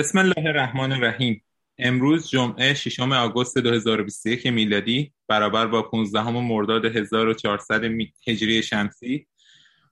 بسم 0.00 0.18
الله 0.18 0.46
الرحمن 0.48 0.92
الرحیم. 0.92 1.42
امروز 1.78 2.28
جمعه 2.28 2.74
6 2.74 3.00
آگوست 3.00 3.58
2021 3.58 4.46
میلادی 4.46 5.12
برابر 5.28 5.66
با 5.66 5.82
15 5.82 6.30
مرداد 6.30 6.84
1400 6.84 7.84
هجری 8.26 8.62
شمسی 8.62 9.26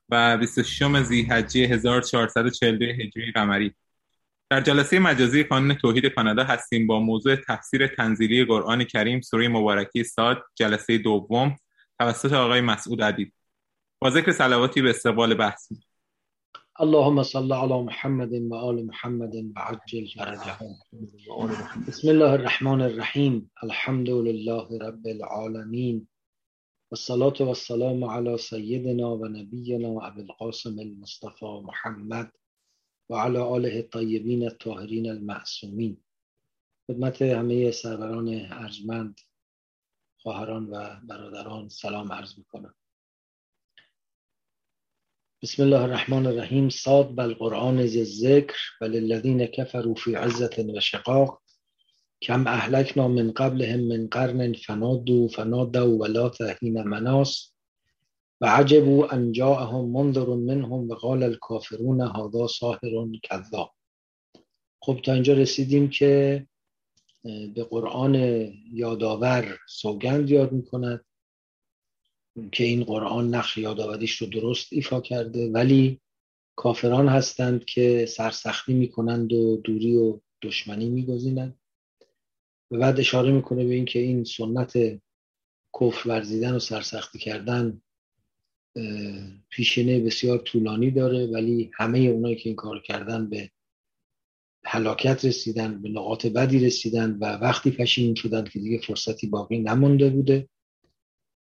و 0.09 0.37
26 0.37 1.03
ذی‌حجه 1.03 1.61
1442 1.61 2.85
هجری 2.85 3.33
قمری. 3.33 3.75
در 4.51 4.61
جلسه 4.61 4.99
مجازی 4.99 5.45
کانون 5.45 5.75
توحید 5.75 6.07
کانادا 6.07 6.45
هستیم 6.45 6.87
با 6.87 7.01
موضوع 7.01 7.37
تفسیر 7.37 7.87
تنزیلی 7.87 8.45
قرآن 8.45 8.85
کریم 8.85 9.21
سوره 9.21 9.49
مبارکی 9.49 10.05
ساد 10.05 10.43
جلسه 10.55 10.99
دوم 10.99 11.57
توسط 11.99 12.33
آقای 12.33 12.61
مسعود 12.61 13.03
عدید 13.03 13.33
با 13.99 14.11
ذکر 14.11 14.33
سلواتی 14.33 14.83
به 14.83 14.91
استقبال 14.91 15.35
بحث 15.35 15.73
اللهم 16.81 17.23
صل 17.23 17.53
على 17.53 17.83
محمد 17.83 18.33
و 18.33 18.55
آل 18.55 18.87
محمد 18.87 19.35
و 19.35 19.53
عجل 19.57 20.05
بسم 21.89 22.09
الله 22.09 22.31
الرحمن 22.33 22.81
الرحیم 22.81 23.51
الحمد 23.63 24.11
لله 24.11 24.79
رب 24.83 25.07
العالمین 25.07 26.07
والصلاة 26.91 27.35
والسلام 27.41 28.05
على 28.05 28.37
سيدنا 28.39 29.09
و 29.09 29.27
نبینا 29.27 29.89
ابو 30.07 30.21
القاسم 30.21 30.79
المصطفى 30.79 31.61
محمد 31.65 32.33
و 33.09 33.15
على 33.15 33.39
آله 33.39 33.77
الطیبین 33.77 34.45
الطاهرین 34.45 35.11
المعصومین 35.11 35.97
خدمت 36.89 37.23
همه 37.23 37.71
سروران 37.71 38.29
ارجمند 38.51 39.21
خواهران 40.23 40.65
و 40.71 41.01
برادران 41.09 41.69
سلام 41.69 42.13
عرض 42.13 42.39
می‌کنم 42.39 42.75
بسم 45.43 45.63
الله 45.63 45.83
الرحمن 45.83 46.27
الرحیم. 46.27 46.69
صاد 46.69 47.15
بل 47.15 47.35
قرآن 47.35 47.79
الذکر 47.79 48.57
بل 48.81 48.97
الذین 48.97 49.47
کفروا 49.47 49.95
فی 49.95 50.15
عزت 50.15 50.59
و 50.59 50.81
شقاق. 50.81 51.43
کم 52.23 52.47
اهلکنا 52.47 53.09
من 53.09 53.31
قبلهم 53.33 53.81
من 53.81 54.09
قرن 54.09 54.53
فنادوا 54.53 55.29
فنادوا 55.29 55.99
ولا 55.99 56.31
حین 56.61 56.83
مناس 56.83 57.53
و 58.41 58.47
عجبوا 58.47 59.13
ان 59.13 59.33
جاءهم 59.33 59.93
منذر 59.93 60.35
منهم 60.35 60.91
و 60.91 60.95
قال 60.95 61.23
الكافرون 61.23 62.01
هذا 62.01 62.47
ساحر 62.47 63.07
کذاب. 63.23 63.71
خب 64.83 65.01
تا 65.05 65.13
اینجا 65.13 65.35
رسیدیم 65.35 65.91
که 65.91 66.47
به 67.55 67.65
قرآن 67.65 68.15
یادآور 68.73 69.59
سوگند 69.69 70.31
یاد 70.31 70.53
می‌کند. 70.53 71.05
که 72.53 72.65
این 72.65 72.85
قرآن 72.85 73.35
نقش 73.35 73.59
یادآوریش 73.59 74.17
رو 74.17 74.27
درست 74.27 74.73
ایفا 74.73 75.01
کرده 75.01 75.51
ولی 75.51 76.01
کافران 76.57 77.09
هستند 77.09 77.65
که 77.65 78.07
سرسختی 78.07 78.75
می‌کنند 78.75 79.33
و 79.33 79.61
دوری 79.65 79.97
و 79.97 80.21
دشمنی 80.43 80.89
میگزینند. 80.89 81.59
و 82.71 82.79
بعد 82.79 83.01
اشاره 83.01 83.33
می‌کنه 83.33 83.65
به 83.65 83.75
اینکه 83.75 83.99
این 83.99 84.25
سنت 84.25 85.01
کفر 85.81 86.09
ورزیدن 86.09 86.55
و 86.55 86.59
سرسختی 86.59 87.19
کردن 87.19 87.83
پیشینه 89.51 90.01
بسیار 90.01 90.39
طولانی 90.39 90.91
داره 90.91 91.27
ولی 91.27 91.71
همه 91.75 91.99
اونایی 91.99 92.37
که 92.37 92.49
این 92.49 92.57
کار 92.57 92.83
کردن 92.83 93.29
به 93.29 93.51
هلاکت 94.65 95.25
رسیدن 95.25 95.83
به 95.83 95.89
نقاط 95.89 96.27
بدی 96.27 96.59
رسیدن 96.67 97.19
و 97.21 97.25
وقتی 97.25 97.71
پشیمون 97.71 98.15
شدن 98.15 98.45
که 98.45 98.59
دیگه 98.59 98.79
فرصتی 98.79 99.27
باقی 99.27 99.59
نمونده 99.59 100.11
بوده. 100.11 100.49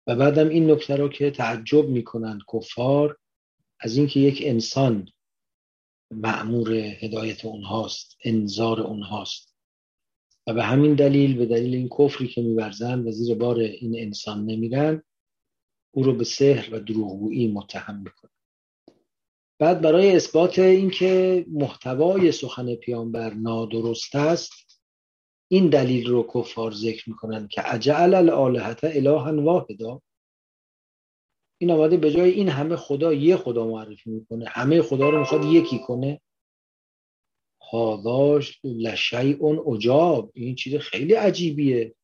و 0.07 0.17
بعدم 0.17 0.49
این 0.49 0.71
نکته 0.71 0.97
رو 0.97 1.09
که 1.09 1.31
تعجب 1.31 1.89
می‌کنند 1.89 2.41
کفار 2.53 3.17
از 3.81 3.97
اینکه 3.97 4.21
یک 4.21 4.43
انسان 4.45 5.09
معمور 6.11 6.73
هدایت 6.73 7.45
اونهاست 7.45 8.17
انذار 8.25 8.81
اونهاست. 8.81 9.55
و 10.47 10.55
به 10.55 10.63
همین 10.63 10.95
دلیل 10.95 11.37
به 11.37 11.47
دلیل 11.47 11.75
این 11.75 11.89
کفری 11.89 12.29
که 12.29 12.43
میورزند 12.43 13.07
و 13.07 13.11
زیر 13.11 13.35
بار 13.35 13.59
این 13.59 13.99
انسان 13.99 14.45
نمیرن 14.45 15.03
او 15.91 16.03
رو 16.03 16.13
به 16.13 16.25
سحر 16.25 16.75
و 16.75 16.79
دروغگویی 16.79 17.53
متهم 17.53 18.03
می‌کنن 18.03 18.31
بعد 19.59 19.81
برای 19.81 20.17
اثبات 20.17 20.59
اینکه 20.59 21.45
محتوای 21.49 22.33
سخن 22.33 22.75
پیامبر 22.75 23.35
نادرست 23.35 24.15
است 24.15 24.53
این 25.51 25.69
دلیل 25.69 26.07
رو 26.07 26.31
کفار 26.35 26.73
ذکر 26.73 27.11
می‌کنن 27.11 27.49
که 27.49 27.75
اجعل 27.75 28.15
الالهت 28.15 28.85
الها 28.85 29.43
واحدا. 29.43 30.03
این 31.61 31.71
آمده 31.71 31.97
به 31.97 32.11
جای 32.13 32.31
این 32.31 32.49
همه 32.49 32.77
خدا 32.77 33.13
یه 33.13 33.37
خدا 33.37 33.67
معرفی 33.67 34.11
می‌کنه. 34.11 34.45
همه 34.49 34.83
خدا 34.83 35.11
رو 35.11 35.19
می‌خواد 35.19 35.45
یکی 35.45 35.79
کنه. 35.79 36.21
هاداش 37.63 38.61
اون 39.39 39.75
اجاب 39.75 40.31
این 40.35 40.55
چیز 40.55 40.77
خیلی 40.77 41.15
عجیبیه. 41.15 41.95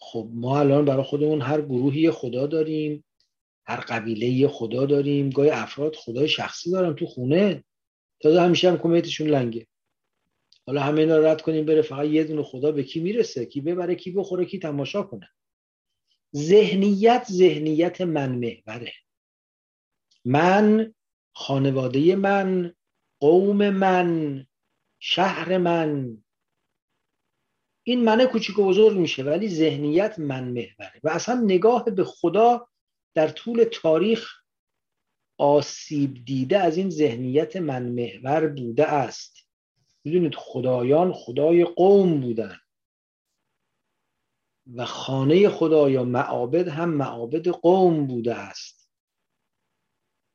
خب 0.00 0.28
ما 0.32 0.60
الان 0.60 0.84
برای 0.84 1.02
خودمون 1.02 1.40
هر 1.40 1.60
گروهی 1.60 2.10
خدا 2.10 2.46
داریم 2.46 3.04
هر 3.66 3.80
قبیله 3.80 4.48
خدا 4.48 4.86
داریم. 4.86 5.30
گاهی 5.30 5.50
افراد 5.50 5.94
خدای 5.94 6.28
شخصی 6.28 6.70
دارن 6.70 6.94
تو 6.94 7.06
خونه. 7.06 7.64
تازه 8.20 8.40
همیشه 8.40 8.70
هم 8.70 8.78
کمیتشون 8.78 9.28
لنگه. 9.28 9.66
حالا 10.70 10.82
همه 10.82 11.00
اینا 11.00 11.18
رد 11.18 11.42
کنیم 11.42 11.66
بره 11.66 11.82
فقط 11.82 12.06
یه 12.06 12.24
دونه 12.24 12.42
خدا 12.42 12.72
به 12.72 12.82
کی 12.82 13.00
می‌رسه؟ 13.00 13.46
کی 13.46 13.60
ببره 13.60 13.94
کی 13.94 14.10
بخوره 14.10 14.44
کی 14.44 14.58
تماشا 14.58 15.02
کنه؟ 15.02 15.28
ذهنیت 16.36 17.26
ذهنیت 17.30 18.00
من 18.00 18.38
محوره. 18.38 18.92
من 20.24 20.94
خانواده 21.34 22.16
من 22.16 22.74
قوم 23.20 23.70
من 23.70 24.46
شهر 24.98 25.58
من. 25.58 26.22
این 27.82 28.04
منه 28.04 28.26
کوچیک 28.26 28.58
و 28.58 28.64
بزرگ 28.64 28.98
میشه 28.98 29.22
ولی 29.22 29.48
ذهنیت 29.48 30.18
من 30.18 30.44
محوره. 30.44 31.00
و 31.02 31.08
اصلا 31.08 31.40
نگاه 31.40 31.84
به 31.84 32.04
خدا 32.04 32.68
در 33.14 33.28
طول 33.28 33.64
تاریخ 33.64 34.32
آسیب 35.38 36.24
دیده 36.24 36.58
از 36.58 36.76
این 36.76 36.90
ذهنیت 36.90 37.56
من 37.56 37.88
محور 37.88 38.46
بوده 38.46 38.86
است. 38.86 39.49
می‌دونید 40.04 40.34
خدایان 40.34 41.12
خدای 41.12 41.64
قوم 41.64 42.20
بودن. 42.20 42.56
و 44.74 44.84
خانه 44.84 45.48
خدا 45.48 45.90
یا 45.90 46.04
معابد 46.04 46.68
هم 46.68 46.90
معابد 46.90 47.48
قوم 47.48 48.06
بوده 48.06 48.34
است. 48.34 48.90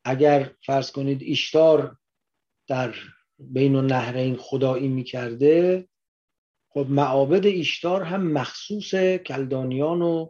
اگر 0.06 0.56
فرض 0.66 0.92
کنید 0.92 1.22
ایشتار 1.22 1.98
در 2.68 2.96
بین 3.40 3.75
النهرین 3.75 4.36
خدایی 4.36 4.88
می‌کرده 4.88 5.88
خب 6.70 6.86
معابد 6.90 7.46
ایشتار 7.46 8.04
هم 8.04 8.31
مخصوص 8.31 8.96
کلدانیان 9.25 10.02
و 10.02 10.30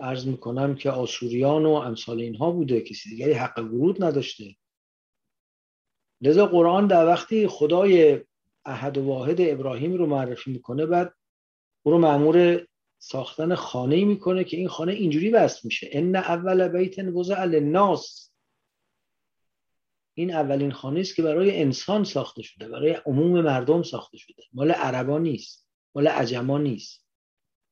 عرض 0.00 0.26
می‌کنم 0.26 0.74
که 0.74 0.90
آسوریان 0.90 1.66
و 1.66 1.70
امثال 1.70 2.20
اینها 2.20 2.50
بوده. 2.50 2.80
کسی 2.80 3.10
دیگری 3.10 3.32
حق 3.32 3.58
ورود 3.58 4.04
نداشته. 4.04 4.56
لذا 6.20 6.46
قرآن 6.46 6.86
در 6.86 7.06
وقتی 7.06 7.48
خدای 7.48 8.24
احد 8.68 8.98
و 8.98 9.04
واحد 9.04 9.36
ابراهیم 9.40 9.94
رو 9.94 10.06
معرفی 10.06 10.50
می‌کنه 10.50 10.86
بعد 10.86 11.14
او 11.82 11.92
رو 11.92 11.98
معمور 11.98 12.66
ساختن 12.98 13.54
خانه 13.54 14.04
می‌کنه 14.04 14.44
که 14.44 14.56
این 14.56 14.68
خانه 14.68 14.92
اینجوری 14.92 15.30
بست 15.30 15.64
میشه. 15.64 15.88
ان 15.92 16.16
اول 16.16 16.68
بیت 16.68 16.98
وضع 16.98 17.44
للناس. 17.44 18.32
این 20.14 20.34
اولین 20.34 20.72
خانه 20.72 21.00
است 21.00 21.16
که 21.16 21.22
برای 21.22 21.62
انسان 21.62 22.04
ساخته 22.04 22.42
شده 22.42 22.68
برای 22.68 22.92
عموم 23.06 23.40
مردم 23.40 23.82
ساخته 23.82 24.18
شده. 24.18 24.42
مال 24.52 24.70
عربا 24.70 25.18
نیست 25.18 25.68
مال 25.94 26.08
عجما 26.08 26.58
نیست 26.58 27.06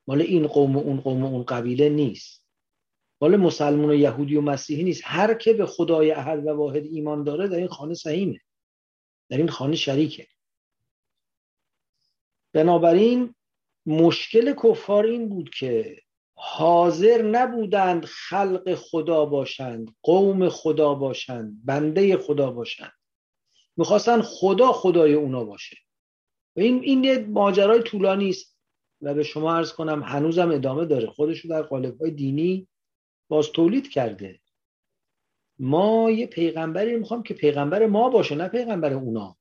مال 0.08 0.22
این 0.22 0.46
قوم 0.46 0.76
و 0.76 0.80
اون 0.80 1.00
قوم 1.00 1.24
و 1.24 1.26
اون 1.26 1.42
قبیله 1.42 1.88
نیست. 1.88 2.46
مال 3.20 3.36
مسلمون 3.36 3.90
و 3.90 3.94
یهودی 3.94 4.36
و 4.36 4.40
مسیحی 4.40 4.84
نیست. 4.84 5.02
هر 5.04 5.34
که 5.34 5.52
به 5.52 5.66
خدای 5.66 6.10
احد 6.10 6.46
و 6.46 6.50
واحد 6.50 6.84
ایمان 6.84 7.24
داره 7.24 7.48
در 7.48 7.56
این 7.56 7.68
خانه 7.68 7.94
سهیمه 7.94 8.40
در 9.28 9.36
این 9.36 9.48
خانه 9.48 9.76
شریکه. 9.76 10.26
بنابراین 12.56 13.34
مشکل 13.86 14.54
کفار 14.54 15.06
این 15.06 15.28
بود 15.28 15.50
که 15.50 15.96
حاضر 16.34 17.22
نبودند 17.22 18.04
خلق 18.04 18.74
خدا 18.74 19.26
باشند 19.26 19.96
قوم 20.02 20.48
خدا 20.48 20.94
باشند 20.94 21.64
بنده 21.64 22.16
خدا 22.16 22.50
باشند. 22.50 22.92
می‌خواستن 23.76 24.22
خدا 24.22 24.72
خدای 24.72 25.14
اونا 25.14 25.44
باشه. 25.44 25.76
و 26.56 26.60
این 26.60 26.80
این 26.82 27.04
یه 27.04 27.18
ماجرای 27.18 27.82
طولانی 27.82 28.28
است 28.28 28.56
و 29.00 29.14
به 29.14 29.22
شما 29.22 29.56
عرض 29.56 29.72
کنم 29.72 30.02
هنوزم 30.02 30.50
ادامه 30.50 30.84
داره. 30.84 31.06
خودشو 31.06 31.48
در 31.48 31.62
قالب 31.62 32.00
های 32.00 32.10
دینی 32.10 32.68
باز 33.28 33.52
تولید 33.52 33.90
کرده. 33.90 34.40
ما 35.58 36.10
یه 36.10 36.26
پیغمبری 36.26 36.96
می‌خوام 36.96 37.22
که 37.22 37.34
پیغمبر 37.34 37.86
ما 37.86 38.08
باشه 38.08 38.34
نه 38.34 38.48
پیغمبر 38.48 38.92
اونا. 38.92 39.36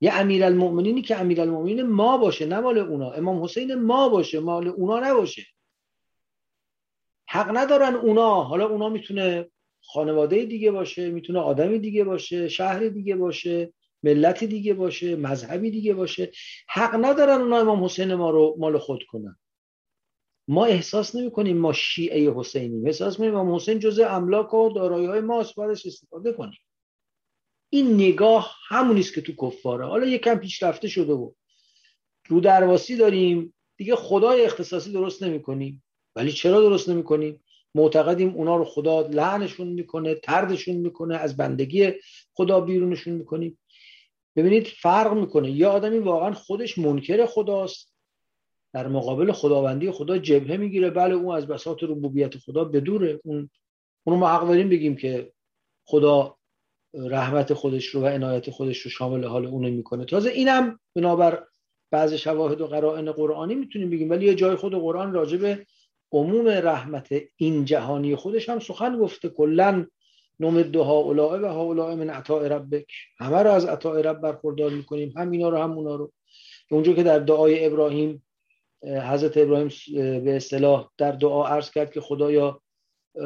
یه 0.00 0.12
امیرالمؤمنینی 0.12 1.02
که 1.02 1.20
امیرالمؤمنین 1.20 1.82
ما 1.82 2.18
باشه 2.18 2.46
نه 2.46 2.60
مال 2.60 2.78
اونا. 2.78 3.10
امام 3.10 3.44
حسین 3.44 3.74
ما 3.74 4.08
باشه 4.08 4.40
مال 4.40 4.68
اونا 4.68 5.00
نباشه. 5.00 5.42
حق 7.28 7.56
ندارن 7.56 7.94
اونا. 7.94 8.42
حالا 8.42 8.66
اونا 8.68 8.88
می‌تونه 8.88 9.50
خانواده 9.82 10.44
دیگه 10.44 10.70
باشه 10.70 11.10
می‌تونه 11.10 11.38
آدمی 11.38 11.78
دیگه 11.78 12.04
باشه 12.04 12.48
شهر 12.48 12.88
دیگه 12.88 13.16
باشه 13.16 13.72
ملتی 14.02 14.46
دیگه 14.46 14.74
باشه 14.74 15.16
مذهبی 15.16 15.70
دیگه 15.70 15.94
باشه. 15.94 16.30
حق 16.68 16.94
ندارن 16.94 17.40
اونا 17.40 17.58
امام 17.58 17.84
حسین 17.84 18.14
ما 18.14 18.30
رو 18.30 18.56
مال 18.58 18.78
خود 18.78 19.02
کنن. 19.08 19.38
ما 20.48 20.64
احساس 20.64 21.16
نمی 21.16 21.30
کنیم 21.30 21.58
ما 21.58 21.72
شیعه 21.72 22.32
حسینیم. 22.34 22.86
احساس 22.86 23.20
می‌کنیم 23.20 23.38
امام 23.38 23.54
حسین 23.54 23.78
جزء 23.78 24.06
املاک 24.08 24.54
و 24.54 24.72
دارایی 24.72 25.06
های 25.06 25.20
ماست 25.20 25.54
بعدش 25.56 25.86
استفاده 25.86 26.32
کنیم. 26.32 26.58
این 27.70 27.94
نگاه 27.94 28.56
همونیست 28.68 29.14
که 29.14 29.20
تو 29.20 29.32
کفاره. 29.32 29.86
حالا 29.86 30.06
یکم 30.06 30.34
پیشرفته 30.34 30.88
شده 30.88 31.12
و 31.12 31.30
رو 32.28 32.40
درواسی 32.40 32.96
داریم. 32.96 33.54
دیگه 33.76 33.96
خدای 33.96 34.44
اختصاصی 34.44 34.92
درست 34.92 35.22
نمی 35.22 35.42
کنیم 35.42 35.84
ولی 36.16 36.32
چرا 36.32 36.60
درست 36.60 36.88
نمی 36.88 37.04
کنیم 37.04 37.44
معتقدیم 37.74 38.34
اونا 38.34 38.56
رو 38.56 38.64
خدا 38.64 39.00
لعنشون 39.00 39.68
می‌کنه 39.68 40.14
تردشون 40.14 40.76
می‌کنه 40.76 41.16
از 41.16 41.36
بندگی 41.36 41.92
خدا 42.32 42.60
بیرونشون 42.60 43.14
می‌کنیم. 43.14 43.58
ببینید 44.36 44.66
فرق 44.66 45.14
می‌کنه. 45.14 45.50
یه 45.50 45.66
آدمی 45.66 45.98
واقعا 45.98 46.32
خودش 46.32 46.78
منکر 46.78 47.26
خداست. 47.26 47.94
در 48.72 48.88
مقابل 48.88 49.32
خداوندی 49.32 49.90
خدا 49.90 50.18
جبهه 50.18 50.56
می‌گیره. 50.56 50.90
بله 50.90 51.14
اون 51.14 51.36
از 51.36 51.46
بساط 51.46 51.82
ربوبیت 51.82 52.38
خدا 52.38 52.64
بدوره. 52.64 53.20
اون 53.24 53.50
اونو 54.04 54.18
ما 54.18 54.28
حق 54.28 54.46
داریم 54.48 54.68
بگیم 54.68 54.96
که 54.96 55.32
خدا 55.84 56.37
رحمت 56.94 57.54
خودش 57.54 57.86
رو 57.86 58.00
و 58.00 58.06
عنایت 58.06 58.50
خودش 58.50 58.78
رو 58.78 58.90
شامل 58.90 59.24
حال 59.24 59.46
اون 59.46 59.70
می‌کنه. 59.70 60.04
تازه 60.04 60.30
اینم 60.30 60.80
بنابر 60.96 61.44
بعض 61.90 62.14
شواهد 62.14 62.60
و 62.60 62.66
قرائن 62.66 63.12
قرآنی 63.12 63.54
می‌تونیم 63.54 63.90
بگیم 63.90 64.10
ولی 64.10 64.26
یه 64.26 64.34
جای 64.34 64.56
خود 64.56 64.74
قرآن 64.74 65.12
راجع 65.12 65.38
به 65.38 65.66
عموم 66.12 66.48
رحمت 66.48 67.08
این 67.36 67.64
جهانی 67.64 68.16
خودش 68.16 68.48
هم 68.48 68.58
سخن 68.58 68.98
گفته. 68.98 69.28
کلا 69.28 69.86
دو 70.72 70.84
هؤلاء 70.84 71.38
و 71.38 71.46
هؤلاء 71.46 71.94
من 71.94 72.10
عطاء 72.10 72.48
ربک. 72.48 72.86
همه 73.18 73.42
رو 73.42 73.50
از 73.50 73.64
عطاء 73.64 74.00
رب 74.00 74.20
برخوردار 74.20 74.70
می‌کنیم. 74.70 75.12
هم 75.16 75.30
اینا 75.30 75.48
رو 75.48 75.58
هم 75.58 75.72
اونا 75.72 75.96
رو. 75.96 76.12
اونجا 76.70 76.92
که 76.92 77.02
در 77.02 77.18
دعای 77.18 77.66
ابراهیم 77.66 78.22
حضرت 78.82 79.36
ابراهیم 79.36 79.68
به 79.94 80.36
اصطلاح 80.36 80.90
در 80.98 81.12
دعا 81.12 81.48
عرض 81.48 81.70
کرد 81.70 81.92
که 81.92 82.00
خدایا 82.00 82.60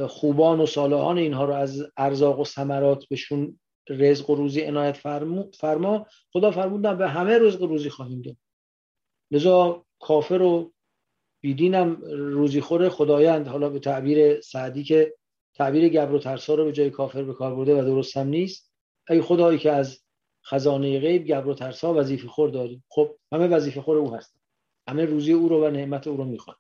خوبان 0.09 0.61
و 0.61 0.67
صالحان 0.67 1.19
اینها 1.19 1.45
رو 1.45 1.55
از 1.55 1.87
ارزاق 1.97 2.41
و 2.41 2.45
ثمرات 2.45 3.05
بهشون 3.09 3.61
رزق 3.89 4.31
و 4.31 4.35
روزی 4.35 4.61
عنایت 4.61 4.97
فرما. 5.53 6.07
خدا 6.33 6.51
فرمودن 6.51 6.99
به 6.99 7.09
همه 7.09 7.39
رزق 7.39 7.63
و 7.63 7.67
روزی 7.67 7.91
خواهیم 7.91 8.23
داد. 8.23 8.37
لذا 9.31 9.85
کافر 10.01 10.43
و 10.43 10.73
بیدینم 11.43 11.97
روزی 12.11 12.61
خوره. 12.61 12.89
خدایند 12.89 13.49
حالا 13.49 13.69
به 13.69 13.79
تعبیر 13.79 14.41
سعدی 14.41 14.85
که 14.85 15.15
تعبیر 15.55 15.89
گبر 15.89 16.15
و 16.15 16.19
ترسا 16.19 16.55
رو 16.55 16.65
به 16.65 16.73
جای 16.73 16.91
کافر 16.91 17.23
به 17.23 17.35
کار 17.35 17.55
برده 17.55 17.83
و 17.83 17.85
درست 17.85 18.17
هم 18.17 18.27
نیست. 18.27 18.73
ای 19.11 19.21
خدایی 19.21 19.59
که 19.59 19.73
از 19.73 20.03
خزانه 20.47 21.01
غیب 21.01 21.25
گبر 21.25 21.49
و 21.49 21.55
ترسا 21.55 21.95
وظیفه 21.95 22.29
خور 22.29 22.51
داری 22.51 22.83
خب 22.89 23.17
همه 23.33 23.47
وظیفه 23.49 23.81
خور 23.81 23.97
او 23.97 24.15
هستن 24.15 24.41
همه 24.89 25.05
روزی 25.05 25.33
او 25.33 25.49
رو 25.49 25.67
و 25.67 25.71
نعمت 25.71 26.07
او 26.07 26.17
رو 26.17 26.25
می‌خوان. 26.25 26.57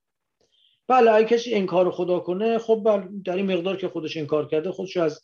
بله 0.89 1.11
اگه 1.13 1.27
کسی 1.27 1.55
انکار 1.55 1.91
خدا 1.91 2.21
کنه 2.21 2.59
خب 2.59 2.83
بله 2.85 3.09
در 3.25 3.37
این 3.37 3.53
مقدار 3.53 3.77
که 3.77 3.89
خودش 3.89 4.17
انکار 4.17 4.49
کرده 4.49 4.71
خودش 4.73 4.97
از 4.97 5.23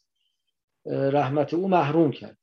رحمت 0.87 1.55
او 1.55 1.69
محروم 1.69 2.11
کرد. 2.11 2.39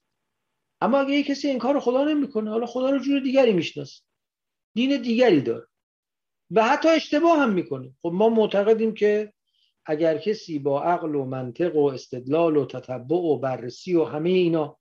اما 0.81 1.00
اگه 1.00 1.23
کسی 1.23 1.50
انکار 1.50 1.79
خدا 1.79 2.03
نمی‌کنه 2.03 2.50
حالا 2.50 2.65
خدا 2.65 2.89
رو 2.89 3.00
جور 3.00 3.19
دیگری 3.19 3.53
می‌شناسه. 3.53 4.01
دین 4.73 5.01
دیگری 5.01 5.41
داره. 5.41 5.67
و 6.51 6.63
حتی 6.63 6.89
اشتباه 6.89 7.39
هم 7.39 7.53
می‌کنه. 7.53 7.91
خب 8.01 8.12
ما 8.13 8.29
معتقدیم 8.29 8.94
که 8.94 9.33
اگر 9.85 10.17
کسی 10.17 10.59
با 10.59 10.83
عقل 10.83 11.15
و 11.15 11.25
منطق 11.25 11.75
و 11.75 11.85
استدلال 11.85 12.57
و 12.57 12.65
تتبع 12.65 13.15
و 13.15 13.38
بررسی 13.38 13.95
و 13.95 14.03
همه 14.03 14.29
اینا 14.29 14.77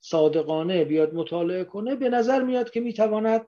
صادقانه 0.00 0.84
بیاد 0.84 1.14
مطالعه 1.14 1.64
کنه 1.64 1.96
به 1.96 2.08
نظر 2.08 2.42
میاد 2.42 2.70
که 2.70 2.80
می‌تواند 2.80 3.46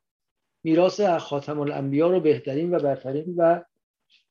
میراث 0.64 1.00
خاتم 1.00 1.60
الانبیا 1.60 2.10
رو 2.10 2.20
بهترین 2.20 2.74
و 2.74 2.78
برترین 2.78 3.34
و 3.36 3.62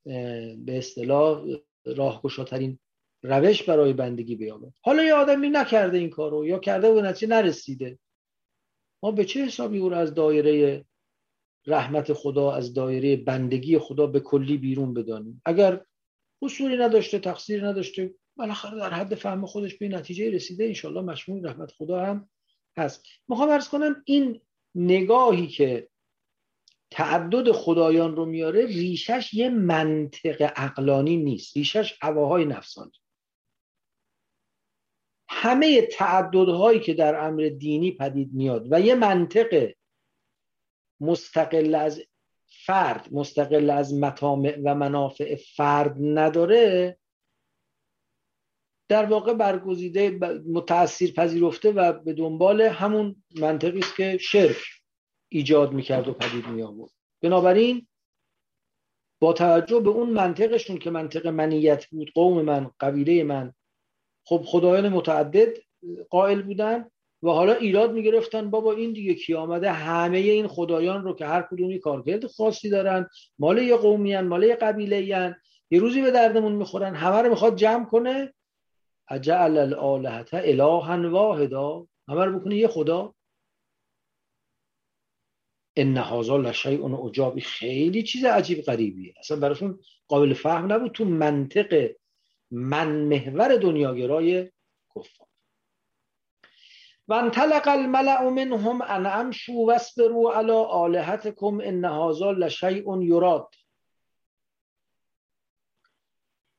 به 0.06 0.78
اصطلاح 0.78 1.46
راهگشاترین 1.86 2.80
روش 3.24 3.64
برای 3.64 3.94
بندگی 3.94 4.36
بیابد. 4.36 4.74
حالا 4.82 5.04
یه 5.04 5.14
آدمی 5.14 5.50
نکرده 5.50 5.98
این 5.98 6.10
کارو 6.10 6.46
یا 6.46 6.60
کرده 6.60 6.90
و 6.90 7.02
نتیجه 7.02 7.28
نرسیده. 7.28 8.00
ما 9.04 9.12
به 9.12 9.26
چه 9.26 9.46
حسابی 9.46 9.78
او 9.78 9.90
رو 9.90 9.96
از 9.96 10.14
دایره 10.14 10.86
رحمت 11.68 12.14
خدا 12.14 12.52
از 12.52 12.74
دایره 12.74 13.16
بندگی 13.16 13.78
خدا 13.78 14.08
به 14.08 14.20
کلی 14.20 14.58
بیرون 14.58 14.94
بدانیم؟ 14.94 15.42
اگر 15.46 15.86
حصولی 16.42 16.78
نداشته 16.78 17.20
تقصیر 17.20 17.68
نداشته 17.68 18.16
بالاخره 18.38 18.78
در 18.78 18.94
حد 18.94 19.16
فهم 19.16 19.46
خودش 19.46 19.76
به 19.76 19.88
نتیجه 19.88 20.32
رسیده 20.32 20.66
انشالله 20.66 21.02
مشمول 21.02 21.48
رحمت 21.48 21.72
خدا 21.72 22.06
هم 22.06 22.30
هست. 22.78 23.06
می‌خوام 23.28 23.50
ارز 23.50 23.70
کنم 23.70 24.04
این 24.06 24.42
نگاهی 24.76 25.48
که 25.48 25.90
تعدد 26.92 27.52
خدایان 27.52 28.16
رو 28.16 28.26
میاره 28.26 28.66
ریشش 28.66 29.34
یه 29.34 29.50
منطق 29.50 30.52
عقلانی 30.56 31.18
نیست. 31.18 31.58
ریشش 31.58 31.98
هواهای 32.02 32.46
نفسانی. 32.46 32.92
همه 35.30 35.82
تعددهایی 35.82 36.80
که 36.80 36.94
در 36.94 37.16
امر 37.16 37.50
دینی 37.60 37.92
پدید 37.92 38.34
میاد 38.34 38.68
و 38.72 38.82
یه 38.82 38.96
منطق 38.96 39.72
مستقل 41.00 41.76
از 41.76 42.02
فرد 42.66 43.08
مستقل 43.12 43.70
از 43.70 43.94
مطامع 43.94 44.60
و 44.64 44.76
منافع 44.76 45.36
فرد 45.36 45.96
نداره 46.00 46.98
در 48.90 49.06
واقع 49.06 49.34
برگزیده 49.34 50.20
متاثیر 50.54 51.14
پذیرفته 51.14 51.72
و 51.72 51.94
به 51.94 52.14
دنبال 52.14 52.62
همون 52.62 53.24
منطقی 53.40 53.80
است 53.80 53.96
که 53.96 54.18
شرک. 54.22 54.75
ایجاد 55.36 55.74
می‌کرد 55.74 56.08
و 56.08 56.14
پدید 56.14 56.48
می 56.48 56.62
آورد 56.62 56.92
بنابراین 57.22 57.88
با 59.20 59.34
توجه 59.34 59.80
به 59.80 59.90
اون 59.90 60.10
منطقشون 60.10 60.78
که 60.78 60.90
منطق 60.90 61.28
منیت 61.28 61.86
بود 61.86 62.12
قوم 62.16 62.42
من 62.42 62.72
قبیله 62.80 63.24
من 63.24 63.54
خب 64.26 64.42
خدایان 64.46 64.90
متعدد 64.90 65.58
قائل 66.10 66.42
بودن 66.42 66.86
و 67.24 67.30
حالا 67.30 67.54
ایراد 67.54 67.92
می‌گرفتن 67.92 68.50
بابا 68.50 68.74
این 68.74 68.94
دیگه 68.94 69.14
کی 69.14 69.34
آمده؟ 69.34 69.72
همه 69.72 70.18
این 70.18 70.48
خدایان 70.48 71.04
رو 71.04 71.16
که 71.16 71.26
هر 71.26 71.42
کدومی 71.52 71.80
کارکرد 71.80 72.28
خاصی 72.28 72.70
دارن 72.70 73.08
مال 73.40 73.58
یه 73.58 73.76
قومی 73.76 74.22
مال 74.22 74.44
یه 74.44 74.56
قبیله 74.56 75.02
یه 75.72 75.80
روزی 75.80 76.02
به 76.02 76.12
دردمون 76.12 76.52
می‌خورن 76.52 76.96
همه 76.96 77.22
رو 77.22 77.30
می‌خواد 77.30 77.56
جمع 77.56 77.86
کنه. 77.86 78.34
اجعل 79.10 79.58
الالهه 79.58 80.26
الها 80.34 81.10
واحدا. 81.10 81.88
همه 82.08 82.26
رو 82.26 82.40
بکنه 82.40 82.56
یه 82.56 82.68
خدا. 82.68 83.14
ان 85.76 85.98
هذا 85.98 86.38
لشیء 86.38 87.06
عجابی 87.06 87.42
خیلی 87.42 88.04
چیز 88.04 88.26
عجیب 88.26 88.62
غریبیه. 88.62 89.14
اصلا 89.20 89.40
براشون 89.40 89.80
قابل 90.08 90.34
فهم 90.34 90.74
نبود 90.74 90.92
تو 90.92 91.06
منطق 91.06 91.92
من 92.52 93.06
محور 93.06 93.56
دنیاگرای 93.56 94.52
کفار. 94.96 95.28
و 97.08 97.14
انطلق 97.14 97.68
الملع 97.68 98.30
منهم 98.30 98.82
ان 98.82 99.06
امشوا 99.06 99.56
واصبروا 99.56 100.34
على 100.34 100.52
الهتكم 100.52 101.62
ان 101.64 101.86
هذا 101.86 102.32
لشیء 102.32 103.02
یراد. 103.02 103.48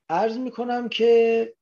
عرض 0.09 0.39
می‌کنم 0.39 0.89
که 0.89 1.55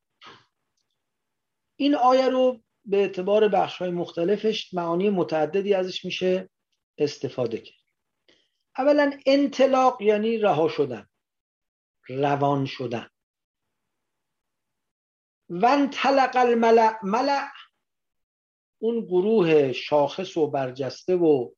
این 1.77 1.95
آیه 1.95 2.29
رو 2.29 2.61
به 2.85 2.97
اعتبار 2.97 3.49
بخش 3.49 3.77
های 3.77 3.91
مختلفش 3.91 4.75
معانی 4.75 5.11
متعددی 5.11 5.75
ازش 5.75 6.05
میشه 6.05 6.51
استفاده 6.99 7.59
کرد. 7.59 7.79
اولا 8.79 9.19
انطلاق 9.27 10.03
یعنی 10.03 10.39
رها 10.39 10.69
شدن 10.69 11.07
روان 12.09 12.67
شدن. 12.67 13.09
و 15.49 15.67
انطلق 15.67 16.37
الملع 16.37 16.99
ملع 17.03 17.49
اون 18.79 19.01
گروه 19.01 19.73
شاخص 19.73 20.37
و 20.37 20.47
برجسته 20.47 21.17
و 21.17 21.51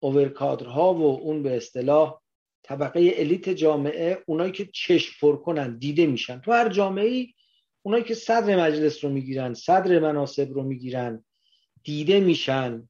اوورکادرها 0.00 0.94
و 0.94 1.02
اون 1.02 1.42
به 1.42 1.56
اصطلاح 1.56 2.20
طبقه 2.62 3.12
الیت 3.16 3.48
جامعه 3.48 4.24
اونایی 4.26 4.52
که 4.52 4.68
چشم 4.74 5.12
پر 5.20 5.36
کنن 5.36 5.78
دیده 5.78 6.06
میشن. 6.06 6.40
تو 6.40 6.52
هر 6.52 6.68
جامعه 6.68 7.06
ای 7.06 7.34
اونایی 7.82 8.04
که 8.04 8.14
صدر 8.14 8.56
مجلس 8.56 9.04
رو 9.04 9.10
می‌گیرن 9.10 9.54
صدر 9.54 9.98
مناسب 9.98 10.52
رو 10.52 10.62
می‌گیرن 10.62 11.24
دیده 11.84 12.20
میشن. 12.20 12.88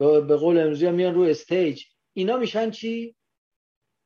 به 0.00 0.36
قول 0.36 0.58
امروزی 0.58 0.90
میان 0.90 1.14
رو 1.14 1.22
استیج. 1.22 1.84
اینا 2.12 2.36
میشن 2.36 2.70
چی؟ 2.70 3.16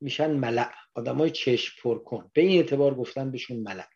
میشن 0.00 0.30
ملع. 0.30 0.70
آدمای 0.94 1.30
چشم 1.30 1.82
پر 1.82 1.98
کن. 1.98 2.30
به 2.34 2.40
این 2.40 2.60
اعتبار 2.60 2.94
گفتن 2.94 3.30
بهشون 3.30 3.56
ملع. 3.56 3.86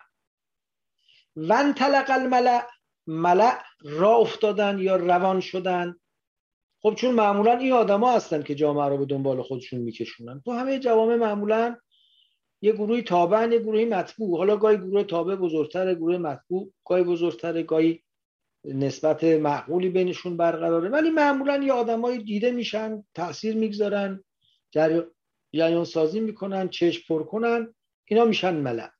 ون 1.36 1.74
تلق 1.74 2.06
الملع. 2.08 2.66
ملع 3.06 3.62
را 3.82 4.16
افتادن 4.16 4.78
یا 4.78 4.96
روان 4.96 5.40
شدن. 5.40 5.96
خب 6.82 6.94
چون 6.94 7.14
معمولا 7.14 7.52
این 7.52 7.72
آدما 7.72 8.12
هستن 8.12 8.42
که 8.42 8.54
جامعه 8.54 8.88
رو 8.88 8.98
به 8.98 9.06
دنبال 9.06 9.42
خودشون 9.42 9.80
میکشونن. 9.80 10.42
تو 10.44 10.52
همه 10.52 10.78
جوامع 10.78 11.16
معمولا 11.16 11.76
یه 12.62 12.72
گروهی 12.72 13.02
تابعن 13.02 13.52
یه 13.52 13.58
گروهی 13.58 13.84
مطبوع. 13.84 14.38
حالا 14.38 14.56
گاهی 14.56 14.76
گروه 14.76 15.04
تابع 15.04 15.36
بزرگتر 15.36 15.94
گروه 15.94 16.18
مطبوع. 16.18 16.72
گاهی 16.84 17.04
بزرگتر 17.04 17.62
گاهی 17.62 18.04
نسبت 18.64 19.24
معقولی 19.24 19.88
بینشون 19.88 20.36
برقراره. 20.36 20.88
ولی 20.88 21.10
معمولا 21.10 21.56
یه 21.56 21.72
آدمایی 21.72 22.18
دیده 22.18 22.50
میشن 22.50 23.04
تاثیر 23.14 23.56
می‌گذارن 23.56 24.24
جریان 24.70 25.84
سازی 25.84 26.20
می‌کنن 26.20 26.68
چشم 26.68 27.02
پر 27.08 27.22
کنن 27.22 27.74
اینا 28.04 28.24
میشن 28.24 28.54
ملع 28.54 28.90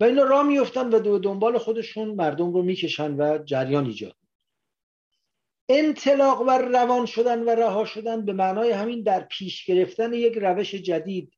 و 0.00 0.04
اینا 0.04 0.22
راه 0.22 0.46
میفتن 0.46 0.88
و 0.94 0.98
دو 0.98 1.18
دنبال 1.18 1.58
خودشون 1.58 2.08
مردم 2.08 2.52
رو 2.52 2.62
می‌کشن 2.62 3.14
و 3.14 3.38
جریان 3.44 3.86
ایجاد 3.86 4.14
انطلاق 5.68 6.40
و 6.40 6.50
روان 6.50 7.06
شدن 7.06 7.42
و 7.42 7.50
رها 7.50 7.84
شدن 7.84 8.24
به 8.24 8.32
معنای 8.32 8.70
همین 8.70 9.02
در 9.02 9.20
پیش 9.20 9.64
گرفتن 9.64 10.12
یک 10.12 10.38
روش 10.38 10.74
جدید 10.74 11.32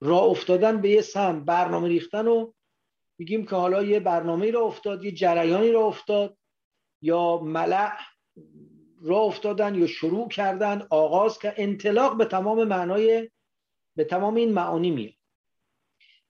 راه 0.00 0.22
افتادن 0.22 0.80
به 0.80 0.90
یه 0.90 1.00
سم 1.00 1.44
برنامه 1.44 1.88
ریختن 1.88 2.26
و 2.26 2.52
میگیم 3.18 3.46
که 3.46 3.56
حالا 3.56 3.82
یه 3.82 4.00
برنامه 4.00 4.50
را 4.50 4.60
افتاد 4.60 5.04
یه 5.04 5.12
جریانی 5.12 5.70
را 5.70 5.80
افتاد. 5.80 6.36
یا 7.02 7.38
ملع 7.38 7.92
را 9.02 9.18
افتادن 9.18 9.74
یا 9.74 9.86
شروع 9.86 10.28
کردن 10.28 10.86
آغاز 10.90 11.38
که 11.38 11.54
انطلاق 11.56 12.16
به 12.16 12.24
تمام 12.24 12.64
معنای 12.64 13.30
به 13.96 14.04
تمام 14.04 14.34
این 14.34 14.52
معانی 14.52 14.90
میاد. 14.90 15.12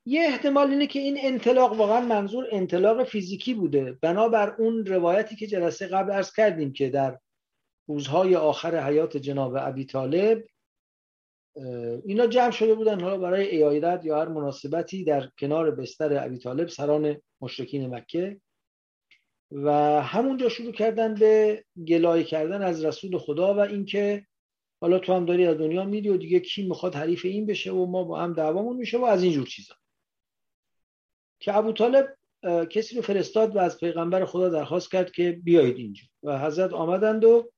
یه 0.07 0.23
احتمال 0.23 0.71
اینه 0.71 0.87
که 0.87 0.99
این 0.99 1.17
انطلاق 1.21 1.73
واقعا 1.79 2.00
منظور 2.00 2.47
انطلاق 2.52 3.05
فیزیکی 3.05 3.55
بوده. 3.55 3.99
بنابر 4.00 4.55
اون 4.59 4.87
روایتی 4.87 5.37
که 5.37 5.47
جلسه 5.47 5.87
قبل 5.87 6.11
ارز 6.11 6.33
کردیم 6.33 6.73
که 6.73 6.91
در 6.91 7.19
روزهای 7.87 8.37
آخر 8.37 8.87
حیات 8.87 9.17
جناب 9.17 9.57
ابی 9.59 9.85
طالب 9.85 10.45
اینا 12.05 12.26
جمع 12.26 12.50
شده 12.50 12.75
بودن. 12.75 13.00
حالا 13.00 13.19
برای 13.19 13.49
ایایدت 13.49 14.05
یا 14.05 14.21
هر 14.21 14.29
مناسبتی 14.29 15.05
در 15.05 15.29
کنار 15.38 15.71
بستر 15.71 16.25
ابی 16.25 16.38
طالب 16.38 16.69
سران 16.69 17.23
مشرکین 17.41 17.95
مکه. 17.95 18.41
و 19.52 19.71
همونجا 20.02 20.49
شروع 20.49 20.73
کردن 20.73 21.14
به 21.14 21.64
گلایه 21.88 22.25
کردن 22.25 22.62
از 22.62 22.85
رسول 22.85 23.18
خدا 23.18 23.54
و 23.54 23.59
اینکه 23.59 24.26
حالا 24.80 24.99
تو 24.99 25.12
هم 25.12 25.25
داری 25.25 25.47
از 25.47 25.59
دنیا 25.59 25.85
میری 25.85 26.09
و 26.09 26.16
دیگه 26.16 26.40
کی 26.40 26.68
می‌خواد 26.68 26.94
حریف 26.94 27.25
این 27.25 27.47
بشه 27.47 27.73
و 27.73 27.87
ما 27.87 28.04
با 28.04 28.21
هم 28.21 28.32
دعوامون 28.32 28.76
میشه 28.76 28.99
و 28.99 29.04
از 29.04 29.23
اینجور 29.23 29.47
چیزا. 29.47 29.75
که 31.40 31.56
ابو 31.56 31.73
طالب 31.73 32.16
کسی 32.71 32.97
رو 32.97 33.02
فرستاد 33.02 33.56
و 33.56 33.59
از 33.59 33.80
پیغمبر 33.80 34.25
خدا 34.25 34.49
درخواست 34.49 34.92
کرد 34.92 35.12
که 35.12 35.40
بیایید 35.44 35.76
اینجا. 35.76 36.02
و 36.23 36.38
حضرت 36.38 36.73
آمدند 36.73 37.25
و 37.25 37.52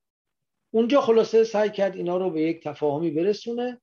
اونجا 0.71 1.01
خلاصه 1.01 1.45
سعی 1.45 1.71
کرد 1.71 1.97
اینا 1.97 2.17
رو 2.17 2.31
به 2.31 2.43
یک 2.43 2.65
تفاهمی 2.65 3.11
برسونه 3.11 3.81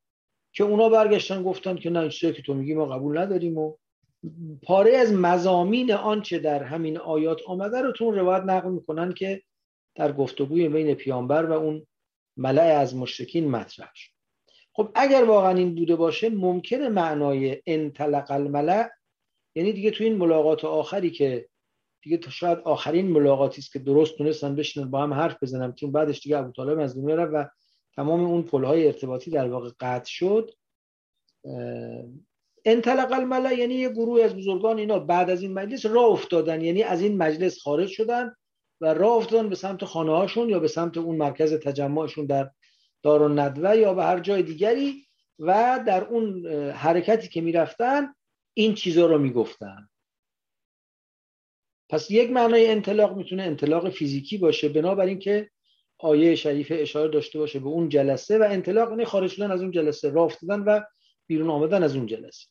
که 0.54 0.64
اونا 0.64 0.90
برگشتن 0.90 1.44
گفتن 1.44 1.76
که 1.76 1.90
نه 1.90 2.10
که 2.10 2.42
تو 2.46 2.54
میگی 2.54 2.74
ما 2.74 2.86
قبول 2.86 3.18
نداریم 3.18 3.58
و 3.58 3.78
پاره 4.64 4.98
از 4.98 5.14
مزامین 5.14 5.94
آنچه 5.94 6.40
در 6.40 6.64
همین 6.64 6.98
آیات 6.98 7.42
آمده 7.48 7.82
رو 7.82 7.92
تو 7.92 8.12
روایت 8.12 8.44
نقل 8.44 8.72
می‌کنن 8.72 9.14
که 9.14 9.42
در 9.96 10.12
گفتگوی 10.12 10.70
بین 10.70 10.94
پیامبر 10.94 11.46
و 11.46 11.52
اون 11.52 11.88
ملع 12.38 12.78
از 12.80 12.96
مشرکین 12.96 13.50
مطرح 13.50 13.92
شد. 13.96 14.12
خب 14.74 14.92
اگر 14.96 15.24
واقعا 15.24 15.58
این 15.58 15.76
بوده 15.76 15.96
باشه 15.96 16.30
ممکنه 16.30 16.90
معنای 16.90 17.62
انطلق 17.66 18.32
الملع 18.32 18.90
یعنی 19.56 19.74
دیگه 19.74 19.92
تو 19.92 20.04
این 20.04 20.16
ملاقات 20.16 20.66
آخری 20.66 21.12
که 21.12 21.50
دیگه 22.02 22.18
تا 22.18 22.30
شاید 22.30 22.60
آخرین 22.60 23.08
ملاقاتی 23.08 23.62
است 23.62 23.72
که 23.72 23.80
درست 23.80 24.18
تونستن 24.18 24.56
بشنن 24.56 24.92
با 24.92 25.04
هم 25.04 25.14
حرف 25.14 25.44
بزنم 25.44 25.74
چون 25.74 25.92
بعدش 25.92 26.22
دیگه 26.22 26.38
ابو 26.38 26.52
طالب 26.52 26.80
از 26.80 26.98
دنیا 26.98 27.16
رفت 27.16 27.32
و 27.34 27.50
تمام 27.96 28.24
اون 28.24 28.44
پلهای 28.44 28.88
ارتباطی 28.88 29.32
در 29.32 29.50
واقع 29.50 29.70
قطع 29.80 30.10
شد 30.10 30.52
انطلق 32.66 33.12
الملع 33.12 33.54
یعنی 33.54 33.74
یه 33.74 33.90
گروه 33.90 34.24
از 34.24 34.36
بزرگان 34.36 34.78
اینا 34.78 35.00
بعد 35.00 35.30
از 35.30 35.42
این 35.42 35.54
مجلس 35.54 35.86
راه 35.86 36.06
افتادن. 36.06 36.62
یعنی 36.62 36.84
از 36.84 37.02
این 37.02 37.18
مجلس 37.18 37.60
خارج 37.60 37.90
شدن 37.90 38.36
و 38.82 38.94
راه 38.94 39.18
افتادن 39.18 39.50
به 39.50 39.56
سمت 39.56 39.86
خانه 39.86 40.12
هاشون 40.12 40.50
یا 40.50 40.60
به 40.60 40.68
سمت 40.68 40.98
اون 40.98 41.16
مرکز 41.16 41.54
تجمعشون 41.54 42.26
در 42.26 42.52
دار 43.04 43.42
ندوه 43.42 43.78
یا 43.78 43.94
به 43.94 44.04
هر 44.04 44.20
جای 44.20 44.44
دیگری 44.44 45.06
و 45.40 45.80
در 45.88 46.04
اون 46.04 46.48
حرکتی 46.72 47.28
که 47.28 47.42
می‌رفتن 47.42 48.14
این 48.54 48.74
چیزا 48.74 49.06
رو 49.06 49.18
می‌گفتن. 49.18 49.90
پس 51.90 52.12
یک 52.12 52.32
معنای 52.32 52.68
انطلاق 52.68 53.18
می‌تونه 53.18 53.44
انطلاق 53.44 53.90
فیزیکی 53.90 54.38
باشه 54.38 54.70
بنابراین 54.70 55.20
که 55.20 55.50
آیه 55.98 56.36
شریفه 56.36 56.76
اشاره 56.76 57.12
داشته 57.12 57.40
باشه 57.40 57.60
به 57.60 57.68
اون 57.68 57.90
جلسه 57.90 58.40
و 58.40 58.44
انطلاق 58.50 58.90
یعنی 58.90 59.06
خارج 59.06 59.32
شدن 59.32 59.52
از 59.52 59.62
اون 59.62 59.72
جلسه 59.72 60.10
راه 60.10 60.26
افتادن 60.26 60.60
و 60.60 60.82
بیرون 61.32 61.50
آمدن 61.50 61.84
از 61.84 61.96
اون 61.96 62.06
جلسه. 62.06 62.48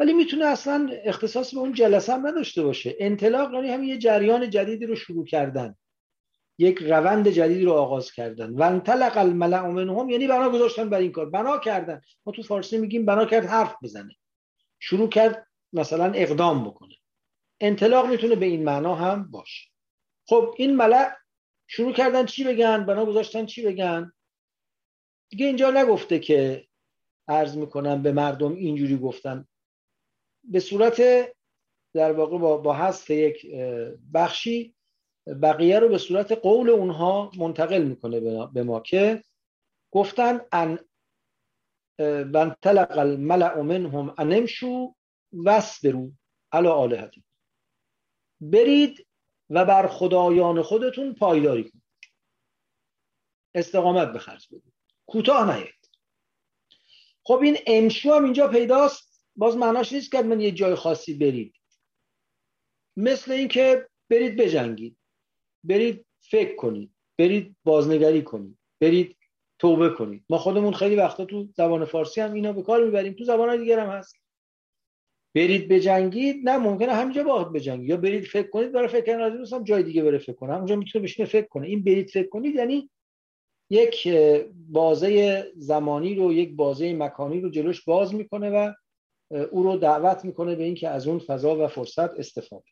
ولی 0.00 0.12
می‌تونه 0.12 0.44
اصلا 0.44 0.90
اختصاص 1.04 1.54
به 1.54 1.60
اون 1.60 1.72
جلسه 1.72 2.12
هم 2.12 2.26
نداشته 2.26 2.62
باشه. 2.62 2.96
انطلاق 2.98 3.54
یعنی 3.54 3.68
همین 3.68 3.88
یه 3.88 3.98
جریان 3.98 4.50
جدیدی 4.50 4.86
رو 4.86 4.96
شروع 4.96 5.24
کردن. 5.24 5.76
یک 6.58 6.78
روند 6.78 7.28
جدیدی 7.28 7.64
رو 7.64 7.72
آغاز 7.72 8.12
کردن. 8.12 8.50
و 8.50 8.62
انطلق 8.62 9.16
الملع 9.16 9.66
منهم 9.66 10.10
یعنی 10.10 10.26
بنا 10.26 10.50
گذاشتن 10.50 10.90
بر 10.90 10.98
این 10.98 11.12
کار. 11.12 11.30
بنا 11.30 11.58
کردن. 11.58 12.00
ما 12.26 12.32
تو 12.32 12.42
فارسی 12.42 12.78
میگیم 12.78 13.06
بنا 13.06 13.24
کرد 13.24 13.44
حرف 13.44 13.74
بزنه. 13.82 14.16
شروع 14.80 15.08
کرد 15.08 15.46
مثلا 15.72 16.12
اقدام 16.12 16.64
بکنه. 16.64 16.94
انطلاق 17.60 18.06
می‌تونه 18.06 18.36
به 18.36 18.46
این 18.46 18.64
معنا 18.64 18.94
هم 18.94 19.30
باشه. 19.30 19.70
خب 20.26 20.54
این 20.58 20.76
ملع 20.76 21.12
شروع 21.66 21.92
کردن 21.92 22.26
چی 22.26 22.44
بگن؟ 22.44 22.86
بنا 22.86 23.06
گذاشتن 23.06 23.46
چی 23.46 23.62
بگن؟ 23.62 24.12
دیگه 25.28 25.46
اینجا 25.46 25.70
نگفته 25.70 26.18
که 26.18 26.66
عرض 27.28 27.56
می‌کنم 27.56 28.02
به 28.02 28.12
مردم 28.12 28.54
اینجوری 28.54 28.98
گفتن. 28.98 29.46
به 30.44 30.60
صورت 30.60 31.00
در 31.94 32.12
واقع 32.12 32.38
با, 32.38 32.56
با 32.56 32.74
حذف 32.74 33.10
یک 33.10 33.46
بخشی 34.14 34.74
بقیه 35.42 35.78
رو 35.78 35.88
به 35.88 35.98
صورت 35.98 36.32
قول 36.32 36.70
اونها 36.70 37.30
منتقل 37.38 37.82
می‌کنه 37.82 38.46
به 38.46 38.62
ما 38.62 38.80
که 38.80 39.22
گفتن 39.90 40.40
ان 40.52 40.78
بنطلق 42.32 42.98
الملع 42.98 43.60
منهم 43.60 44.14
انمشو 44.18 44.94
وصبرو 45.44 46.12
علی 46.52 46.68
آلهتی 46.68 47.24
برید 48.40 49.06
و 49.50 49.64
بر 49.64 49.86
خدایان 49.86 50.62
خودتون 50.62 51.14
پایداری 51.14 51.62
کنید. 51.62 51.84
استقامت 53.54 54.12
به 54.12 54.18
بدید. 54.52 54.74
کوتاه 55.06 55.56
نیید 55.56 55.83
خب 57.26 57.40
این 57.42 57.56
امشو 57.66 58.12
هم 58.12 58.24
اینجا 58.24 58.48
پیداست. 58.48 59.22
باز 59.36 59.56
معناش 59.56 59.92
نیست 59.92 60.12
که 60.12 60.22
من 60.22 60.40
یه 60.40 60.50
جای 60.50 60.74
خاصی 60.74 61.14
برید. 61.14 61.54
مثل 62.96 63.32
اینکه 63.32 63.86
برید 64.10 64.36
بجنگید. 64.36 64.96
برید 65.64 66.06
فکر 66.20 66.56
کنید. 66.56 66.94
برید 67.18 67.56
بازنگری 67.64 68.22
کنید. 68.22 68.58
برید 68.80 69.16
توبه 69.58 69.88
کنید. 69.88 70.24
ما 70.28 70.38
خودمون 70.38 70.72
خیلی 70.72 70.96
وقتا 70.96 71.24
تو 71.24 71.48
زبان 71.56 71.84
فارسی 71.84 72.20
هم 72.20 72.32
اینا 72.32 72.52
به 72.52 72.62
کار 72.62 72.84
می‌بریم. 72.84 73.12
تو 73.12 73.24
زبان 73.24 73.56
دیگر 73.56 73.78
هم 73.78 73.90
هست. 73.90 74.16
برید 75.34 75.68
بجنگید. 75.68 76.48
نه 76.48 76.58
ممکنه 76.58 76.92
همینجا 76.92 77.24
باید 77.24 77.52
بجنگید. 77.52 77.88
یا 77.88 77.96
برید 77.96 78.24
فکر 78.24 78.48
کنید 78.48 78.72
برای 78.72 78.88
فکر 78.88 79.04
کردن 79.04 79.40
از 79.40 79.54
جای 79.64 79.82
دیگه 79.82 80.02
بره 80.02 80.18
فکر 80.18 80.32
کنه. 80.32 80.56
اونجا 80.56 80.76
می‌تونه 80.76 81.02
بشینه 81.02 81.28
فکر 81.28 81.46
کنه. 81.46 81.66
این 81.66 81.84
برید 81.84 82.10
فکر 82.10 82.28
کنید 82.28 82.54
یعنی 82.54 82.90
یک 83.74 84.08
بازه 84.68 85.44
زمانی 85.56 86.14
رو 86.14 86.32
یک 86.32 86.56
بازه 86.56 86.92
مکانی 86.92 87.40
رو 87.40 87.50
جلوش 87.50 87.84
باز 87.84 88.14
می‌کنه 88.14 88.50
و 88.50 88.72
او 89.50 89.62
رو 89.62 89.76
دعوت 89.76 90.24
می‌کنه 90.24 90.54
به 90.54 90.64
اینکه 90.64 90.88
از 90.88 91.08
اون 91.08 91.18
فضا 91.18 91.64
و 91.64 91.68
فرصت 91.68 92.10
استفاده 92.18 92.64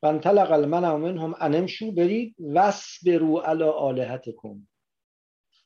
فانطلق 0.00 0.52
المنع 0.52 0.96
منهم 0.96 1.34
انمشو 1.40 1.92
برید 1.92 2.34
وصبروا 2.54 3.42
علی 3.42 3.64
آلهتکم. 3.64 4.68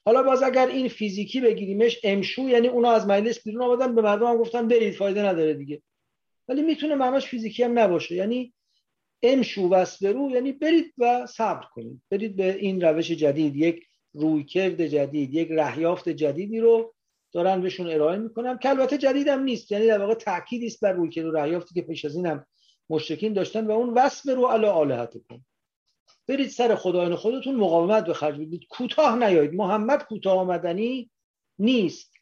حالا 0.04 0.22
باز 0.22 0.42
اگر 0.42 0.66
این 0.66 0.88
فیزیکی 0.88 1.40
بگیریمش 1.40 2.00
امشو 2.04 2.42
یعنی 2.42 2.68
اونا 2.68 2.90
از 2.90 3.06
مجلس 3.06 3.44
بیرون 3.44 3.62
آمدن 3.62 3.94
به 3.94 4.02
مردم 4.02 4.26
هم 4.26 4.36
گفتن 4.36 4.68
برید 4.68 4.94
فایده 4.94 5.22
نداره 5.22 5.54
دیگه. 5.54 5.82
ولی 6.48 6.62
می‌تونه 6.62 6.94
معناش 6.94 7.26
فیزیکی 7.26 7.62
هم 7.62 7.78
نباشه. 7.78 8.14
یعنی 8.14 8.54
امشو 9.22 9.68
وصبرو 9.68 10.30
یعنی 10.30 10.52
برید 10.52 10.94
و 10.98 11.26
صبر 11.26 11.66
کنید. 11.75 12.02
برید 12.10 12.36
به 12.36 12.54
این 12.54 12.80
روش 12.80 13.10
جدید. 13.10 13.56
یک 13.56 13.86
رویکرد 14.16 14.87
جدید 14.87 15.35
یک 15.35 15.49
رهیافت 15.50 16.08
جدیدی 16.08 16.61
رو 16.61 16.94
دارن 17.32 17.61
بهشون 17.61 17.90
ارائه 17.90 18.18
می‌کنم 18.18 18.58
که 18.58 18.68
البته 18.68 18.99
جدید 18.99 19.28
هم 19.28 19.42
نیست. 19.42 19.73
یعنی 19.73 19.87
در 19.87 19.99
واقع 19.99 20.14
تاکید 20.14 20.64
است 20.64 20.80
بر 20.80 20.92
رویکرد 20.92 21.26
و 21.26 21.32
رهیافتی 21.32 21.75
که 21.75 21.82
پیش 21.82 22.04
از 22.04 22.16
اینم 22.16 22.46
مشرکین 22.90 23.32
داشتن 23.32 23.66
و 23.66 23.70
اون 23.70 23.94
وصف 23.94 24.28
رو 24.28 24.46
علی 24.46 24.66
آلهتکم. 24.66 25.40
برید 26.28 26.49
سر 26.49 26.75
خدایان 26.75 27.16
خودتون 27.16 27.56
مقاومت 27.56 28.06
به 28.06 28.14
خرج 28.14 28.40
بدید. 28.40 28.66
کوتاه 28.68 29.18
نیایید. 29.18 29.54
محمد 29.54 30.04
کوتاه 30.04 30.38
آمدنی 30.38 31.11
نیست. 31.58 32.12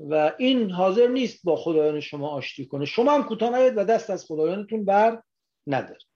و 0.00 0.32
این 0.38 0.70
حاضر 0.70 1.06
نیست 1.06 1.40
با 1.44 1.56
خدایان 1.56 2.00
شما 2.00 2.28
آشتی 2.28 2.66
کنه. 2.66 2.84
شما 2.84 3.12
هم 3.12 3.24
کوتاه 3.24 3.50
نیایید 3.50 3.78
و 3.78 3.84
دست 3.84 4.10
از 4.10 4.26
خدایانتون 4.26 4.84
بر 4.84 5.22
ندارید. 5.66 6.06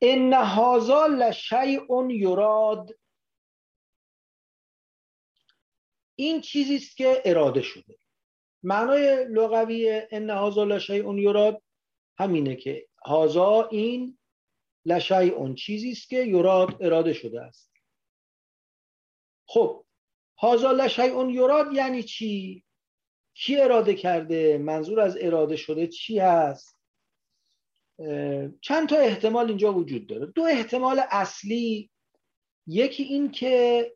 ان 0.00 0.32
هذا 0.32 1.06
لشیء 1.06 2.10
یراد 2.10 2.90
این 6.16 6.40
چیزی 6.40 6.76
است 6.76 6.96
که 6.96 7.22
اراده 7.24 7.62
شده. 7.62 7.98
معنای 8.62 9.24
لغوی 9.24 10.02
ان 10.10 10.30
هذا 10.30 10.64
لشیء 10.64 11.14
یراد 11.18 11.62
همینه 12.18 12.56
که 12.56 12.88
هازا 13.06 13.68
این 13.68 14.18
اون 15.10 15.54
چیزی 15.54 15.90
است 15.90 16.08
که 16.08 16.16
یراد 16.16 16.82
اراده 16.82 17.12
شده 17.12 17.42
است. 17.42 17.72
خب 19.46 19.84
هازا 20.38 20.88
اون 20.98 21.30
یراد 21.30 21.72
یعنی 21.72 22.02
چی؟ 22.02 22.64
کی 23.34 23.56
اراده 23.56 23.94
کرده؟ 23.94 24.58
منظور 24.58 25.00
از 25.00 25.16
اراده 25.20 25.56
شده 25.56 25.86
چی 25.86 26.18
هست؟ 26.18 26.78
چند 28.60 28.88
تا 28.88 28.96
احتمال 28.96 29.48
اینجا 29.48 29.74
وجود 29.74 30.06
داره. 30.06 30.26
دو 30.26 30.42
احتمال 30.42 31.02
اصلی 31.10 31.90
یکی 32.66 33.02
این 33.02 33.30
که 33.30 33.86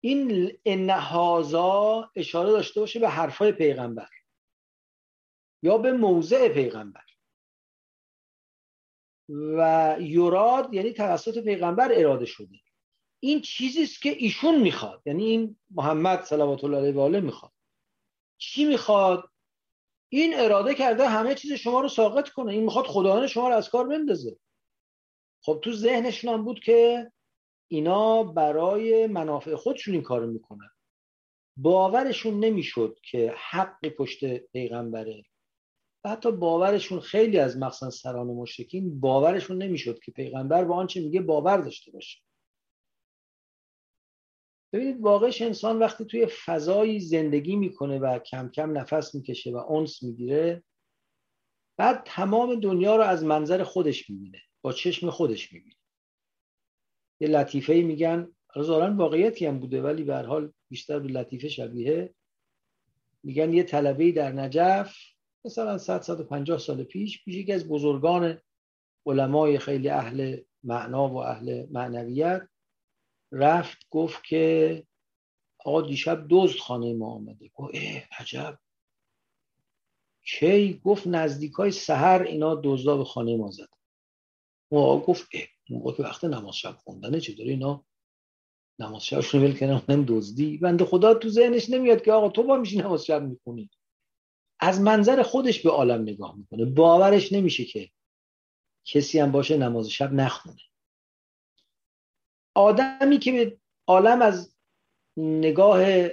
این 0.00 0.52
انهازا 0.64 2.10
اشاره 2.16 2.50
داشته 2.50 2.80
باشه 2.80 3.00
به 3.00 3.08
حرفای 3.08 3.52
پیغمبر 3.52 4.08
یا 5.62 5.78
به 5.78 5.92
موضع 5.92 6.48
پیغمبر. 6.48 7.04
و 9.28 9.96
یوراد 10.00 10.74
یعنی 10.74 10.92
توسط 10.92 11.44
پیغمبر 11.44 11.92
اراده 11.94 12.24
شده. 12.24 12.56
این 13.22 13.40
چیزی 13.40 13.82
است 13.82 14.02
که 14.02 14.10
ایشون 14.10 14.60
می‌خواد. 14.60 15.02
یعنی 15.06 15.24
این 15.24 15.56
محمد 15.70 16.22
صلوات 16.22 16.64
الله 16.64 16.78
علیه 16.78 16.92
و 16.92 17.00
آله 17.00 17.20
می‌خواد. 17.20 17.52
چی 18.38 18.64
می‌خواد؟ 18.64 19.30
این 20.08 20.40
اراده 20.40 20.74
کرده 20.74 21.08
همه 21.08 21.34
چیز 21.34 21.52
شما 21.52 21.80
رو 21.80 21.88
ساقط 21.88 22.28
کنه. 22.28 22.52
این 22.52 22.64
می‌خواد 22.64 22.86
خدایان 22.86 23.26
شما 23.26 23.48
رو 23.48 23.54
از 23.54 23.70
کار 23.70 23.86
بندازه. 23.86 24.36
خب 25.42 25.60
تو 25.62 25.72
ذهنشون 25.72 26.34
هم 26.34 26.44
بود 26.44 26.60
که 26.60 27.12
اینا 27.72 28.22
برای 28.22 29.06
منافع 29.06 29.54
خودشون 29.54 29.94
این 29.94 30.02
کارو 30.02 30.26
می‌کنن. 30.26 30.70
باورشون 31.56 32.40
نمی‌شد 32.44 32.98
که 33.10 33.34
حق 33.50 33.88
پشت 33.88 34.36
پیغمبره. 34.36 35.22
و 36.04 36.10
حتی 36.10 36.32
باورشون 36.32 37.00
خیلی 37.00 37.38
از 37.38 37.58
مخصوصا 37.58 37.90
سران 37.90 38.26
مشرکین 38.26 39.00
باورشون 39.00 39.62
نمی‌شد 39.62 39.98
که 39.98 40.12
پیغمبر 40.12 40.64
با 40.64 40.76
آنچه 40.76 41.00
میگه 41.00 41.20
باور 41.20 41.56
داشته 41.56 41.90
باشه. 41.90 42.20
ببینید 44.72 45.00
واقعش 45.00 45.42
انسان 45.42 45.78
وقتی 45.78 46.04
توی 46.04 46.26
فضایی 46.26 47.00
زندگی 47.00 47.56
می‌کنه 47.56 47.98
و 47.98 48.18
کم 48.18 48.48
کم 48.48 48.78
نفس 48.78 49.14
می‌کشه 49.14 49.52
و 49.52 49.56
اونس 49.56 50.02
می‌گیره 50.02 50.64
بعد 51.78 52.02
تمام 52.06 52.60
دنیا 52.60 52.96
رو 52.96 53.02
از 53.02 53.24
منظر 53.24 53.62
خودش 53.62 54.10
می‌بینه 54.10 54.42
با 54.62 54.72
چشم 54.72 55.10
خودش 55.10 55.52
می‌بینه. 55.52 55.79
یه 57.20 57.28
لطیفه 57.28 57.72
میگن. 57.74 58.32
ظاهرا 58.58 58.94
واقعیتی 58.94 59.46
هم 59.46 59.58
بوده 59.58 59.82
ولی 59.82 60.04
به 60.04 60.16
حال 60.16 60.52
بیشتر 60.68 60.98
به 60.98 61.08
لطیفه 61.08 61.48
شبیه. 61.48 62.14
میگن 63.22 63.52
یه 63.52 63.62
طلبه 63.62 64.12
در 64.12 64.32
نجف 64.32 64.96
مثلا 65.44 65.78
100 65.78 66.00
150 66.00 66.58
سال 66.58 66.84
پیش 66.84 67.24
پیش 67.24 67.34
یکی 67.34 67.52
از 67.52 67.68
بزرگان 67.68 68.38
علمای 69.06 69.58
خیلی 69.58 69.88
اهل 69.88 70.40
معنا 70.62 71.08
و 71.08 71.16
اهل 71.16 71.66
معنویت 71.70 72.48
رفت 73.32 73.86
گفت 73.90 74.24
که 74.24 74.86
آقا 75.64 75.82
دیشب 75.82 76.26
دزد 76.30 76.58
خانه 76.58 76.94
ما 76.94 77.10
آمده. 77.10 77.50
گفت 77.54 77.74
اه 77.74 78.02
عجب. 78.18 78.58
کی؟ 80.24 80.80
گفت 80.84 81.06
نزدیک 81.06 81.52
های 81.52 81.70
سهر 81.70 82.22
اینا 82.22 82.60
دزدا 82.64 82.96
به 82.96 83.04
خانه 83.04 83.36
ما 83.36 83.50
زد 83.50 83.68
ما 84.70 84.98
گفت 84.98 85.28
موقع 85.70 85.96
که 85.96 86.02
وقت 86.02 86.24
نماز 86.24 86.56
شب 86.56 86.76
خوندنه 86.84 87.20
چطوری 87.20 87.50
اینا؟ 87.50 87.84
نماز 88.78 89.04
شب 89.04 89.34
ول 89.34 89.58
کنن 89.58 90.04
دزدی. 90.08 90.58
بنده 90.58 90.84
خدا 90.84 91.14
تو 91.14 91.28
ذهنش 91.28 91.70
نمیاد 91.70 92.02
که 92.02 92.12
آقا 92.12 92.28
تو 92.28 92.42
با 92.42 92.56
میشی 92.56 92.78
نماز 92.78 93.04
شب 93.04 93.22
می‌کنی 93.22 93.70
از 94.60 94.80
منظر 94.80 95.22
خودش 95.22 95.62
به 95.62 95.70
عالم 95.70 96.02
نگاه 96.02 96.36
می‌کنه. 96.36 96.64
باورش 96.64 97.32
نمیشه 97.32 97.64
که 97.64 97.90
کسی 98.84 99.18
هم 99.18 99.32
باشه 99.32 99.56
نماز 99.56 99.88
شب 99.88 100.12
نخونه. 100.12 100.60
آدمی 102.54 103.18
که 103.18 103.32
به 103.32 103.58
عالم 103.86 104.22
از 104.22 104.56
نگاه 105.16 106.08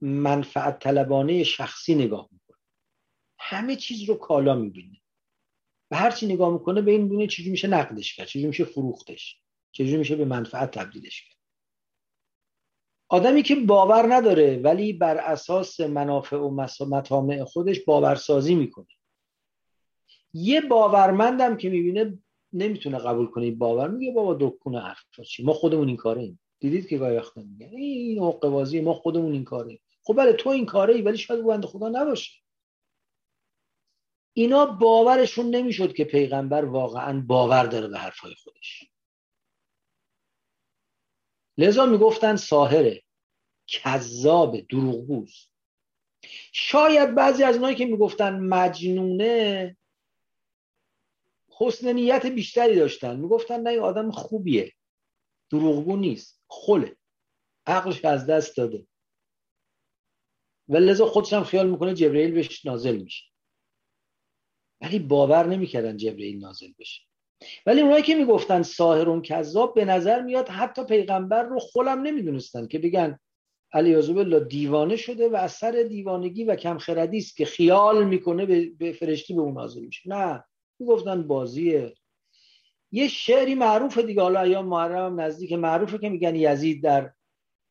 منفعت 0.00 0.78
طلبانه 0.78 1.44
شخصی 1.44 1.94
نگاه 1.94 2.28
می‌کنه. 2.32 2.58
همه 3.38 3.76
چیز 3.76 4.02
رو 4.02 4.14
کالا 4.14 4.54
می‌بینه. 4.54 4.99
و 5.90 5.96
هر 5.96 6.10
چی 6.10 6.26
نگاه 6.26 6.52
می‌کنه 6.52 6.82
به 6.82 6.90
این 6.90 7.08
دونه 7.08 7.26
چجوری 7.26 7.50
میشه 7.50 7.68
نقدش 7.68 8.16
کرد 8.16 8.26
چجوری 8.26 8.46
میشه 8.46 8.64
فروختش 8.64 9.36
چجوری 9.72 9.96
میشه 9.96 10.16
به 10.16 10.24
منفعت 10.24 10.70
تبدیلش 10.70 11.22
کرد. 11.22 11.36
آدمی 13.08 13.42
که 13.42 13.54
باور 13.54 14.14
نداره 14.14 14.56
ولی 14.56 14.92
بر 14.92 15.16
اساس 15.16 15.80
منافع 15.80 16.36
و 16.36 16.50
مطامع 16.88 17.44
خودش 17.44 17.80
باورسازی 17.80 18.54
می‌کنه. 18.54 18.86
یه 20.32 20.60
باورمندم 20.60 21.56
که 21.56 21.70
می‌بینه 21.70 22.18
نمی‌تونه 22.52 22.98
قبول 22.98 23.26
کنه 23.26 23.50
باور 23.50 23.88
میگه 23.88 24.12
بابا 24.12 24.34
دکونه 24.34 24.80
حرف 24.80 25.20
چی؟ 25.26 25.42
ما 25.42 25.52
خودمون 25.52 25.88
این 25.88 25.96
کاره 25.96 26.22
ایم. 26.22 26.40
دیدید 26.60 26.88
که 26.88 26.98
گاهی 26.98 27.16
وقتا 27.16 27.42
میگن 27.42 27.76
این 27.76 28.22
حقه 28.22 28.80
ما 28.80 28.94
خودمون 28.94 29.32
این 29.32 29.44
کاره 29.44 29.78
خب 30.02 30.16
بله 30.16 30.32
تو 30.32 30.50
این 30.50 30.66
کاره 30.66 30.94
ای 30.94 31.02
ولی 31.02 31.18
شاید 31.18 31.46
بنده 31.46 31.66
خدا 31.66 31.88
نباشه. 31.88 32.39
اینا 34.32 34.66
باورشون 34.66 35.46
نمی‌شد 35.46 35.94
که 35.94 36.04
پیغمبر 36.04 36.64
واقعا 36.64 37.20
باور 37.20 37.66
داره 37.66 37.88
به 37.88 37.98
حرفای 37.98 38.34
خودش. 38.34 38.84
لذا 41.58 41.86
می‌گفتن 41.86 42.36
ساهره 42.36 43.02
کذاب 43.66 44.60
دروغگوز. 44.60 45.48
شاید 46.52 47.14
بعضی 47.14 47.42
از 47.42 47.54
اونایی 47.54 47.76
که 47.76 47.86
می‌گفتن 47.86 48.40
مجنونه 48.40 49.76
حسن 51.48 51.92
نیت 51.92 52.26
بیشتری 52.26 52.76
داشتن. 52.76 53.16
می‌گفتن 53.16 53.60
نه 53.60 53.70
این 53.70 53.80
آدم 53.80 54.10
خوبیه. 54.10 54.72
دروغگو 55.50 55.96
نیست. 55.96 56.42
خله 56.48 56.96
عقلش 57.66 58.04
از 58.04 58.26
دست 58.26 58.56
داده. 58.56 58.86
و 60.68 60.76
لذا 60.76 61.06
خودش 61.06 61.32
هم 61.32 61.44
خیال 61.44 61.70
می‌کنه 61.70 61.94
جبرئیل 61.94 62.32
بهش 62.32 62.66
نازل 62.66 62.96
میشه. 62.96 63.29
ولی 64.80 64.98
باور 64.98 65.46
نمی‌کردن 65.46 65.96
جبرئیل 65.96 66.38
نازل 66.38 66.72
بشه. 66.78 67.02
ولی 67.66 67.80
اونایی 67.80 68.02
که 68.02 68.14
می‌گفتن 68.14 68.62
ساهرون 68.62 69.22
کذاب 69.22 69.74
به 69.74 69.84
نظر 69.84 70.22
میاد 70.22 70.48
حتی 70.48 70.84
پیغمبر 70.84 71.42
رو 71.42 71.58
خلم 71.58 72.02
نمی‌دونستن 72.02 72.66
که 72.66 72.78
بگن 72.78 73.18
علی 73.72 73.94
الله 73.94 74.40
دیوانه 74.40 74.96
شده 74.96 75.28
و 75.28 75.36
از 75.36 75.52
سر 75.52 75.84
دیوانگی 75.88 76.44
و 76.44 76.56
کمخردی 76.56 77.18
است 77.18 77.36
که 77.36 77.44
خیال 77.44 78.04
می‌کنه 78.04 78.46
به 78.66 78.92
فرشتی 78.92 79.34
به 79.34 79.40
اون 79.40 79.54
نازل 79.54 79.80
میشه. 79.80 80.08
نه 80.08 80.44
می‌گفتن 80.78 81.22
بازیه. 81.22 81.94
یه 82.92 83.08
شعری 83.08 83.54
معروف 83.54 83.98
دیگه 83.98 84.22
حالا 84.22 84.40
ایام 84.40 84.66
محرم 84.66 85.20
نزدیک 85.20 85.52
معروفه 85.52 85.98
که 85.98 86.08
میگن 86.08 86.34
یزید 86.34 86.82
در 86.82 87.12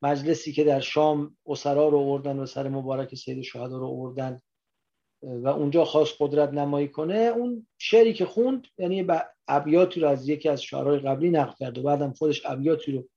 مجلسی 0.01 0.53
که 0.53 0.63
در 0.63 0.79
شام 0.79 1.37
اسرا 1.45 1.89
رو 1.89 1.97
آوردن 1.97 2.39
و 2.39 2.45
سر 2.45 2.67
مبارک 2.67 3.15
سید 3.15 3.41
شهدا 3.41 3.77
رو 3.77 3.87
آوردن. 3.87 4.41
و 5.23 5.47
اونجا 5.47 5.85
خواست 5.85 6.15
قدرت 6.19 6.49
نمایی 6.49 6.87
کنه 6.87 7.15
اون 7.15 7.67
شعری 7.77 8.13
که 8.13 8.25
خوند 8.25 8.67
یعنی 8.77 9.07
ابیاتی 9.47 9.99
رو 9.99 10.07
از 10.07 10.29
یکی 10.29 10.49
از 10.49 10.63
شعرهای 10.63 10.99
قبلی 10.99 11.29
نقل 11.29 11.53
کرد 11.59 11.77
و 11.77 11.83
بعدم 11.83 12.13
خودش 12.13 12.45
ابیاتی 12.45 12.91
رو 12.91 13.09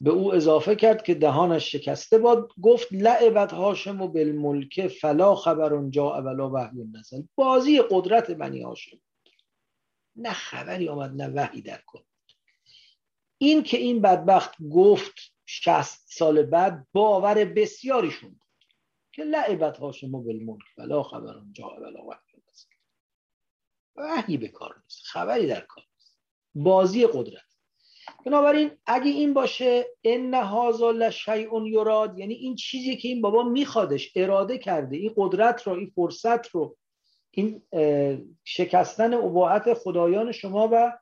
به 0.00 0.10
او 0.10 0.34
اضافه 0.34 0.76
کرد 0.76 1.02
که 1.02 1.14
دهانش 1.14 1.72
شکسته 1.72 2.18
باد 2.18 2.52
گفت 2.62 2.88
لعبت 2.92 3.52
هاشم 3.52 4.00
و 4.00 4.08
بالملک 4.08 4.86
فلا 4.86 5.34
خبر 5.34 5.74
اونجا 5.74 6.14
اولا 6.16 6.50
وحی 6.50 6.84
نزل 6.92 7.22
بازی 7.34 7.82
قدرت 7.90 8.30
بنی 8.30 8.62
هاشم. 8.62 8.96
نه 10.16 10.32
خبری 10.32 10.88
آمد 10.88 11.22
نه 11.22 11.28
وحی 11.28 11.62
در 11.62 11.80
کن 11.86 12.00
این 13.38 13.62
که 13.62 13.76
این 13.76 14.00
بدبخت 14.00 14.54
گفت 14.70 15.14
شست 15.46 16.04
سال 16.06 16.42
بعد 16.42 16.86
باور 16.92 17.44
بسیاریشون 17.44 18.40
که 19.20 19.26
لعبت 19.26 19.78
هاشم 19.78 20.12
بالملک 20.12 20.64
ولا 20.78 21.02
خبر 21.02 21.34
جا 21.52 21.68
ولا 21.80 22.04
وحی 22.04 22.30
وحی 23.96 24.36
به 24.36 24.48
کار 24.48 24.74
نیست 24.84 25.02
خبری 25.06 25.46
در 25.46 25.60
کار 25.60 25.84
نیست. 25.94 26.18
بازی 26.54 27.06
قدرت. 27.06 27.42
بنابراین 28.26 28.70
اگه 28.86 29.10
این 29.10 29.34
باشه 29.34 29.86
ان 30.04 30.34
هذا 30.34 30.90
لشیء 30.90 31.66
یراد 31.66 32.18
یعنی 32.18 32.34
این 32.34 32.56
چیزی 32.56 32.96
که 32.96 33.08
این 33.08 33.20
بابا 33.20 33.42
میخوادش 33.42 34.12
اراده 34.16 34.58
کرده 34.58 34.96
این 34.96 35.12
قدرت 35.16 35.62
رو 35.62 35.72
این 35.72 35.92
فرصت 35.94 36.48
رو 36.48 36.76
این 37.30 37.62
شکستن 38.44 39.14
اباعت 39.14 39.74
خدایان 39.74 40.32
شما 40.32 40.68
و 40.72 40.98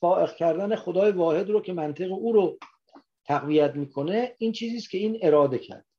فائق 0.00 0.36
کردن 0.36 0.76
خدای 0.76 1.12
واحد 1.12 1.50
رو 1.50 1.60
که 1.60 1.72
منطق 1.72 2.12
او 2.12 2.32
رو 2.32 2.58
تقویت 3.24 3.74
می‌کنه 3.74 4.34
این 4.38 4.52
چیزی 4.52 4.76
است 4.76 4.90
که 4.90 4.98
این 4.98 5.18
اراده 5.22 5.58
کرد. 5.58 5.89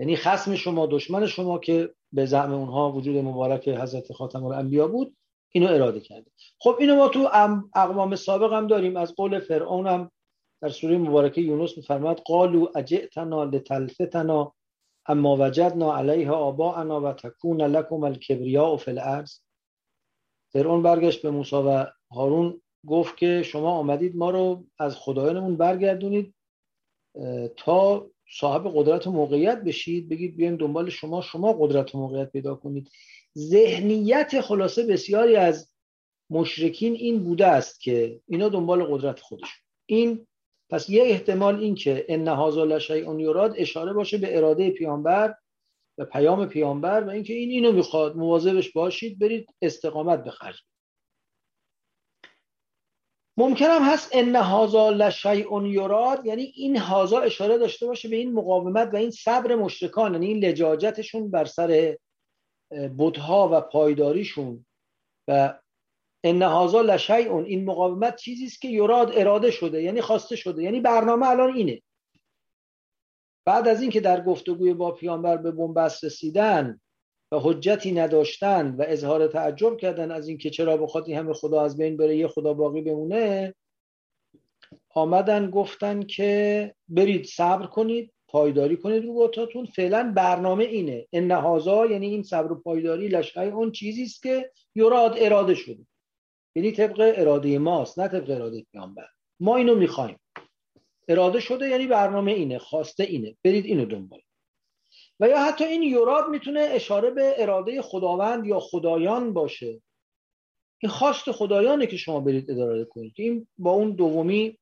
یعنی 0.00 0.16
خسم 0.16 0.54
شما 0.54 0.86
دشمن 0.86 1.26
شما 1.26 1.58
که 1.58 1.94
به 2.12 2.26
زعم 2.26 2.52
اونها 2.52 2.92
وجود 2.92 3.16
مبارک 3.16 3.68
حضرت 3.68 4.12
خاتم 4.12 4.44
الانبیا 4.44 4.88
بود 4.88 5.16
اینو 5.52 5.66
اراده 5.74 6.00
کرده. 6.00 6.30
خب 6.58 6.76
اینو 6.80 6.96
ما 6.96 7.08
تو 7.08 7.28
اقوام 7.74 8.16
سابق 8.16 8.52
هم 8.52 8.66
داریم. 8.66 8.96
از 8.96 9.14
قول 9.14 9.40
فرعون 9.40 9.86
هم 9.86 10.10
در 10.62 10.68
سوره 10.68 10.98
مبارکه 10.98 11.40
یونس 11.40 11.76
میفرماد 11.76 12.20
قالو 12.20 12.66
اجئتنا 12.74 13.44
لتلفتنا 13.44 14.54
اما 15.06 15.36
وجدنا 15.40 15.96
علیها 15.96 16.34
آباءنا 16.34 17.00
و 17.00 17.12
تکون 17.12 17.62
لکم 17.62 18.04
الکبریاء 18.04 18.76
فی 18.76 18.90
الارض. 18.90 19.38
فرعون 20.52 20.82
برگشت 20.82 21.22
به 21.22 21.30
موسی 21.30 21.56
و 21.56 21.86
هارون 22.10 22.62
گفت 22.86 23.16
که 23.16 23.42
شما 23.42 23.70
آمدید 23.70 24.16
ما 24.16 24.30
رو 24.30 24.64
از 24.78 24.96
خدایانمون 24.96 25.56
برگردونید 25.56 26.34
تا 27.56 28.06
صاحب 28.32 28.72
قدرت 28.74 29.06
و 29.06 29.12
موقعیت 29.12 29.58
بشید 29.58 30.08
بگید 30.08 30.36
بیایم 30.36 30.56
دنبال 30.56 30.90
شما 30.90 31.22
شما 31.22 31.52
قدرت 31.52 31.94
و 31.94 31.98
موقعیت 31.98 32.30
پیدا 32.30 32.54
کنید. 32.54 32.90
ذهنیت 33.38 34.40
خلاصه 34.40 34.86
بسیاری 34.86 35.36
از 35.36 35.70
مشرکین 36.30 36.94
این 36.94 37.24
بوده 37.24 37.46
است 37.46 37.80
که 37.80 38.20
اینا 38.28 38.48
دنبال 38.48 38.84
قدرت 38.84 39.20
خودش 39.20 39.48
این 39.86 40.26
پس 40.70 40.90
یه 40.90 41.02
احتمال 41.02 41.60
این 41.60 41.74
که 41.74 42.06
ان 42.08 42.28
هذا 42.28 42.64
لشیء 42.64 43.18
یراد 43.18 43.54
اشاره 43.56 43.92
باشه 43.92 44.18
به 44.18 44.36
اراده 44.36 44.70
پیامبر 44.70 45.34
و 45.98 46.04
پیام 46.04 46.46
پیامبر 46.46 47.04
و 47.04 47.10
اینکه 47.10 47.34
این 47.34 47.50
اینو 47.50 47.72
می‌خواد 47.72 48.16
مواظبش 48.16 48.72
باشید 48.72 49.18
برید 49.18 49.54
استقامت 49.62 50.24
بخرج 50.24 50.56
ممکن 53.40 53.64
هم 53.64 53.82
هست 53.82 54.08
ان 54.12 54.36
هذا 54.36 54.90
لشیء 54.90 55.66
یراد 55.66 56.26
یعنی 56.26 56.42
این 56.42 56.76
هازا 56.76 57.20
اشاره 57.20 57.58
داشته 57.58 57.86
باشه 57.86 58.08
به 58.08 58.16
این 58.16 58.32
مقاومت 58.32 58.90
و 58.92 58.96
این 58.96 59.10
صبر 59.10 59.54
مشرکان 59.54 60.12
یعنی 60.12 60.26
این 60.26 60.44
لجاجتشون 60.44 61.30
بر 61.30 61.44
سر 61.44 61.96
بودها 62.96 63.48
و 63.52 63.60
پایداریشون. 63.60 64.66
و 65.28 65.58
ان 66.24 66.42
هازا 66.42 66.80
لشیء 66.80 67.36
این 67.36 67.64
مقاومت 67.64 68.16
چیزی 68.16 68.44
است 68.46 68.60
که 68.60 68.68
یراد 68.68 69.12
اراده 69.14 69.50
شده 69.50 69.82
یعنی 69.82 70.00
خواسته 70.00 70.36
شده. 70.36 70.62
یعنی 70.62 70.80
برنامه 70.80 71.28
الان 71.28 71.54
اینه. 71.54 71.82
بعد 73.46 73.68
از 73.68 73.82
اینکه 73.82 74.00
در 74.00 74.24
گفتگوی 74.24 74.74
با 74.74 74.90
پیامبر 74.90 75.36
به 75.36 75.50
بنبست 75.50 76.04
رسیدن 76.04 76.80
و 77.32 77.38
حجتی 77.38 77.92
نداشتن 77.92 78.74
و 78.78 78.84
اظهار 78.88 79.26
تعجب 79.26 79.76
کردن 79.76 80.10
از 80.10 80.28
اینکه 80.28 80.50
چرا 80.50 80.76
بخواد 80.76 81.08
این 81.08 81.18
همه 81.18 81.32
خدا 81.32 81.62
از 81.62 81.76
بین 81.76 81.96
بره 81.96 82.16
یه 82.16 82.28
خدا 82.28 82.54
باقی 82.54 82.82
بمونه 82.82 83.54
آمدن 84.90 85.50
گفتن 85.50 86.02
که 86.02 86.74
برید 86.88 87.24
صبر 87.24 87.66
کنید 87.66 88.12
پایداری 88.28 88.76
کنید 88.76 89.04
رو 89.04 89.12
بوتاتون 89.12 89.66
فعلا 89.66 90.12
برنامه 90.16 90.64
اینه. 90.64 91.06
ان 91.12 91.30
هازا 91.30 91.86
یعنی 91.86 92.06
این 92.06 92.22
صبر 92.22 92.52
و 92.52 92.60
پایداری 92.60 93.08
لشای 93.08 93.48
اون 93.48 93.72
چیزی 93.72 94.02
است 94.02 94.22
که 94.22 94.50
یراد 94.74 95.14
اراده 95.18 95.54
شده. 95.54 95.86
یعنی 96.54 96.72
طبق 96.72 97.12
اراده 97.16 97.58
ماست 97.58 97.98
نه 97.98 98.08
طبق 98.08 98.30
اراده 98.30 98.64
پیامبر. 98.72 99.06
ما 99.40 99.56
اینو 99.56 99.74
می‌خوایم. 99.74 100.20
اراده 101.08 101.40
شده 101.40 101.68
یعنی 101.68 101.86
برنامه 101.86 102.32
اینه 102.32 102.58
خواسته 102.58 103.04
اینه. 103.04 103.36
برید 103.44 103.64
اینو 103.64 103.84
دنبال. 103.84 104.20
و 105.20 105.28
یا 105.28 105.38
حتی 105.38 105.64
این 105.64 105.82
یوراد 105.82 106.28
می‌تونه 106.28 106.60
اشاره 106.60 107.10
به 107.10 107.34
اراده 107.38 107.82
خداوند 107.82 108.46
یا 108.46 108.60
خدایان 108.60 109.32
باشه. 109.32 109.80
این 110.82 110.90
خواست 110.90 111.30
خدایانه 111.32 111.86
که 111.86 111.96
شما 111.96 112.20
برید 112.20 112.50
اداره 112.50 112.84
کنید. 112.84 113.12
این 113.16 113.48
با 113.58 113.70
اون 113.70 113.90
دومی 113.90 114.58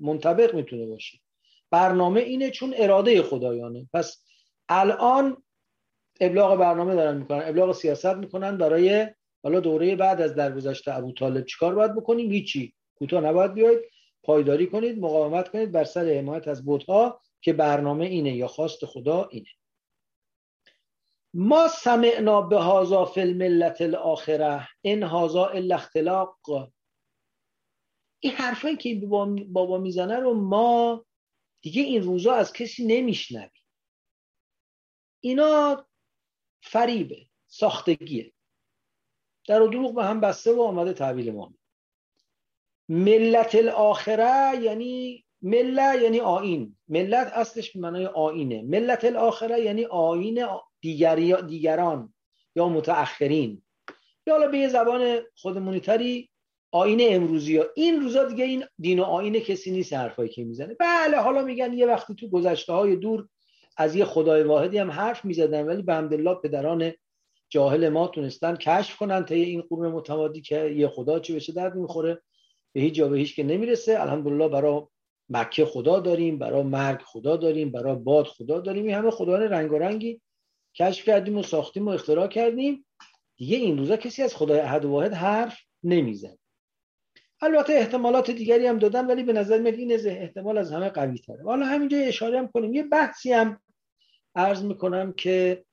منطبق 0.00 0.54
می‌تونه 0.54 0.86
باشه. 0.86 1.18
برنامه 1.70 2.20
اینه 2.20 2.50
چون 2.50 2.74
اراده 2.76 3.22
خدایانه. 3.22 3.88
پس 3.92 4.24
الان 4.68 5.42
ابلاغ 6.20 6.58
برنامه 6.58 6.94
دارن 6.94 7.16
می‌کنن. 7.16 7.42
ابلاغ 7.44 7.72
سیاست 7.72 8.14
می‌کنن 8.14 8.56
برای 8.56 9.06
حالا 9.42 9.60
دوره 9.60 9.96
بعد 9.96 10.20
از 10.20 10.34
درگذشت 10.34 10.88
ابو 10.88 11.12
طالب 11.12 11.44
چیکار 11.44 11.74
باید 11.74 11.94
بکنیم؟ 11.94 12.32
هیچی. 12.32 12.74
کوتاه 12.94 13.24
نباید 13.24 13.54
بیاید. 13.54 13.78
پایداری 14.22 14.66
کنید 14.66 14.98
مقاومت 14.98 15.48
کنید 15.48 15.72
بر 15.72 15.84
سر 15.84 16.08
حمایت 16.08 16.48
از 16.48 16.66
بتها 16.66 17.20
که 17.40 17.52
برنامه 17.52 18.06
اینه 18.06 18.36
یا 18.36 18.46
خواست 18.46 18.86
خدا 18.86 19.28
اینه. 19.30 19.48
ما 21.34 21.68
سمعنا 21.68 22.40
به 22.40 22.56
هازا 22.56 23.04
فی 23.04 23.20
الملت 23.20 23.80
الاخره 23.80 24.68
این 24.80 25.02
هازا 25.02 25.46
الا 25.46 25.74
اختلاق. 25.74 26.38
این 28.20 28.32
حرفایی 28.32 28.76
که 28.76 28.94
بابا 29.48 29.78
می‌زنه 29.78 30.16
رو 30.16 30.34
ما 30.34 31.04
دیگه 31.62 31.82
این 31.82 32.02
روزا 32.02 32.34
از 32.34 32.52
کسی 32.52 32.86
نمیشنویم. 32.86 33.50
اینا 35.20 35.86
فریبه 36.62 37.26
ساختگیه. 37.46 38.32
در 39.46 39.62
و 39.62 39.68
دروغ 39.68 39.94
به 39.94 40.04
هم 40.04 40.20
بسته 40.20 40.52
و 40.52 40.62
آمده 40.62 40.92
تحویل 40.92 41.32
ما. 41.32 41.54
ملت 42.88 43.54
الاخره 43.54 44.62
یعنی 44.62 45.24
ملت 45.42 46.02
یعنی 46.02 46.20
آین 46.20 46.76
ملت 46.88 47.32
اصلش 47.32 47.72
به 47.72 47.80
معنای 47.80 48.06
آینه 48.06 48.62
ملت 48.62 49.04
الاخره 49.04 49.60
یعنی 49.60 49.84
آین 49.84 50.46
دیگری 50.80 51.42
دیگران 51.42 52.14
یا 52.56 52.68
متأخرین. 52.68 53.62
یا 54.26 54.34
حالا 54.34 54.48
به 54.48 54.58
یه 54.58 54.68
زبان 54.68 55.20
خودمونیتری 55.36 56.30
آین 56.72 56.98
امروزی 57.02 57.56
ها 57.56 57.64
این 57.76 58.00
روزا 58.00 58.24
دیگه 58.24 58.44
این 58.44 58.64
دین 58.78 59.00
و 59.00 59.02
آین 59.02 59.40
کسی 59.40 59.70
نیست 59.70 59.92
حرفایی 59.92 60.28
که 60.28 60.44
می‌زنه. 60.44 60.74
بله 60.74 61.16
حالا 61.16 61.42
میگن 61.42 61.72
یه 61.72 61.86
وقتی 61.86 62.14
تو 62.14 62.28
گذشته 62.28 62.72
های 62.72 62.96
دور 62.96 63.28
از 63.76 63.96
یه 63.96 64.04
خدای 64.04 64.42
واحدی 64.42 64.78
هم 64.78 64.90
حرف 64.90 65.24
می‌زدن 65.24 65.66
ولی 65.66 65.82
به 65.82 65.94
همدلله 65.94 66.34
پدران 66.34 66.92
جاهل 67.50 67.88
ما 67.88 68.08
تونستن 68.08 68.56
کشف 68.56 68.96
کنن 68.96 69.24
تا 69.24 69.34
این 69.34 69.60
قرون 69.60 69.92
متمادی 69.92 70.40
که 70.40 70.64
یه 70.64 70.88
خدا 70.88 71.18
چی 71.18 71.34
بشه 71.34 71.52
درد 71.52 71.74
می‌خوره. 71.74 72.22
به 72.72 72.80
هیچ 72.80 72.94
جا 72.94 73.08
به 73.08 73.18
هیچ 73.18 73.36
که 73.36 73.42
نمی‌رسه. 73.42 74.00
الحمدلله 74.00 74.48
برای 74.48 74.82
مکه 75.28 75.64
خدا 75.64 76.00
داریم 76.00 76.38
برای 76.38 76.62
مرگ 76.62 77.02
خدا 77.02 77.36
داریم 77.36 77.72
برای 77.72 77.96
باد 77.96 78.26
خدا 78.26 78.60
داریم. 78.60 78.84
این 78.84 78.94
همه 78.94 79.10
خدایان 79.10 79.42
رنگ 79.42 79.72
و 79.72 79.78
رنگی 79.78 80.20
کشف 80.78 81.04
کردیم 81.04 81.38
و 81.38 81.42
ساختیم 81.42 81.88
و 81.88 81.90
اختراع 81.90 82.28
کردیم. 82.28 82.86
دیگه 83.36 83.56
این 83.56 83.78
روزا 83.78 83.96
کسی 83.96 84.22
از 84.22 84.34
خدای 84.34 84.60
احد 84.60 84.84
واحد 84.84 85.12
حرف 85.12 85.58
نمیزن 85.82 86.36
البته 87.40 87.72
احتمالات 87.72 88.30
دیگری 88.30 88.66
هم 88.66 88.78
دادن 88.78 89.06
ولی 89.06 89.22
به 89.22 89.32
نظر 89.32 89.58
میاد 89.58 89.74
این 89.74 89.92
احتمال 90.06 90.58
از 90.58 90.72
همه 90.72 90.88
قوی 90.88 91.18
تره. 91.18 91.44
حالا 91.44 91.66
همینجا 91.66 91.98
اشاره 91.98 92.38
هم 92.38 92.48
کنیم. 92.48 92.74
یه 92.74 92.82
بحثی 92.82 93.32
هم 93.32 93.60
عرض 94.34 94.62
می‌کنم 94.62 95.12
که 95.12 95.64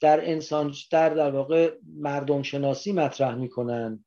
در 0.00 0.30
انسان 0.30 0.74
در 0.90 1.14
در 1.14 1.30
واقع 1.30 1.76
مردم 1.96 2.42
شناسی 2.42 2.92
مطرح 2.92 3.34
می‌کنن. 3.34 4.04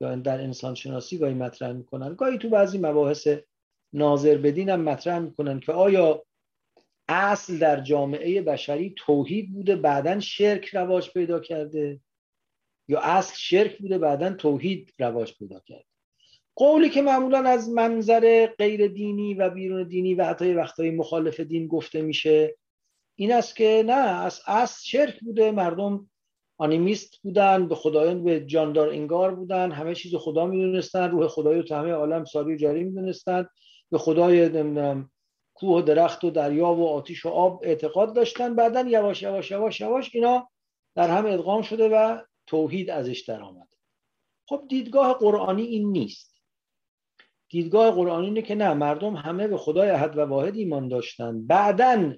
یا 0.00 0.14
در 0.14 0.40
انسان 0.40 0.74
شناسی 0.74 1.18
گاهی 1.18 1.34
مطرح 1.34 1.72
می‌کنن. 1.72 2.14
گاهی 2.14 2.38
تو 2.38 2.48
بعضی 2.48 2.78
مباحث 2.78 3.28
ناظر 3.92 4.36
بدین 4.36 4.68
هم 4.68 4.80
مطرح 4.80 5.18
می‌کنن 5.18 5.60
که 5.60 5.72
آیا 5.72 6.24
اصل 7.12 7.58
در 7.58 7.80
جامعه 7.80 8.42
بشری 8.42 8.94
توحید 8.96 9.52
بوده 9.52 9.76
بعدا 9.76 10.20
شرک 10.20 10.68
رواج 10.68 11.10
پیدا 11.12 11.40
کرده. 11.40 12.00
یا 12.88 13.00
اصل 13.00 13.34
شرک 13.36 13.78
بوده 13.78 13.98
بعدا 13.98 14.32
توحید 14.32 14.94
رواج 14.98 15.34
پیدا 15.38 15.60
کرده. 15.60 15.84
قولی 16.56 16.90
که 16.90 17.02
معمولا 17.02 17.38
از 17.38 17.68
منظر 17.68 18.46
غیر 18.46 18.86
دینی 18.86 19.34
و 19.34 19.50
بیرون 19.50 19.88
دینی 19.88 20.14
و 20.14 20.24
حتی 20.24 20.54
وقتهای 20.54 20.90
مخالف 20.90 21.40
دین 21.40 21.66
گفته 21.66 22.02
میشه 22.02 22.56
این 23.14 23.32
است 23.32 23.56
که 23.56 23.84
نه 23.86 23.92
از 23.92 24.40
اصل 24.46 24.80
شرک 24.84 25.20
بوده. 25.20 25.50
مردم 25.50 26.10
آنیمیست 26.58 27.22
بودن 27.22 27.68
به 27.68 27.74
خدایان 27.74 28.24
به 28.24 28.40
جاندار 28.40 28.88
انگار 28.88 29.34
بودن 29.34 29.70
همه 29.70 29.94
چیز 29.94 30.14
خدا 30.14 30.46
می‌دونستن 30.46 31.10
روح 31.10 31.28
خدایی 31.28 31.56
رو 31.56 31.62
تو 31.62 31.74
عالم 31.74 32.24
ساری 32.24 32.54
و 32.54 32.56
جاری 32.56 32.84
می‌دونستن. 32.84 33.46
به 33.90 33.98
خدای 33.98 34.48
نمی‌دونم 34.48 35.10
کوه 35.60 35.78
و 35.78 35.82
درخت 35.82 36.24
و 36.24 36.30
دریا 36.30 36.74
و 36.74 36.88
آتیش 36.88 37.26
و 37.26 37.28
آب 37.28 37.60
اعتقاد 37.62 38.14
داشتن. 38.14 38.54
بعدا 38.54 38.80
یواش 38.80 39.22
یواش 39.22 39.50
یواش 39.50 39.80
یواش 39.80 40.14
اینا 40.14 40.48
در 40.94 41.10
هم 41.10 41.26
ادغام 41.26 41.62
شده 41.62 41.88
و 41.88 42.18
توحید 42.46 42.90
ازش 42.90 43.20
در 43.20 43.42
آمده 43.42 43.76
خب 44.48 44.64
دیدگاه 44.68 45.14
قرآنی 45.14 45.62
این 45.62 45.92
نیست. 45.92 46.34
دیدگاه 47.48 47.90
قرآنی 47.90 48.26
اینه 48.26 48.42
که 48.42 48.54
نه 48.54 48.74
مردم 48.74 49.16
همه 49.16 49.48
به 49.48 49.56
خدای 49.56 49.90
احد 49.90 50.18
و 50.18 50.20
واحد 50.20 50.56
ایمان 50.56 50.88
داشتن. 50.88 51.46
بعدا 51.46 52.14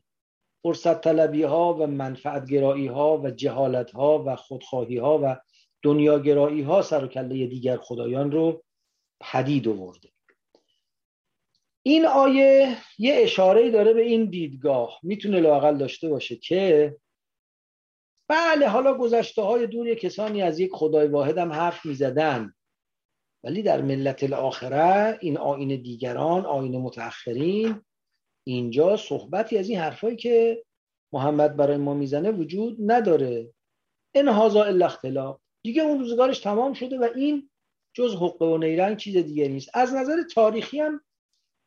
فرصت 0.62 1.00
طلبی 1.00 1.42
ها 1.42 1.74
و 1.74 1.86
منفعت 1.86 2.50
گرایی 2.50 2.86
ها 2.86 3.18
و 3.18 3.30
جهالت 3.30 3.90
ها 3.90 4.24
و 4.26 4.36
خودخواهی 4.36 4.96
ها 4.98 5.20
و 5.22 5.36
دنیاگرایی 5.82 6.62
ها 6.62 6.82
سر 6.82 7.04
و 7.04 7.08
کله 7.08 7.46
دیگر 7.46 7.76
خدایان 7.76 8.30
رو 8.30 8.64
پدید 9.20 9.68
آورده. 9.68 10.11
این 11.82 12.06
آیه 12.06 12.76
یه 12.98 13.14
اشاره 13.14 13.70
داره 13.70 13.92
به 13.92 14.02
این 14.02 14.24
دیدگاه. 14.24 15.00
می‌تونه 15.02 15.40
لاقل 15.40 15.76
داشته 15.76 16.08
باشه 16.08 16.36
که 16.36 16.96
بله 18.28 18.68
حالا 18.68 18.94
گذشته 18.94 19.42
های 19.42 19.66
دور 19.66 19.94
کسانی 19.94 20.42
از 20.42 20.60
یک 20.60 20.70
خدای 20.72 21.08
واحد 21.08 21.38
هم 21.38 21.52
حرف 21.52 21.86
می‌زدن. 21.86 22.54
ولی 23.44 23.62
در 23.62 23.82
ملت 23.82 24.22
الاخره 24.22 25.18
این 25.20 25.38
آین 25.38 25.82
دیگران 25.82 26.46
آین 26.46 26.78
متأخرین 26.78 27.82
اینجا 28.46 28.96
صحبتی 28.96 29.58
از 29.58 29.68
این 29.68 29.78
حرفایی 29.78 30.16
که 30.16 30.64
محمد 31.12 31.56
برای 31.56 31.76
ما 31.76 31.94
می‌زنه 31.94 32.30
وجود 32.30 32.76
نداره. 32.80 33.52
این 34.14 34.28
هازا 34.28 34.64
الا 34.64 34.86
اختلاف. 34.86 35.40
دیگه 35.64 35.82
اون 35.82 35.98
روزگارش 35.98 36.38
تمام 36.38 36.72
شده 36.72 36.98
و 36.98 37.08
این 37.14 37.50
جز 37.94 38.14
حقه 38.14 38.46
و 38.46 38.56
نیرنگ 38.56 38.96
چیز 38.96 39.16
دیگری 39.16 39.48
نیست. 39.48 39.70
از 39.74 39.94
نظر 39.94 40.22
تاریخی 40.34 40.80
هم 40.80 41.04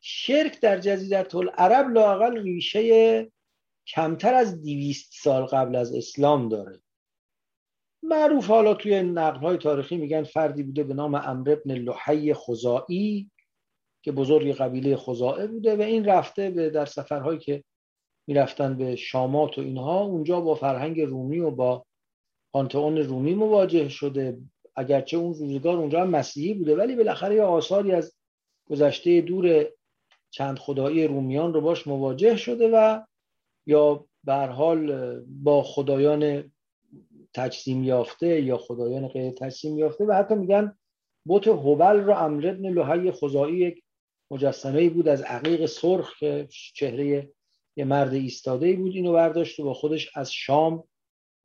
شرک 0.08 0.62
در 0.62 0.80
جزیره 0.80 1.36
العرب 1.36 1.90
لاقل 1.90 2.44
ریشه 2.44 3.32
کمتر 3.88 4.34
از 4.34 4.62
دیویست 4.62 5.12
سال 5.14 5.46
قبل 5.46 5.76
از 5.76 5.96
اسلام 5.96 6.50
داره. 6.50 6.80
معروف 8.04 8.48
حالا 8.48 8.74
توی 8.74 9.04
نقل 9.04 9.40
های 9.40 9.58
تاریخی 9.58 9.98
میگن 9.98 10.24
فردی 10.24 10.64
بوده 10.64 10.84
به 10.84 10.94
نام 10.94 11.16
امر 11.16 11.50
ابن 11.50 11.72
لحی 11.72 12.34
خزائی 12.34 13.32
که 14.04 14.12
بزرگ 14.12 14.52
قبیله 14.52 14.96
خزائه 14.96 15.48
بوده 15.48 15.76
و 15.76 15.82
این 15.82 16.06
رفته 16.06 16.50
به 16.50 16.70
در 16.70 16.86
سفرهایی 16.86 17.40
که 17.40 17.64
می‌رفتن 18.28 18.78
به 18.78 18.96
شامات 18.96 19.58
و 19.58 19.62
اینها 19.62 20.02
اونجا 20.02 20.42
با 20.42 20.56
فرهنگ 20.56 21.02
رومی 21.02 21.40
و 21.40 21.52
با 21.52 21.86
پانتئون 22.54 22.98
رومی 22.98 23.34
مواجه 23.34 23.90
شده. 23.90 24.38
اگرچه 24.76 25.18
اون 25.18 25.34
روزگار 25.34 25.78
اونجا 25.78 26.06
مسیحی 26.06 26.54
بوده 26.54 26.76
ولی 26.76 26.96
بالاخره 26.96 27.36
یه 27.36 27.42
آثاری 27.42 27.92
از 27.92 28.16
گذشته 28.70 29.22
دور 29.22 29.66
چند 30.36 30.60
خدایی 30.60 31.08
رومیان 31.08 31.54
رو 31.54 31.62
باش 31.62 31.88
مواجه 31.88 32.38
شده 32.38 32.70
و 32.74 33.02
یا 33.66 34.06
به 34.24 34.34
حال 34.34 35.20
با 35.28 35.64
خدایان 35.64 36.52
تجسیم 37.34 37.84
یافته 37.84 38.42
یا 38.42 38.58
خدایان 38.58 39.08
غیر 39.08 39.32
تجسیم 39.32 39.78
یافته 39.78 40.06
و 40.06 40.14
حتی 40.14 40.36
میگن 40.36 40.78
بوت 41.26 41.48
هوبل 41.48 42.00
رو 42.00 42.18
امر 42.18 42.48
ابن 42.48 42.70
لوحی 42.70 43.12
خزایی 43.12 43.58
یک 43.58 43.84
مجسمه 44.32 44.90
بود 44.90 45.08
از 45.08 45.22
عقیق 45.22 45.66
سرخ 45.66 46.20
که 46.20 46.48
چهره 46.50 47.30
یه 47.76 47.86
مرد 47.86 48.14
ایستاده 48.14 48.76
بود 48.76 48.96
اینو 48.96 49.14
برداشت 49.14 49.60
و 49.60 49.64
با 49.64 49.74
خودش 49.74 50.18
از 50.18 50.34
شام 50.34 50.84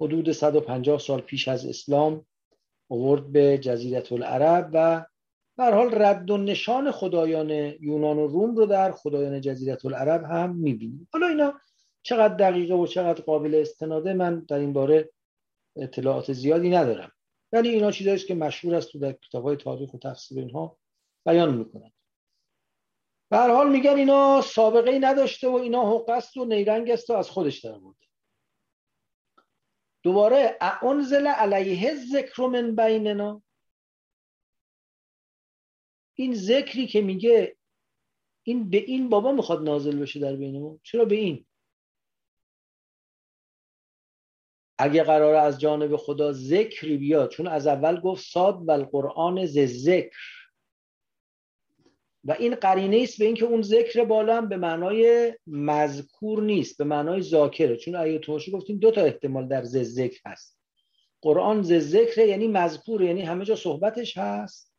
حدود 0.00 0.32
150 0.32 0.98
سال 0.98 1.20
پیش 1.20 1.48
از 1.48 1.66
اسلام 1.66 2.26
آورد 2.90 3.32
به 3.32 3.58
جزیره 3.58 4.12
العرب 4.12 4.70
و 4.72 5.04
در 5.60 5.74
حال 5.74 6.02
رد 6.02 6.30
و 6.30 6.36
نشان 6.36 6.90
خدایان 6.90 7.50
یونان 7.80 8.18
و 8.18 8.26
روم 8.26 8.56
رو 8.56 8.66
در 8.66 8.92
خدایان 8.92 9.40
جزیره 9.40 9.78
العرب 9.84 10.24
هم 10.24 10.56
می‌بینیم. 10.56 11.08
حالا 11.12 11.26
اینا 11.26 11.60
چقدر 12.02 12.34
دقیقه 12.34 12.74
و 12.74 12.86
چقدر 12.86 13.22
قابل 13.22 13.54
استناده 13.54 14.12
من 14.12 14.40
در 14.40 14.58
این 14.58 14.72
باره 14.72 15.10
اطلاعات 15.76 16.32
زیادی 16.32 16.70
ندارم. 16.70 17.12
ولی 17.52 17.68
اینا 17.68 17.90
چیزایی 17.90 18.18
که 18.18 18.34
مشهور 18.34 18.74
است 18.74 18.92
تو 18.92 18.98
در 18.98 19.12
کتاب‌های 19.12 19.56
تاریخ 19.56 19.94
و 19.94 19.98
تفسیر 19.98 20.38
اینها 20.38 20.78
بیان 21.26 21.54
می‌کنند 21.54 21.92
به 23.30 23.36
هر 23.36 23.50
حال 23.50 23.72
میگن 23.72 23.96
اینا 23.96 24.40
سابقه 24.40 24.90
ای 24.90 24.98
نداشته 24.98 25.48
و 25.48 25.54
اینا 25.54 25.96
حق 25.96 26.08
است 26.08 26.36
و 26.36 26.44
نیرنگ 26.44 26.90
است 26.90 27.10
و 27.10 27.12
از 27.12 27.30
خودش 27.30 27.64
در 27.64 27.78
بوده 27.78 28.06
دوباره 30.02 30.58
انزل 30.82 31.26
علیه 31.26 31.94
ذکر 31.94 32.46
من 32.46 32.76
بیننا. 32.76 33.42
این 36.14 36.34
ذکری 36.34 36.86
که 36.86 37.00
میگه 37.00 37.56
این 38.42 38.70
به 38.70 38.76
این 38.76 39.08
بابا 39.08 39.32
می‌خواد 39.32 39.62
نازل 39.62 39.98
بشه 39.98 40.20
در 40.20 40.36
بین 40.36 40.60
ما. 40.60 40.78
چرا 40.82 41.04
به 41.04 41.14
این؟ 41.14 41.46
اگه 44.78 45.02
قرار 45.02 45.34
از 45.34 45.60
جانب 45.60 45.96
خدا 45.96 46.32
ذکری 46.32 46.96
بیاد 46.96 47.30
چون 47.30 47.46
از 47.46 47.66
اول 47.66 48.00
گفت 48.00 48.24
صاد 48.24 48.68
و 48.68 48.70
القرآن 48.70 49.46
ز 49.46 49.58
ذکر. 49.58 50.18
و 52.24 52.32
این 52.32 52.54
قرینه 52.54 53.00
است 53.02 53.18
به 53.18 53.24
اینکه 53.24 53.44
اون 53.44 53.62
ذکر 53.62 54.04
بالا 54.04 54.36
هم 54.36 54.48
به 54.48 54.56
معنای 54.56 55.32
مذکور 55.46 56.42
نیست 56.42 56.78
به 56.78 56.84
معنای 56.84 57.22
ذاکره. 57.22 57.76
چون 57.76 57.96
آیه 57.96 58.18
توشی 58.18 58.50
گفتیم 58.50 58.78
دو 58.78 58.90
تا 58.90 59.00
احتمال 59.00 59.48
در 59.48 59.64
ز 59.64 59.76
ذکر 59.76 60.20
هست. 60.26 60.58
قرآن 61.22 61.62
ز 61.62 61.72
ذکر 61.72 62.26
یعنی 62.26 62.48
مذکور 62.48 63.02
یعنی 63.02 63.22
همه 63.22 63.44
جا 63.44 63.56
صحبتش 63.56 64.18
هست. 64.18 64.69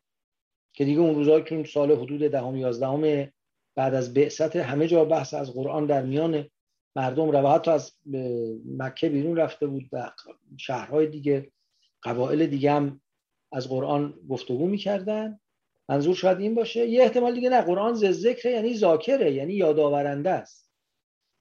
که 0.72 0.84
دیگه 0.84 1.00
اون 1.00 1.14
روزایی 1.14 1.44
که 1.44 1.64
سال 1.64 1.92
حدود 1.92 2.20
دهم 2.20 2.56
یازدهم 2.56 3.28
بعد 3.74 3.94
از 3.94 4.14
بعثت 4.14 4.56
همه 4.56 4.88
جا 4.88 5.04
بحث 5.04 5.34
از 5.34 5.52
قرآن 5.52 5.86
در 5.86 6.02
میان 6.02 6.48
مردم 6.96 7.30
رو 7.30 7.48
حتی 7.48 7.70
از 7.70 7.92
مکه 8.78 9.08
بیرون 9.08 9.36
رفته 9.36 9.66
بود 9.66 9.88
و 9.92 10.10
شهرهای 10.56 11.06
دیگه 11.06 11.52
قبایل 12.02 12.46
دیگه 12.46 12.72
هم 12.72 13.00
از 13.52 13.68
قرآن 13.68 14.14
گفتگو 14.28 14.66
می‌کردن. 14.66 15.38
منظور 15.88 16.14
شاید 16.14 16.40
این 16.40 16.54
باشه. 16.54 16.88
یه 16.88 17.02
احتمال 17.02 17.34
دیگه 17.34 17.50
نه 17.50 17.60
قرآن 17.60 17.94
ز 17.94 18.04
ذکر 18.04 18.50
یعنی 18.50 18.74
ذاکره 18.74 19.32
یعنی 19.32 19.54
یادآورنده 19.54 20.30
است. 20.30 20.70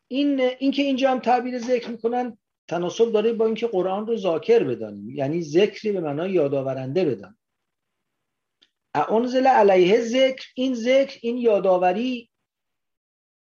این 0.07 0.41
اینکه 0.59 0.81
اینجا 0.81 1.11
هم 1.11 1.19
تعبیر 1.19 1.59
ذکر 1.59 1.89
می‌کنن 1.89 2.37
تناسب 2.67 3.11
داره 3.11 3.33
با 3.33 3.45
اینکه 3.45 3.67
قرآن 3.67 4.07
رو 4.07 4.17
ذاکر 4.17 4.63
بدانیم. 4.63 5.09
یعنی 5.09 5.41
ذکری 5.41 5.91
به 5.91 5.99
معنای 5.99 6.31
یادآورنده 6.31 7.05
بدانیم. 7.05 7.37
انزل 8.95 9.47
علیه 9.47 10.01
ذکر 10.01 10.47
این 10.55 10.73
ذکر 10.73 11.19
این 11.21 11.37
یادآوری 11.37 12.29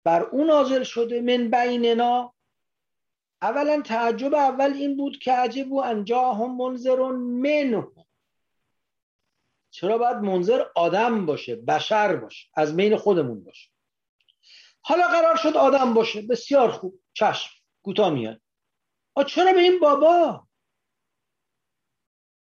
بر 0.05 0.23
اون 0.23 0.47
نازل 0.47 0.83
شده 0.83 1.21
من 1.21 1.51
بیننا. 1.51 2.35
اولا 3.43 3.83
تعجب 3.83 4.35
اول 4.35 4.73
این 4.73 4.97
بود 4.97 5.19
که 5.19 5.33
عجب 5.33 5.73
و 5.73 5.81
انجاهم 5.81 6.57
منذرون 6.57 7.17
منه. 7.17 7.87
چرا 9.71 9.99
باید 9.99 10.17
منظر 10.17 10.65
آدم 10.75 11.27
باشه 11.27 11.57
بشر 11.57 12.17
باشه 12.17 12.49
از 12.55 12.77
بین 12.77 12.97
خودمون 12.97 13.45
باشه. 13.45 13.71
حالا 14.81 15.09
قرار 15.09 15.37
شد 15.37 15.57
آدم 15.57 15.95
باشه 15.95 16.23
بسیار 16.23 16.71
خوب 16.71 17.01
چشم 17.13 17.51
کوتاه 17.83 18.11
میاد. 18.11 18.41
چرا 19.27 19.53
به 19.53 19.61
این 19.61 19.81
بابا؟ 19.81 20.48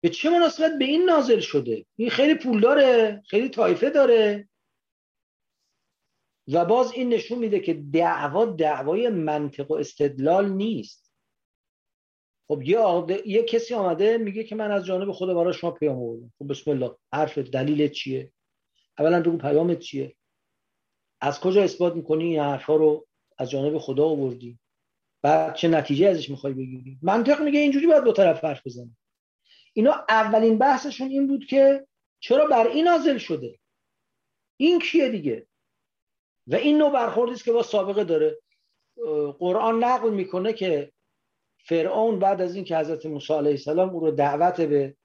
به 0.01 0.09
چه 0.09 0.29
مناسبت 0.29 0.71
به 0.79 0.85
این 0.85 1.05
نازل 1.05 1.39
شده؟ 1.39 1.85
این 1.95 2.09
خیلی 2.09 2.35
پول 2.35 2.61
داره 2.61 3.21
خیلی 3.25 3.49
تایفه 3.49 3.89
داره. 3.89 4.49
و 6.47 6.65
باز 6.65 6.91
این 6.93 7.09
نشون 7.09 7.39
میده 7.39 7.59
که 7.59 7.73
دعوا 7.73 8.45
دعوای 8.45 9.09
منطق 9.09 9.71
و 9.71 9.73
استدلال 9.73 10.49
نیست. 10.49 11.11
خب 12.47 12.61
یه, 12.61 12.79
یه 13.25 13.43
کسی 13.43 13.73
آمده 13.73 14.17
میگه 14.17 14.43
که 14.43 14.55
من 14.55 14.71
از 14.71 14.85
جانب 14.85 15.11
خدا 15.11 15.33
برای 15.33 15.53
شما 15.53 15.71
پیام 15.71 15.95
آوردم. 15.95 16.33
خب 16.39 16.51
بسم 16.51 16.71
الله 16.71 16.95
حرف 17.13 17.37
دلیل 17.37 17.87
چیه؟ 17.87 18.31
اولا 18.99 19.21
بگو 19.21 19.37
پیامت 19.37 19.79
چیه؟ 19.79 20.15
از 21.21 21.39
کجا 21.39 21.63
اثبات 21.63 21.95
می‌کنی 21.95 22.23
این 22.23 22.39
حرفا 22.39 22.75
رو؟ 22.75 23.07
از 23.37 23.49
جانب 23.49 23.77
خدا 23.77 24.05
آوردی. 24.05 24.59
بعد 25.21 25.55
چه 25.55 25.67
نتیجه 25.67 26.07
ازش 26.07 26.29
می‌خوای 26.29 26.53
بگیری؟ 26.53 26.99
منطق 27.01 27.41
میگه 27.41 27.59
اینجوری 27.59 27.87
باید 27.87 28.03
دو 28.03 28.11
طرف 28.11 28.43
حرف 28.43 28.67
بزنی 28.67 28.97
اینا 29.73 30.05
اولین 30.09 30.57
بحثشون 30.57 31.07
این 31.07 31.27
بود 31.27 31.45
که 31.45 31.87
چرا 32.19 32.45
بر 32.45 32.67
این 32.67 32.87
نازل 32.87 33.17
شده؟ 33.17 33.59
این 34.57 34.79
کیه 34.79 35.09
دیگه؟ 35.09 35.47
و 36.47 36.55
این 36.55 36.77
نوع 36.77 36.91
برخوردی 36.91 37.33
است 37.33 37.43
که 37.43 37.51
با 37.51 37.63
سابقه 37.63 38.03
داره. 38.03 38.37
قرآن 39.39 39.83
نقل 39.83 40.09
می‌کنه 40.09 40.53
که 40.53 40.91
فرعون 41.57 42.19
بعد 42.19 42.41
از 42.41 42.55
اینکه 42.55 42.77
حضرت 42.77 43.05
موسی 43.05 43.33
علیه 43.33 43.51
السلام 43.51 43.89
او 43.89 43.99
رو 43.99 44.11
دعوت 44.11 44.61
به 44.61 44.95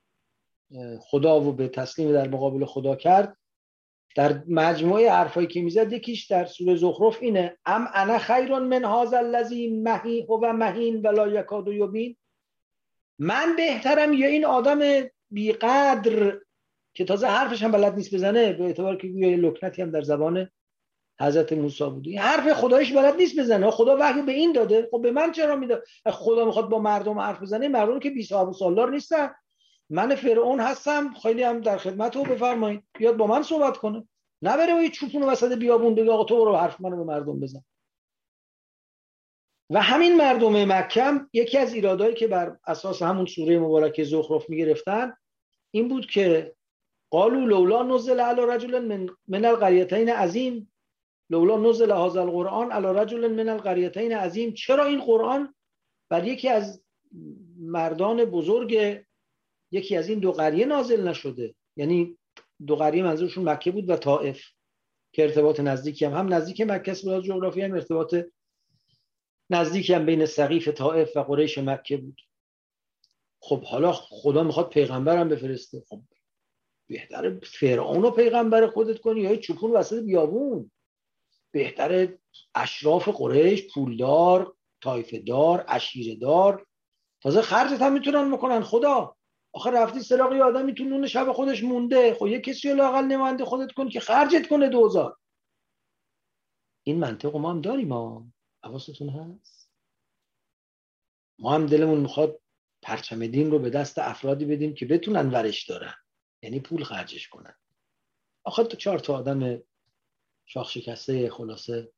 خدا 1.01 1.41
و 1.41 1.53
به 1.53 1.69
تسلیم 1.69 2.13
در 2.13 2.29
مقابل 2.29 2.65
خدا 2.65 2.97
کرد 2.97 3.37
در 4.17 4.43
مجموعه 4.49 5.11
حرفایی 5.11 5.47
که 5.47 5.63
می‌زد 5.63 5.93
یکیش 5.93 6.27
در 6.27 6.45
سوره 6.45 6.77
زخرف 6.77 7.19
اینه 7.21 7.59
ام 7.67 7.89
انا 7.95 8.19
خیر 8.19 8.59
من 8.59 8.85
هذا 8.85 9.19
الذی 9.19 9.69
مهی 9.69 10.23
و 10.23 10.53
مهین 10.53 11.01
ولا 11.01 11.29
یکاد 11.29 11.69
یبین؟ 11.69 12.17
من 13.19 13.57
بهترم 13.57 14.13
یا 14.13 14.27
این 14.27 14.45
آدم 14.45 14.81
بیقدر 15.31 16.39
که 16.95 17.05
تازه 17.05 17.27
حرفش 17.27 17.63
هم 17.63 17.71
بلد 17.71 17.95
نیست 17.95 18.15
بزنه 18.15 18.53
به 18.53 18.65
اعتبار 18.65 18.97
که 18.97 19.07
یه 19.07 19.37
لکنتی 19.37 19.83
هم 19.83 19.91
در 19.91 20.03
زبان 20.03 20.49
حضرت 21.21 21.53
موسی 21.53 21.85
بودی 21.85 22.17
حرف 22.17 22.53
خدایش 22.53 22.93
بلد 22.93 23.17
نیست 23.17 23.41
بزنه. 23.41 23.71
خدا 23.71 23.97
وحی 24.01 24.23
به 24.23 24.33
این 24.33 24.53
داده. 24.53 24.89
خب 24.91 25.03
به 25.03 25.11
من 25.11 25.33
چرا 25.33 25.57
میده؟ 25.57 25.83
خدا 26.07 26.45
می‌خواد 26.45 26.69
با 26.69 26.79
مردم 26.79 27.19
حرف 27.19 27.43
بزنه 27.43 27.69
مردم 27.69 27.99
که 27.99 28.11
بی 28.11 28.23
صاحب 28.23 28.49
و 28.49 28.53
سالار 28.53 28.91
نیستن. 28.91 29.31
من 29.91 30.15
فرعون 30.15 30.61
هستم. 30.61 31.15
خیلی 31.23 31.43
هم 31.43 31.61
در 31.61 31.77
خدمت 31.77 32.17
او 32.17 32.25
بفرمایید. 32.25 32.83
بیاد 32.99 33.17
با 33.17 33.27
من 33.27 33.43
صحبت 33.43 33.77
کنه. 33.77 34.09
نه 34.43 34.57
بره 34.57 34.83
یه 34.83 34.91
چوپون 34.91 35.23
وسط 35.23 35.59
بیابون 35.59 35.95
بگه 35.95 36.11
آقا 36.11 36.25
تو 36.25 36.45
رو 36.45 36.57
حرف 36.57 36.81
منو 36.81 36.97
به 36.97 37.05
مردم 37.05 37.41
بزن. 37.41 37.65
و 39.71 39.83
همین 39.83 40.17
مردم 40.17 40.65
مکم 40.73 41.29
یکی 41.33 41.59
از 41.59 41.75
ایرادایی 41.75 42.15
که 42.15 42.29
بر 42.29 42.57
اساس 42.67 43.03
همون 43.03 43.27
سوره 43.27 43.59
مبارکه 43.59 44.05
زخرف 44.05 44.51
می‌گرفتن 44.51 45.13
این 45.71 45.89
بود 45.89 46.07
که 46.07 46.55
قالوا 47.11 47.45
لولا 47.45 47.83
نزل 47.83 48.21
علی 48.21 48.41
رجل 48.49 48.79
من 48.79 49.09
من 49.29 49.45
القريتين 49.45 50.09
عظیم 50.09 50.73
لولا 51.31 51.57
نزل 51.57 51.91
هذا 51.91 52.23
القرآن 52.23 52.73
على 52.73 52.87
رجل 52.87 53.29
من 53.29 53.49
القريتين 53.49 54.13
عظیم. 54.13 54.53
چرا 54.53 54.85
این 54.85 55.01
قرآن؟ 55.01 55.55
بر 56.09 56.25
یکی 56.25 56.49
از 56.49 56.83
مردان 57.59 58.25
بزرگ 58.25 59.03
یکی 59.71 59.97
از 59.97 60.09
این 60.09 60.19
دو 60.19 60.33
قریه 60.33 60.67
نازل 60.67 61.09
نشده. 61.09 61.55
یعنی 61.77 62.19
دو 62.67 62.77
قریه 62.77 63.03
منظورشون 63.03 63.49
مکه 63.49 63.71
بود 63.71 63.91
و 63.91 63.97
طائف 63.97 64.41
که 65.13 65.23
ارتباط 65.23 65.61
نزدیکی 65.61 66.05
هم 66.05 66.13
هم 66.13 66.35
نزدیک 66.35 66.61
مکه 66.61 66.91
است 66.91 67.05
جغرافی 67.05 67.63
هم 67.63 67.75
ارتباط 67.75 68.15
نزدیکی 69.51 69.95
هم 69.95 70.07
بین 70.07 70.27
سقیف 70.27 70.69
طائف 70.69 71.17
و 71.17 71.21
قریش 71.21 71.59
مکه 71.59 71.97
بود. 71.97 72.21
خب 73.41 73.65
حالا 73.65 73.93
خدا 73.93 74.43
می‌خواد 74.43 74.69
پیغمبرم 74.69 75.29
بفرسته. 75.29 75.83
خب 75.89 76.01
بهتر 76.89 77.39
فرعون 77.41 78.03
رو 78.03 78.11
پیغمبر 78.11 78.67
خودت 78.67 79.01
کنی 79.01 79.21
یا 79.21 79.37
چوپون 79.37 79.71
وسط 79.71 80.03
بیابون. 80.03 80.71
بهتر 81.51 82.09
اشراف 82.55 83.09
قریش 83.09 83.75
پولدار 83.75 84.55
تایفه 84.81 85.19
دار 85.19 85.61
عشیره 85.61 86.17
دار 86.17 86.67
تازه 87.23 87.43
خرجت 87.43 87.83
هم 87.83 87.93
می‌تونن 87.93 88.31
می‌کنن 88.31 88.61
خدا. 88.61 89.17
آخه 89.53 89.71
رفتی 89.71 90.01
سراغ 90.01 90.35
یه 90.35 90.43
آدمی 90.43 90.75
تو 90.75 90.85
نون 90.85 91.07
شب 91.07 91.33
خودش 91.33 91.63
مونده. 91.63 92.15
خب 92.15 92.27
یه 92.27 92.41
کسی 92.41 92.75
لاقل 92.75 93.05
نماینده 93.05 93.45
خودت 93.45 93.73
کن 93.73 93.89
که 93.89 94.01
خرجت 94.01 94.49
کنه 94.49 94.69
دوزار. 94.69 95.17
این 96.83 96.99
منطق 96.99 97.37
ما 97.37 97.51
هم 97.51 97.61
داریم 97.61 97.89
ما 97.89 98.27
حواستون 98.67 99.09
هست؟ 99.09 99.71
ما 101.39 101.55
هم 101.55 101.67
دلمون 101.67 102.01
می‌خواد 102.01 102.41
پرچم 102.83 103.27
دین 103.27 103.51
رو 103.51 103.59
به 103.59 103.71
دست 103.71 103.99
افرادی 103.99 104.45
بدیم 104.45 104.75
که 104.75 104.87
بتونن 104.87 105.31
ورش 105.31 105.65
دارن 105.65 105.95
یعنی 106.43 106.61
پول 106.61 106.85
خرجش 106.85 107.29
کنن. 107.29 107.55
آخه 108.45 108.65
تو 108.65 108.77
چهار 108.77 108.99
تا 108.99 109.15
آدم 109.15 109.63
شاخ 110.47 110.71
شکسته 110.71 111.31
خلاصه 111.31 111.93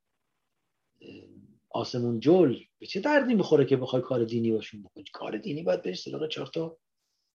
آسمون 1.71 2.21
جل. 2.21 2.57
به 2.79 2.87
چه 2.87 3.01
دردی 3.01 3.35
می‌خوره 3.35 3.65
که 3.65 3.77
بخوای 3.77 4.03
کار 4.03 4.25
دینی 4.25 4.53
باشون 4.53 4.83
بکنی؟ 4.83 5.05
کار 5.13 5.39
دینی 5.39 5.63
باید 5.63 5.83
بری 5.83 5.95
سراغ 5.95 6.29
چهار 6.29 6.47
تا 6.47 6.79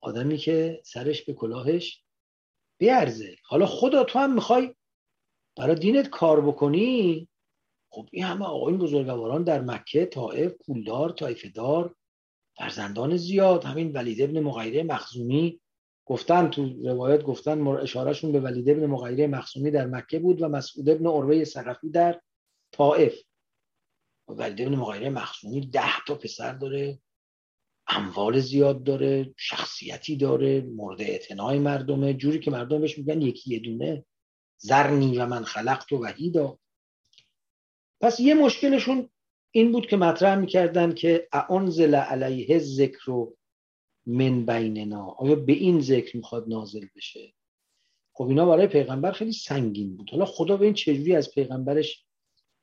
آدمی 0.01 0.37
که 0.37 0.81
سرش 0.85 1.21
به 1.21 1.33
کلاهش 1.33 2.03
بیارزه. 2.77 3.37
حالا 3.43 3.65
خدا 3.65 4.03
تو 4.03 4.19
هم 4.19 4.33
می‌خوای 4.35 4.75
برای 5.57 5.75
دینت 5.75 6.09
کار 6.09 6.41
بکنی؟ 6.41 7.27
خب 7.93 8.09
این 8.11 8.23
همه 8.23 8.45
آقایون 8.45 8.79
بزرگواران 8.79 9.43
در 9.43 9.61
مکه 9.61 10.05
طائف 10.05 10.53
پولدار 10.65 11.11
طایفه 11.11 11.49
دار 11.49 11.95
فرزندان 12.57 13.17
زیاد. 13.17 13.63
همین 13.63 13.91
ولید 13.91 14.21
ابن 14.21 14.39
مغیره 14.39 14.83
مخزومی 14.83 15.61
گفتن 16.05 16.49
تو 16.49 16.89
روایت 16.89 17.23
گفتن 17.23 17.67
اشارهشون 17.67 18.31
به 18.31 18.39
ولید 18.39 18.69
ابن 18.69 18.85
مغیره 18.85 19.27
مخزومی 19.27 19.71
در 19.71 19.85
مکه 19.85 20.19
بود 20.19 20.41
و 20.41 20.47
مسعود 20.47 20.89
ابن 20.89 21.07
عروه 21.07 21.43
سقفی 21.43 21.89
در 21.89 22.21
طائف. 22.71 23.15
ولید 24.27 24.61
ابن 24.61 24.75
مغیره 24.75 25.09
مخزومی 25.09 25.61
ده 25.61 26.03
تا 26.07 26.15
پسر 26.15 26.53
داره 26.53 26.99
اموال 27.87 28.39
زیاد 28.39 28.83
داره 28.83 29.33
شخصیتی 29.37 30.17
داره 30.17 30.61
مورد 30.61 31.01
اعتنای 31.01 31.59
مردمه. 31.59 32.13
جوری 32.13 32.39
که 32.39 32.51
مردم 32.51 32.81
بهش 32.81 32.97
میگن 32.97 33.21
یکی 33.21 33.53
یه 33.53 33.59
دونه 33.59 34.05
زرنی 34.57 35.17
و 35.17 35.25
من 35.25 35.43
خلقت 35.43 35.91
و 35.91 35.97
وحیدا. 35.97 36.59
پس 38.03 38.19
یه 38.19 38.33
مشکلشون 38.33 39.09
این 39.51 39.71
بود 39.71 39.87
که 39.87 39.97
مطرح 39.97 40.35
می‌کردن 40.35 40.93
که 40.93 41.27
اعنزل 41.33 41.95
علیه 41.95 42.59
ذکر 42.59 43.11
و 43.11 43.37
من 44.05 44.45
بیننا. 44.45 45.05
آیا 45.05 45.35
به 45.35 45.53
این 45.53 45.81
ذکر 45.81 46.17
می‌خواد 46.17 46.49
نازل 46.49 46.85
بشه؟ 46.95 47.33
خب 48.13 48.27
اینا 48.27 48.45
برای 48.45 48.67
پیغمبر 48.67 49.11
خیلی 49.11 49.31
سنگین 49.31 49.97
بود. 49.97 50.09
حالا 50.09 50.25
خدا 50.25 50.57
به 50.57 50.65
این 50.65 50.73
چجوری 50.73 51.15
از 51.15 51.31
پیغمبرش 51.31 52.05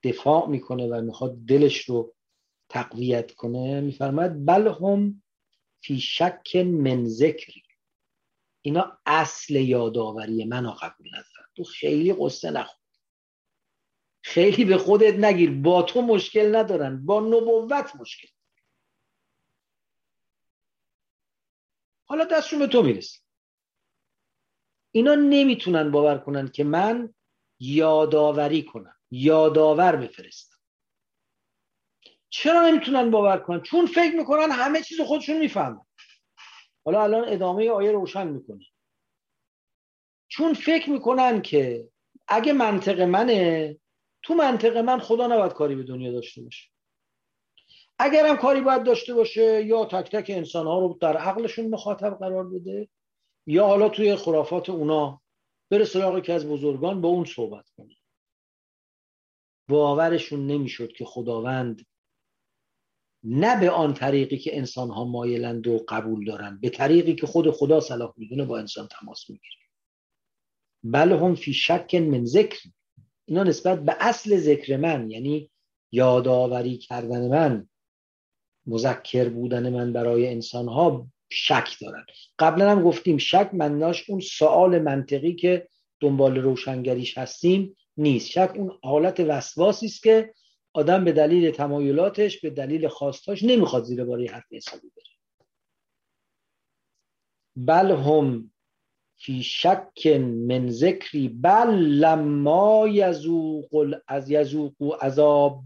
دفاع 0.03 0.48
می‌کنه 0.48 0.87
و 0.87 1.00
می‌خواد 1.00 1.37
دلش 1.48 1.85
رو 1.85 2.14
تقویت 2.68 3.33
کنه؟ 3.33 3.81
میفرماید 3.81 4.46
بل 4.46 4.68
هم 4.68 5.22
فی 5.83 6.00
شک 6.00 6.57
من 6.57 7.05
ذکری 7.05 7.62
اینا 8.62 8.98
اصل 9.07 9.57
یادآوری 9.57 10.44
منو 10.44 10.70
قبول 10.70 11.09
ندارن. 11.09 11.48
تو 11.57 11.64
خیلی 11.64 12.12
قصه 12.12 12.50
نخور 12.50 12.80
خیلی 14.22 14.64
به 14.64 14.78
خودت 14.78 15.14
نگیر. 15.14 15.50
با 15.50 15.83
تو 15.83 16.02
مشکل 16.02 16.56
ندارن. 16.56 17.06
با 17.06 17.20
نبوت 17.20 17.96
مشکل. 17.96 18.28
حالا 22.04 22.24
دستشون 22.24 22.59
به 22.59 22.66
تو 22.66 22.83
می‌رسه. 22.83 23.18
اینا 24.92 25.14
نمی‌تونن 25.14 25.90
باور 25.90 26.18
کنن 26.18 26.48
که 26.48 26.64
من 26.64 27.14
یادآوری 27.59 28.62
کنم. 28.64 28.96
یادآور 29.11 29.96
بفرستم. 29.96 30.56
چرا 32.30 32.68
نمی‌تونن 32.68 33.11
باور 33.11 33.38
کنن؟ 33.38 33.61
چون 33.61 33.87
فکر 33.87 34.16
می‌کنن 34.16 34.50
همه 34.50 34.83
چیز 34.83 35.00
خودشون 35.00 35.38
می‌فهمن. 35.38 35.87
حالا 36.85 37.02
الان 37.02 37.28
ادامه 37.28 37.70
آیه 37.70 37.92
روشن 37.92 38.26
می‌کنه. 38.26 38.64
چون 40.28 40.54
فکر 40.54 40.90
می‌کنن 40.90 41.42
که 41.42 41.88
اگه 42.28 42.52
منطق 42.52 43.00
منه 43.00 43.76
تو 44.22 44.35
منطق 44.35 44.76
من 44.76 44.98
خدا 44.98 45.26
نباید 45.26 45.52
کاری 45.52 45.74
به 45.74 45.83
دنیا 45.83 46.12
داشته 46.12 46.42
باشه. 46.42 46.70
اگرم 47.98 48.37
کاری 48.37 48.61
باید 48.61 48.83
داشته 48.83 49.14
باشه 49.14 49.64
یا 49.64 49.85
تک 49.85 50.11
تک 50.11 50.30
انسان 50.30 50.66
ها 50.66 50.78
رو 50.78 50.98
در 51.00 51.16
عقلشون 51.16 51.68
مخاطب 51.68 52.18
قرار 52.18 52.48
بده 52.48 52.88
یا 53.46 53.66
حالا 53.66 53.88
توی 53.88 54.16
خرافات 54.16 54.70
اونا 54.70 55.20
بره 55.70 55.85
سراغ 55.85 56.22
که 56.22 56.33
از 56.33 56.48
بزرگان 56.48 57.00
با 57.00 57.09
اون 57.09 57.24
صحبت 57.24 57.68
کنه. 57.76 57.96
باورشون 59.68 60.46
نمی‌شد 60.46 60.92
که 60.92 61.04
خداوند 61.04 61.87
نه 63.24 63.61
به 63.61 63.70
آن 63.70 63.94
طریقی 63.94 64.38
که 64.38 64.56
انسان 64.56 64.90
ها 64.90 65.04
مایلند 65.04 65.66
و 65.66 65.85
قبول 65.88 66.24
دارن 66.24 66.59
به 66.62 66.70
طریقی 66.70 67.14
که 67.14 67.26
خود 67.26 67.50
خدا 67.50 67.80
صلاح 67.80 68.14
می‌دونه 68.16 68.44
با 68.44 68.59
انسان 68.59 68.88
تماس 68.88 69.30
می‌گیره. 69.30 69.66
بله 70.85 71.18
هم 71.18 71.35
فی 71.35 71.52
شک 71.52 71.94
من 71.94 72.24
ذکر. 72.24 72.68
اینا 73.31 73.43
نسبت 73.43 73.81
به 73.81 73.97
اصل 74.01 74.37
ذکر 74.37 74.77
من 74.77 75.11
یعنی 75.11 75.51
یادآوری 75.93 76.79
کردن 76.79 77.29
من 77.29 77.69
مذکر 78.66 79.29
بودن 79.29 79.73
من 79.73 79.93
برای 79.93 80.29
انسان 80.29 80.69
ها 80.69 81.07
شک 81.31 81.77
دارن. 81.81 82.07
قبلا 82.38 82.71
هم 82.71 82.83
گفتیم 82.83 83.19
شک 83.19 83.51
مناش 83.53 84.11
اون 84.11 84.21
سوال 84.21 84.83
منطقی 84.83 85.35
که 85.35 85.69
دنبال 86.01 86.37
روشنگریش 86.37 87.19
هستیم 87.19 87.77
نیست. 87.97 88.31
شک 88.31 88.53
اون 88.57 88.79
حالت 88.83 89.21
وسواسی 89.21 89.87
است 89.87 90.03
که 90.03 90.35
آدم 90.73 91.05
به 91.05 91.12
دلیل 91.12 91.51
تمایلاتش 91.51 92.40
به 92.40 92.51
دلیل 92.51 92.88
خواستاش 92.88 93.43
نمی‌خواد 93.43 93.85
زیر 93.85 94.05
باری 94.05 94.27
حرف 94.27 94.53
حسابی 94.53 94.90
بره. 94.97 95.05
بل 97.57 97.90
هم 97.90 98.49
فی 99.22 99.42
شک 99.42 100.06
من 100.06 100.70
ذکری 100.70 101.28
بل 101.28 101.70
لما 101.74 102.88
یزوق 102.88 103.94
از 104.06 104.30
یزوق 104.30 104.98
عذاب. 105.02 105.64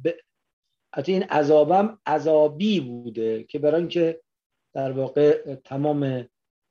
حتی 0.95 1.13
این 1.13 1.23
عذابم 1.23 1.99
عذابی 2.07 2.81
بوده 2.81 3.45
که 3.45 3.59
برای 3.59 3.81
اینکه 3.81 4.21
در 4.75 4.93
واقع 4.93 5.55
تمام 5.55 6.29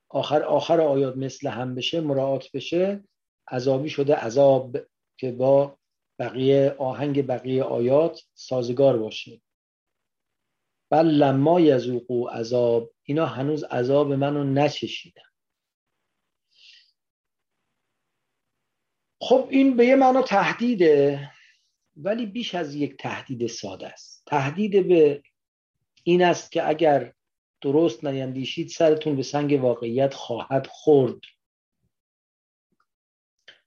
آخر 0.10 0.43
آخر 0.43 0.82
آیات 0.82 1.17
مثل 1.17 1.48
هم 1.48 1.76
بشه 1.76 2.02
مراعات 2.02 2.52
بشه 2.54 3.04
عذابی 3.48 3.89
شده 3.89 4.15
عذاب 4.15 4.78
که 5.17 5.32
با 5.32 5.78
بقیه 6.19 6.76
آهنگ 6.78 7.28
بقیه 7.28 7.63
آیات 7.63 8.22
سازگار 8.34 8.98
باشه. 8.98 9.41
بل 10.91 11.06
لما 11.06 11.60
یزوقو 11.60 12.28
عذاب. 12.28 12.91
اینا 13.04 13.26
هنوز 13.26 13.63
عذاب 13.63 14.13
منو 14.13 14.43
نچشیدن. 14.43 15.33
خب 19.24 19.48
این 19.50 19.78
به 19.78 19.86
یه 19.86 19.96
معنا 19.96 20.22
تهدیده 20.22 21.30
ولی 21.98 22.26
بیش 22.26 22.56
از 22.56 22.76
یک 22.76 22.98
تهدید 22.98 23.48
ساده 23.48 23.88
است. 23.88 24.24
تهدید 24.26 24.88
به 24.88 25.24
این 26.04 26.24
است 26.24 26.52
که 26.52 26.70
اگر 26.70 27.14
درست 27.62 28.04
نیندیشید 28.04 28.68
سرتون 28.70 29.16
به 29.16 29.24
سنگ 29.24 29.64
واقعیت 29.64 30.14
خواهد 30.14 30.68
خورد. 30.68 31.22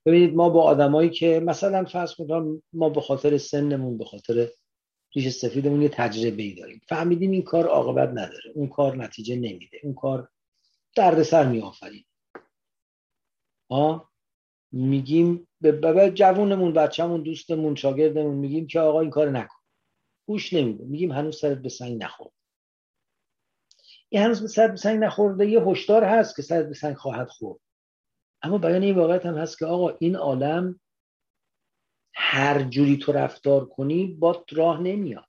ببینید 0.05 0.35
ما 0.35 0.49
با 0.49 0.63
آدمایی 0.63 1.09
که 1.09 1.39
مثلا 1.39 1.85
فرض 1.85 2.15
کنم 2.15 2.63
ما 2.73 2.89
به 2.89 3.01
خاطر 3.01 3.37
سنمون 3.37 3.97
به 3.97 4.05
خاطر 4.05 4.47
ریش 5.15 5.29
سفیدمون 5.29 5.81
یه 5.81 5.89
تجربه 5.89 6.43
ای 6.43 6.53
داریم. 6.53 6.81
فهمیدیم 6.89 7.31
این 7.31 7.43
کار 7.43 7.67
عاقبت 7.67 8.09
نداره. 8.09 8.51
اون 8.55 8.67
کار 8.67 8.95
نتیجه 8.95 9.35
نمیده. 9.35 9.79
اون 9.83 9.93
کار 9.93 10.29
دردسر 10.95 11.47
میآفرید 11.47 12.05
آه؟ 13.69 14.06
میگیم 14.71 15.47
به 15.61 16.11
جوونمون 16.15 16.73
بچه‌مون 16.73 17.23
دوستمون 17.23 17.75
شاگردمون 17.75 18.35
میگیم 18.35 18.67
که 18.67 18.79
آقا 18.79 19.01
این 19.01 19.09
کار 19.09 19.29
نکن. 19.29 19.57
گوش 20.27 20.53
نمیده. 20.53 20.85
میگیم 20.85 21.11
هنوز 21.11 21.39
سرت 21.39 21.57
به 21.57 21.69
سنگ 21.69 22.03
نخورد. 22.03 22.33
این 24.09 24.21
هنوز 24.21 24.41
به 24.41 24.47
سرت 24.47 24.71
به 24.71 24.77
سنگ 24.77 25.03
نخورده 25.03 25.45
یه 25.45 25.61
هشدار 25.61 26.03
هست 26.03 26.35
که 26.35 26.41
سرت 26.41 26.67
به 26.67 26.73
سنگ 26.73 26.95
خواهد 26.95 27.27
خورد. 27.29 27.59
اما 28.41 28.57
بیان 28.57 28.83
این 28.83 28.95
واقعیت 28.95 29.25
هم 29.25 29.37
هست 29.37 29.59
که 29.59 29.65
آقا 29.65 29.97
این 29.99 30.15
عالم 30.15 30.79
هر 32.13 32.63
جوری 32.63 32.97
تو 32.97 33.11
رفتار 33.11 33.65
کنی 33.65 34.07
با 34.07 34.45
راه 34.51 34.81
نمیاد. 34.81 35.27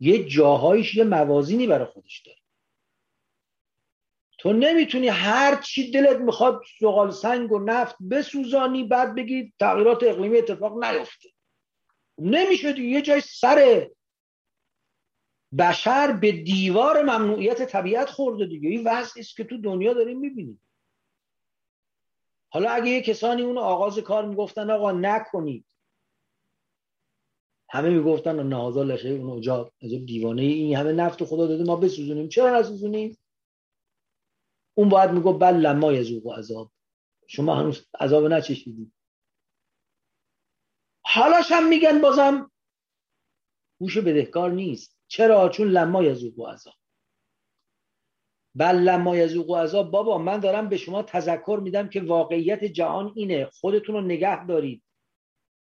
یه 0.00 0.24
جاهایش 0.24 0.94
یه 0.94 1.04
موازینی 1.04 1.66
برای 1.66 1.86
خودش 1.86 2.22
داره. 2.26 2.39
تو 4.40 4.52
نمی‌تونی 4.52 5.08
هر 5.08 5.62
چی 5.62 5.90
دلت 5.90 6.16
می‌خواد 6.16 6.62
زغال 6.80 7.10
سنگ 7.10 7.52
و 7.52 7.58
نفت 7.58 7.96
بسوزانی 8.10 8.84
بعد 8.84 9.14
بگی 9.14 9.52
تغییرات 9.58 10.02
اقلیمی 10.02 10.38
اتفاق 10.38 10.84
نیفته. 10.84 11.28
نمیشه 12.18 12.72
دیگه 12.72 12.88
یه 12.88 13.02
جای 13.02 13.20
سر 13.20 13.88
بشر 15.58 16.12
به 16.12 16.32
دیوار 16.32 17.02
ممنوعیت 17.02 17.62
طبیعت 17.62 18.10
خورده 18.10 18.46
دیگه. 18.46 18.68
این 18.68 18.84
وضعی 18.86 19.20
است 19.20 19.36
که 19.36 19.44
تو 19.44 19.58
دنیا 19.58 19.94
داریم 19.94 20.18
می‌بینیم. 20.18 20.62
حالا 22.52 22.70
اگه 22.70 22.88
یه 22.88 23.02
کسانی 23.02 23.42
اون 23.42 23.58
آغاز 23.58 23.98
کار 23.98 24.26
می‌گفتن 24.26 24.70
آقا 24.70 24.92
نکنید. 24.92 25.64
همه 27.70 27.90
می‌گفتن 27.90 28.46
نهازا 28.46 28.82
لشه 28.82 29.08
اون 29.08 29.38
اجاب 29.38 29.72
دیوانه 29.82 30.42
این 30.42 30.76
همه 30.76 30.92
نفت 30.92 31.24
خدا 31.24 31.46
داده 31.46 31.64
ما 31.64 31.76
بسوزونیم. 31.76 32.28
چرا 32.28 32.60
نسوزونیم؟ 32.60 33.16
اون 34.74 34.88
باید 34.88 35.10
میگو 35.10 35.32
بل 35.32 35.54
لما 35.54 35.86
و 36.24 36.32
عذاب. 36.32 36.72
شما 37.26 37.54
هنوز 37.54 37.88
عذاب 38.00 38.26
نچشیدید. 38.26 38.92
حالاش 41.04 41.52
هم 41.52 41.68
میگن 41.68 42.00
بازم 42.00 42.50
گوش 43.80 43.98
بدهکار 43.98 44.50
نیست. 44.50 44.98
چرا؟ 45.08 45.48
چون 45.48 45.68
لما 45.68 46.02
یذوق 46.02 46.38
و 46.38 46.46
عذاب. 46.46 46.74
بل 48.54 48.76
لما 48.76 49.16
یذوق 49.16 49.50
و 49.50 49.56
عذاب 49.56 49.90
بابا 49.90 50.18
من 50.18 50.40
دارم 50.40 50.68
به 50.68 50.76
شما 50.76 51.02
تذکر 51.02 51.60
میدم 51.62 51.88
که 51.88 52.00
واقعیت 52.00 52.64
جهان 52.64 53.12
اینه. 53.16 53.50
خودتون 53.52 53.94
رو 53.94 54.00
نگه 54.00 54.46
دارید. 54.46 54.82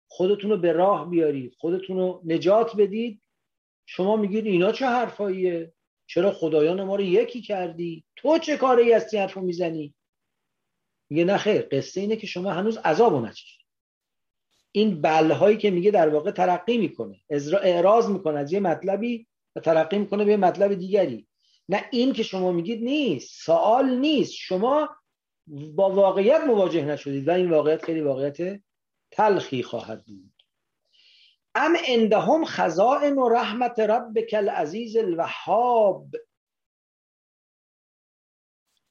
خودتون 0.07 0.49
رو 0.49 0.57
به 0.57 0.71
راه 0.71 1.09
بیارید. 1.09 1.55
خودتون 1.59 1.97
رو 1.97 2.21
نجات 2.25 2.75
بدید. 2.75 3.21
شما 3.85 4.15
میگید 4.15 4.45
اینا 4.45 4.71
چه 4.71 4.85
حرفاییه؟ 4.85 5.73
چرا 6.13 6.31
خدایان 6.31 6.83
ما 6.83 6.95
رو 6.95 7.01
یکی 7.01 7.41
کردی؟ 7.41 8.03
تو 8.15 8.37
چه 8.37 8.57
کاری 8.57 8.93
هستی 8.93 9.17
حرفو 9.17 9.41
می‌زنی؟ 9.41 9.93
میگه 11.09 11.25
نه 11.25 11.37
خیر 11.37 11.61
قصه 11.61 12.01
اینه 12.01 12.15
که 12.15 12.27
شما 12.27 12.51
هنوز 12.51 12.77
عذابو 12.77 13.19
نچشید 13.19 13.65
این 14.71 15.01
بلهایی 15.01 15.57
که 15.57 15.71
میگه 15.71 15.91
در 15.91 16.09
واقع 16.09 16.31
ترقی 16.31 16.77
می‌کنه. 16.77 17.21
اعراض 17.61 18.09
می‌کنه 18.09 18.39
از 18.39 18.53
یه 18.53 18.59
مطلبی 18.59 19.27
و 19.55 19.59
ترقی 19.59 19.97
می‌کنه 19.99 20.25
به 20.25 20.31
یه 20.31 20.37
مطلب 20.37 20.73
دیگری. 20.73 21.27
نه 21.69 21.85
این 21.91 22.13
که 22.13 22.23
شما 22.23 22.51
میگید 22.51 22.83
نیست 22.83 23.43
سوال 23.45 23.97
نیست. 23.99 24.33
شما 24.33 24.89
با 25.47 25.89
واقعیت 25.89 26.41
مواجه 26.47 26.85
نشدید 26.85 27.27
و 27.27 27.31
این 27.31 27.49
واقعیت 27.49 27.85
خیلی 27.85 28.01
واقعیت 28.01 28.61
تلخی 29.11 29.63
خواهد 29.63 30.05
بود. 30.05 30.40
ام 31.55 31.73
اندهم 31.87 32.45
خزائن 32.45 33.13
و 33.13 33.29
رحمت 33.29 33.79
ربک 33.79 34.33
العزیز 34.33 34.97
الوهاب. 34.97 36.07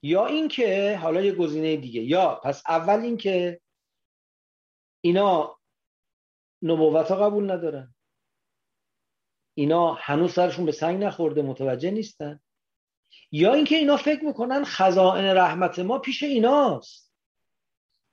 یا 0.02 0.26
اینکه 0.26 0.98
حالا 1.02 1.20
یه 1.20 1.32
گزینه 1.32 1.76
دیگه. 1.76 2.00
یا 2.00 2.34
پس 2.34 2.62
اول 2.68 3.00
اینکه 3.00 3.61
اینا 5.00 5.58
نبوت 6.62 7.11
ها 7.11 7.16
قبول 7.16 7.50
ندارن. 7.50 7.94
اینا 9.54 9.94
هنوز 9.94 10.32
سرشون 10.32 10.64
به 10.66 10.72
سنگ 10.72 11.04
نخورده 11.04 11.42
متوجه 11.42 11.90
نیستن. 11.90 12.40
یا 13.32 13.54
اینکه 13.54 13.76
اینا 13.76 13.96
فکر 13.96 14.24
می‌کنن 14.24 14.64
خزائن 14.64 15.24
رحمت 15.24 15.78
ما 15.78 15.98
پیش 15.98 16.22
ایناست. 16.22 17.14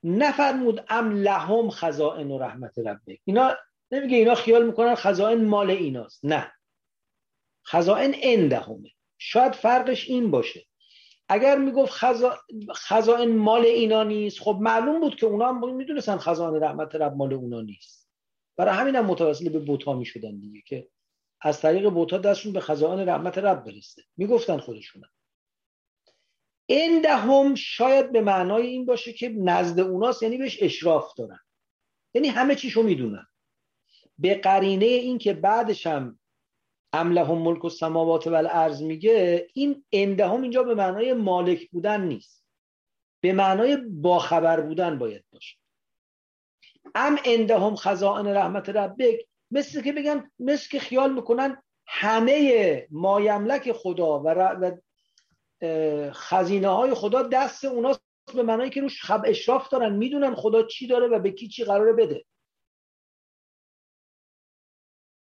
نفرمود 0.04 0.86
ام 0.90 1.12
لهم 1.12 1.70
خزائن 1.70 2.32
و 2.32 2.38
رحمت 2.38 2.80
ربک. 2.80 3.22
اینا 3.24 3.56
نمیگه 3.92 4.18
اینا 4.18 4.36
خیال 4.36 4.66
می‌کنن 4.66 4.96
خزائن 4.96 5.46
مال 5.46 5.70
ایناست. 5.70 6.26
نه. 6.26 6.52
خزائن 7.66 8.16
اندهمه. 8.24 8.90
شاید 9.18 9.54
فرقش 9.54 10.10
این 10.10 10.32
باشه. 10.32 10.66
اگر 11.30 11.58
می‌گفت 11.58 11.92
خزا... 11.92 12.38
خزائن 12.76 13.36
مال 13.36 13.66
اینا 13.66 14.04
نیست 14.04 14.40
خب 14.40 14.58
معلوم 14.62 15.00
بود 15.00 15.16
که 15.16 15.26
اونا 15.26 15.48
هم 15.48 15.76
می‌دونستن 15.76 16.18
خزائن 16.18 16.64
رحمت 16.64 16.96
رب 16.96 17.14
مال 17.14 17.34
اونا 17.34 17.62
نیست. 17.62 18.10
برای 18.58 18.76
همین 18.76 18.96
هم 18.96 19.06
متوسل 19.06 19.50
به 19.50 19.60
بوتا 19.60 19.94
می‌شدن 19.94 20.40
دیگه 20.40 20.62
که 20.62 20.90
از 21.42 21.62
طریق 21.62 21.90
بوتا 21.90 22.18
دستشون 22.18 22.54
به 22.54 22.60
خزائن 22.60 23.10
رحمت 23.10 23.38
رب 23.38 23.64
برسه. 23.64 24.04
می‌گفتن 24.18 24.58
خودشونم. 24.58 25.10
اندهم 26.70 27.56
شاید 27.56 28.12
به 28.12 28.22
معنای 28.22 28.68
این 28.68 28.86
باشه 28.86 29.14
که 29.14 29.30
نزد 29.30 29.80
اوناست 29.80 30.24
یعنی 30.24 30.38
بهش 30.38 30.64
اشراف 30.64 31.14
دارن. 31.14 31.40
یعنی 32.14 32.28
همه 32.28 32.56
چیشو 32.56 32.84
می‌دونن. 32.84 33.28
به 34.20 34.36
قرینه 34.36 34.86
این 34.86 35.18
که 35.18 35.34
بعدش 35.34 35.88
هم 35.88 36.20
املهم 36.94 37.38
ملک 37.38 37.66
و 37.66 37.70
سماوات 37.70 38.28
و 38.28 38.34
الارض 38.34 38.82
میگه 38.82 39.48
این 39.54 39.86
اندهم 39.92 40.42
اینجا 40.42 40.64
به 40.64 40.76
معنای 40.76 41.14
مالک 41.14 41.70
بودن 41.70 42.02
نیست. 42.02 42.46
به 43.22 43.34
معنای 43.34 43.78
باخبر 43.78 44.62
بودن 44.62 45.00
باید 45.00 45.26
باشه. 45.32 45.58
ام 46.96 47.18
اندهم 47.26 47.76
خزائن 47.76 48.28
رحمت 48.28 48.70
ربک 48.70 49.26
مثل 49.52 49.82
که 49.82 49.94
بگن 49.94 50.32
مثل 50.40 50.70
که 50.70 50.80
خیال 50.80 51.14
می‌کنن 51.14 51.64
همه 51.88 52.88
مایملک 52.92 53.72
خدا 53.72 54.22
و, 54.26 54.72
خزینه 56.12 56.68
های 56.68 56.94
خدا 56.94 57.24
دست 57.24 57.66
اوناست 57.66 58.02
به 58.36 58.44
معنای 58.44 58.70
که 58.70 58.82
روش 58.82 59.04
خب 59.04 59.22
اشراف 59.26 59.70
دارن 59.70 59.96
می‌دونن 59.96 60.36
خدا 60.36 60.64
چی 60.64 60.88
داره 60.88 61.08
و 61.08 61.20
به 61.20 61.32
کی 61.32 61.48
چی 61.48 61.64
قراره 61.64 61.94
بده. 61.94 62.26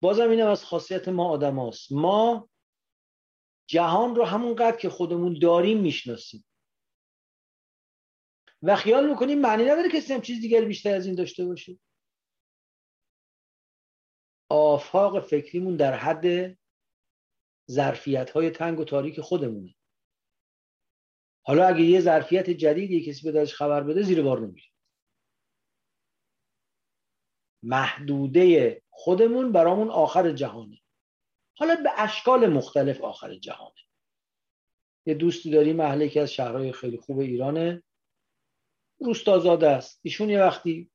بازم 0.04 0.30
اینم 0.30 0.47
از 0.47 0.66
خاصیت 0.66 1.08
ما 1.08 1.30
آدم 1.30 1.60
هاست. 1.60 1.91
ما 1.91 2.49
جهان 3.70 4.16
رو 4.16 4.26
همونقدر 4.26 4.78
که 4.78 4.89
خودمون 4.89 5.39
داریم 5.39 5.82
می‌شناسیم. 5.82 6.45
و 8.62 8.76
خیال 8.76 9.10
می‌کنیم 9.10 9.39
معنی 9.39 9.64
نداره 9.64 9.89
کسی 9.89 10.14
هم 10.14 10.22
چیز 10.22 10.41
دیگر 10.41 10.66
بیشتر 10.66 10.95
از 10.95 11.06
این 11.06 11.16
داشته 11.16 11.45
باشه. 11.45 11.80
آفاق 14.49 15.20
فکریمون 15.20 15.76
در 15.76 15.93
حد 15.93 16.58
ظرفیت 17.72 18.30
های 18.30 18.49
تنگ 18.49 18.80
و 18.80 18.84
تاریک 18.84 19.22
خودمونه. 19.22 19.76
حالا 21.45 21.68
اگه 21.68 21.82
یه 21.82 21.99
ظرفیت 21.99 22.49
جدیدی 22.49 23.06
کسی 23.06 23.32
به 23.32 23.45
خبر 23.45 23.84
بده 23.84 24.01
زیر 24.01 24.22
بار 24.22 24.39
نمیره 24.39 24.68
محدوده 27.64 28.83
خودمون 28.96 29.52
برامون 29.52 29.89
آخر 29.89 30.32
جهانه. 30.32 30.78
حالا 31.58 31.76
به 31.76 31.89
اشکال 31.98 32.48
مختلف 32.48 33.02
آخر 33.02 33.36
جهانه. 33.36 33.76
یه 35.06 35.14
دوستی 35.14 35.52
داریم 35.52 35.76
محله 35.76 36.10
که 36.10 36.22
از 36.22 36.34
شهرهای 36.34 36.72
خیلی 36.72 36.98
خوب 36.98 37.20
ایرانه. 37.20 37.84
روستازاده 39.00 39.70
است. 39.70 40.00
ایشون 40.04 40.30
یه 40.30 40.41
وقتی 40.41 40.91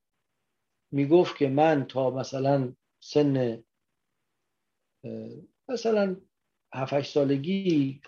می‌گفت 0.90 1.36
که 1.36 1.49
من 1.49 1.86
تا 1.86 2.11
مثلا 2.11 2.74
سن 3.01 3.64
مثلا 5.68 6.16
7 6.74 7.03
سالگی 7.03 8.01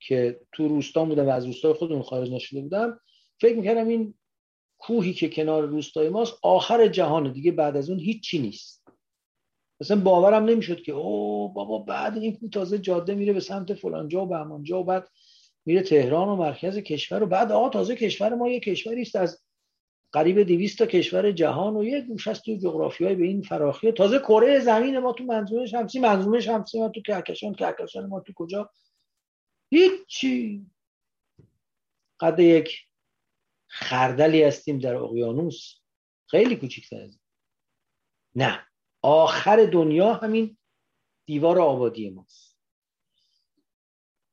که 0.00 0.40
تو 0.52 0.68
روستا 0.68 1.04
بودم 1.04 1.26
و 1.26 1.30
از 1.30 1.46
روستای 1.46 1.72
خودمون 1.72 2.02
خارج 2.02 2.30
نشده 2.30 2.60
بودم 2.60 3.00
فکر 3.40 3.56
می‌کردم 3.56 3.88
این 3.88 4.14
کوهی 4.78 5.14
که 5.14 5.28
کنار 5.28 5.66
روستای 5.66 6.08
ماست 6.08 6.38
آخر 6.42 6.88
جهان 6.88 7.32
دیگه 7.32 7.52
بعد 7.52 7.76
از 7.76 7.90
اون 7.90 7.98
هیچی 7.98 8.38
نیست. 8.38 8.79
مثلا 9.80 10.00
باورم 10.00 10.44
نمی‌شد 10.44 10.82
که 10.82 10.92
او 10.92 11.52
بابا 11.52 11.78
بعد 11.78 12.18
این 12.18 12.50
تازه 12.52 12.78
جاده 12.78 13.14
میره 13.14 13.32
به 13.32 13.40
سمت 13.40 13.74
فلانجا 13.74 14.24
و 14.24 14.28
بهمانجا 14.28 14.80
و 14.80 14.84
بعد 14.84 15.08
میره 15.64 15.82
تهران 15.82 16.28
و 16.28 16.36
مرکز 16.36 16.78
کشور 16.78 17.22
و 17.22 17.26
بعد 17.26 17.52
آقا 17.52 17.68
تازه 17.68 17.96
کشور 17.96 18.34
ما 18.34 18.48
یه 18.48 18.60
کشوری 18.60 19.02
است 19.02 19.16
از 19.16 19.42
قریب 20.12 20.42
200 20.42 20.78
تا 20.78 20.86
کشور 20.86 21.32
جهان 21.32 21.76
و 21.76 21.84
یه 21.84 22.00
گوش 22.00 22.28
است 22.28 22.44
تو 22.44 22.56
جغرافیای 22.56 23.14
به 23.14 23.24
این 23.24 23.42
فراخی. 23.42 23.92
تازه 23.92 24.18
کره 24.18 24.60
زمین 24.60 24.98
ما 24.98 25.12
تو 25.12 25.24
منظومه 25.24 25.66
شمسی 25.66 26.00
منظومه 26.00 26.40
شمسی 26.40 26.80
ما 26.80 26.88
تو 26.88 27.00
کهکشان 27.02 27.54
کهکشان 27.54 28.06
ما 28.06 28.20
تو 28.20 28.32
کجا؟ 28.32 28.70
هیچی. 29.70 30.66
قد 32.20 32.38
یک 32.38 32.86
خردلی 33.66 34.42
هستیم 34.42 34.78
در 34.78 34.94
اقیانوس. 34.96 35.74
خیلی 36.26 36.56
کوچیکتر 36.56 37.02
از 37.02 37.18
نه. 38.34 38.66
آخر 39.02 39.66
دنیا 39.72 40.14
همین 40.14 40.56
دیوار 41.26 41.60
آبادی 41.60 42.10
ماست. 42.10 42.56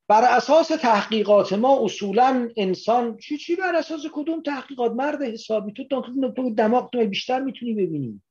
بر 0.10 0.24
اساس 0.38 0.68
تحقیقات 0.68 1.54
ما 1.54 1.86
اصولا 1.86 2.50
انسان 2.58 3.18
چی 3.18 3.38
چی 3.38 3.56
بر 3.56 3.76
اساس 3.76 4.06
کدوم 4.14 4.42
تحقیقات؟ 4.42 4.92
مرد 4.92 5.22
حسابی. 5.22 5.74
تو 5.74 6.02
تو 6.36 6.54
دماغ 6.54 6.90
تو 6.90 7.06
بیشتر 7.06 7.40
می‌تونی 7.40 7.74
ببینی. 7.74 8.22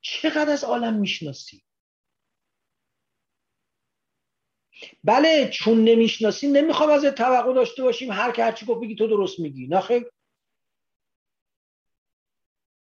چقدر 0.00 0.50
از 0.50 0.64
عالم 0.64 0.94
می‌شناسی؟ 0.94 1.62
بله 5.04 5.50
چون 5.52 5.84
نمی‌شناسیم 5.84 6.56
نمی‌خوام 6.56 6.90
از 6.90 7.04
توقع 7.04 7.54
داشته 7.54 7.82
باشیم 7.82 8.12
هر 8.12 8.32
که 8.32 8.44
هرچی 8.44 8.66
گفت 8.66 8.80
بگی 8.80 8.94
تو 8.94 9.06
درست 9.06 9.40
میگی. 9.40 9.66
نه 9.66 9.80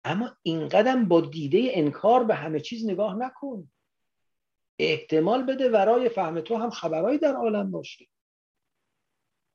اما 0.07 0.36
اینقدر 0.42 0.96
با 0.96 1.20
دیده 1.20 1.70
انکار 1.70 2.24
به 2.24 2.34
همه 2.34 2.61
چیز 2.61 2.86
نگاه 2.86 3.16
نکن. 3.16 3.70
احتمال 4.78 5.42
بده 5.42 5.70
ورای 5.70 6.09
فهم 6.09 6.40
تو 6.40 6.57
هم 6.57 6.70
خبرهایی 6.70 7.18
در 7.18 7.34
عالم 7.34 7.70
باشه. 7.70 8.07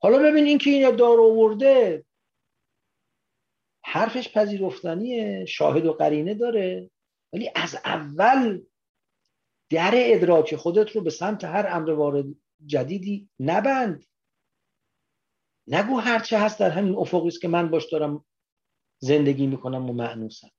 حالا 0.02 0.18
ببین 0.18 0.44
این 0.44 0.58
که 0.58 0.70
این 0.70 0.96
دار 0.96 1.20
آورده 1.20 2.04
حرفش 3.84 4.32
پذیرفتنیه 4.32 5.44
شاهد 5.44 5.86
و 5.86 5.92
قرینه 5.92 6.34
داره. 6.34 6.90
ولی 7.32 7.50
از 7.54 7.74
اول 7.84 8.62
در 9.70 9.92
ادراک 9.94 10.56
خودت 10.56 10.90
رو 10.90 11.00
به 11.00 11.10
سمت 11.10 11.44
هر 11.44 11.66
امر 11.68 11.90
وارد 11.90 12.24
جدیدی 12.66 13.30
نبند. 13.40 14.04
نگو 15.66 15.98
هرچه 15.98 16.38
هست 16.38 16.58
در 16.58 16.70
همین 16.70 16.96
افقی 16.96 17.28
است 17.28 17.40
که 17.40 17.48
من 17.48 17.70
باش 17.70 17.92
دارم 17.92 18.24
زندگی 19.02 19.46
می‌کنم 19.46 19.90
و 19.90 19.92
معنوسم 19.92 20.50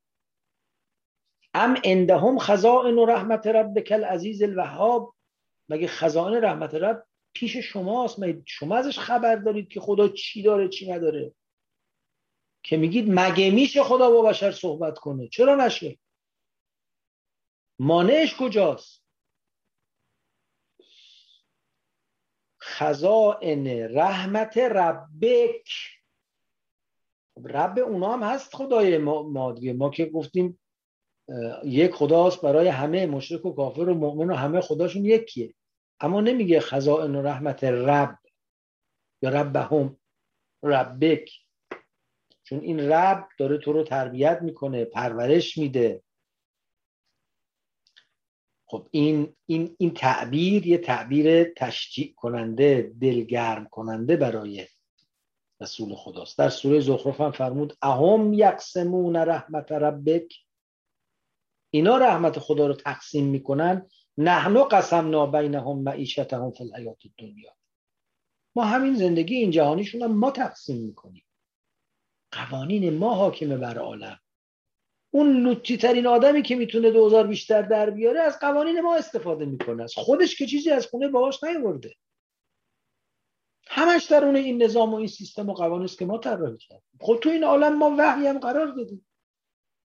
ام 1.54 1.82
اندهم 1.84 2.40
خزائن 2.40 2.94
و 2.94 3.06
رحمت 3.06 3.48
رب 3.48 3.80
کل 3.80 4.04
عزیز 4.04 4.42
الوهاب. 4.42 5.16
مگه 5.70 5.88
خزائن 5.88 6.44
رحمت 6.44 6.76
رب 6.76 7.08
پیش 7.34 7.58
شماست؟ 7.58 8.20
شما 8.46 8.78
ازش 8.78 9.00
خبر 9.00 9.36
دارید 9.36 9.68
که 9.68 9.80
خدا 9.80 10.08
چی 10.08 10.44
داره 10.44 10.70
چی 10.70 10.92
نداره؟ 10.92 11.34
که 12.64 12.78
میگید 12.78 13.06
مگه 13.08 13.52
میشه 13.52 13.84
خدا 13.84 14.12
با 14.12 14.22
بشر 14.22 14.52
صحبت 14.52 15.00
کنه؟ 15.00 15.28
چرا 15.28 15.56
نشه؟ 15.56 16.00
مانعش 17.80 18.36
کجاست؟ 18.36 19.04
خزائن 22.62 23.68
رحمت 23.98 24.58
ربک 24.58 25.70
رب 27.46 27.80
اونا 27.80 28.14
هم 28.14 28.24
هست 28.24 28.56
خدای 28.56 28.98
مادیه. 28.98 29.74
ما 29.74 29.90
که 29.90 30.06
گفتیم 30.06 30.60
یک 31.64 31.92
خداست 31.92 32.42
برای 32.42 32.68
همه 32.68 33.06
مشرک 33.06 33.46
و 33.46 33.54
کافر 33.54 33.82
و 33.82 33.94
مؤمن 33.94 34.30
و 34.30 34.36
همه 34.36 34.62
خداشون 34.62 35.06
یکیه. 35.06 35.54
اما 36.00 36.22
نمیگه 36.22 36.60
خزائن 36.60 37.16
و 37.16 37.22
رحمت 37.22 37.64
رب 37.64 38.18
یا 39.22 39.30
ربهم 39.30 39.98
ربک. 40.64 41.32
چون 42.44 42.60
این 42.60 42.80
رب 42.80 43.28
داره 43.40 43.58
تو 43.58 43.74
رو 43.74 43.84
تربیت 43.84 44.40
می‌کنه 44.42 44.86
پرورش 44.86 45.58
میده. 45.58 46.04
خب 48.66 48.88
این 48.92 49.36
این 49.46 49.76
این 49.80 49.94
تعبیر 49.94 50.68
یه 50.68 50.78
تعبیر 50.78 51.44
تشجیع 51.44 52.14
کننده 52.18 52.94
دلگرم 53.02 53.68
کننده 53.72 54.18
برای 54.18 54.68
رسول 55.64 55.96
خداست. 55.96 56.38
در 56.38 56.50
سوره 56.50 56.80
زخرف 56.80 57.22
هم 57.22 57.32
فرمود 57.32 57.78
اهم 57.82 58.34
یقسمون 58.34 59.16
رحمت 59.16 59.72
ربک؟ 59.72 60.34
اینا 61.74 61.98
رحمت 61.98 62.40
خدا 62.40 62.68
رو 62.68 62.74
تقسیم 62.74 63.26
می‌کنن. 63.26 63.88
نحنو 64.18 64.64
قسمنا 64.64 65.26
بینهم 65.26 65.80
معیشتهم 65.80 66.52
فی 66.52 66.64
الحیات 66.64 66.98
دنیا 67.18 67.52
ما 68.56 68.64
همین 68.64 68.96
زندگی 68.96 69.36
این 69.36 69.52
جهانیشون 69.52 70.02
هم 70.02 70.12
ما 70.12 70.32
تقسیم 70.32 70.78
می‌کنیم. 70.78 71.26
قوانین 72.32 72.98
ما 72.98 73.16
حاکمه 73.16 73.58
بر 73.58 73.78
عالم. 73.78 74.20
اون 75.12 75.44
لوتی 75.44 75.78
ترین 75.78 76.08
آدمی 76.08 76.42
که 76.42 76.56
می‌تونه 76.56 76.92
دوزار 76.92 77.28
بیشتر 77.28 77.62
در 77.62 77.90
بیاره 77.90 78.20
از 78.20 78.40
قوانین 78.40 78.82
ما 78.82 78.96
استفاده 78.96 79.46
می‌کنه. 79.46 79.88
خودش 79.88 80.36
که 80.36 80.46
چیزی 80.46 80.70
از 80.70 80.88
خونه 80.88 81.08
باهاش 81.08 81.44
نیورده 81.44 81.96
همش 83.68 84.06
درون 84.06 84.36
این 84.36 84.64
نظام 84.64 84.94
و 84.94 84.96
این 84.96 85.08
سیستم 85.08 85.50
و 85.50 85.54
قوانین 85.54 85.88
که 85.88 86.06
ما 86.06 86.18
طراحی 86.18 86.58
کردیم. 86.58 87.00
خب 87.00 87.20
تو 87.22 87.30
این 87.30 87.44
عالم 87.44 87.78
ما 87.78 87.96
وحی 87.98 88.28
هم 88.28 88.40
قرار 88.40 88.68
دادیم. 88.68 89.06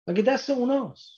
مگه 0.08 0.22
دست 0.22 0.50
اوناست؟ 0.50 1.18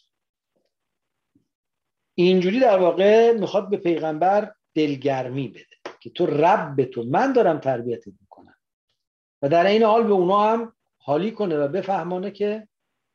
اینجوری 2.15 2.59
در 2.59 2.77
واقع 2.77 3.33
می‌خواد 3.33 3.69
به 3.69 3.77
پیغمبر 3.77 4.53
دلگرمی 4.75 5.47
بده 5.47 5.93
که 5.99 6.09
تو 6.09 6.25
رب 6.25 6.83
تو 6.83 7.03
من 7.03 7.33
دارم 7.33 7.59
تربیتت 7.59 8.13
می‌کنم. 8.21 8.55
و 9.41 9.49
در 9.49 9.65
این 9.65 9.83
حال 9.83 10.03
به 10.03 10.13
اونا 10.13 10.39
هم 10.39 10.73
حالی 10.97 11.31
کنه 11.31 11.57
و 11.57 11.67
بفهمانه 11.67 12.31
که 12.31 12.67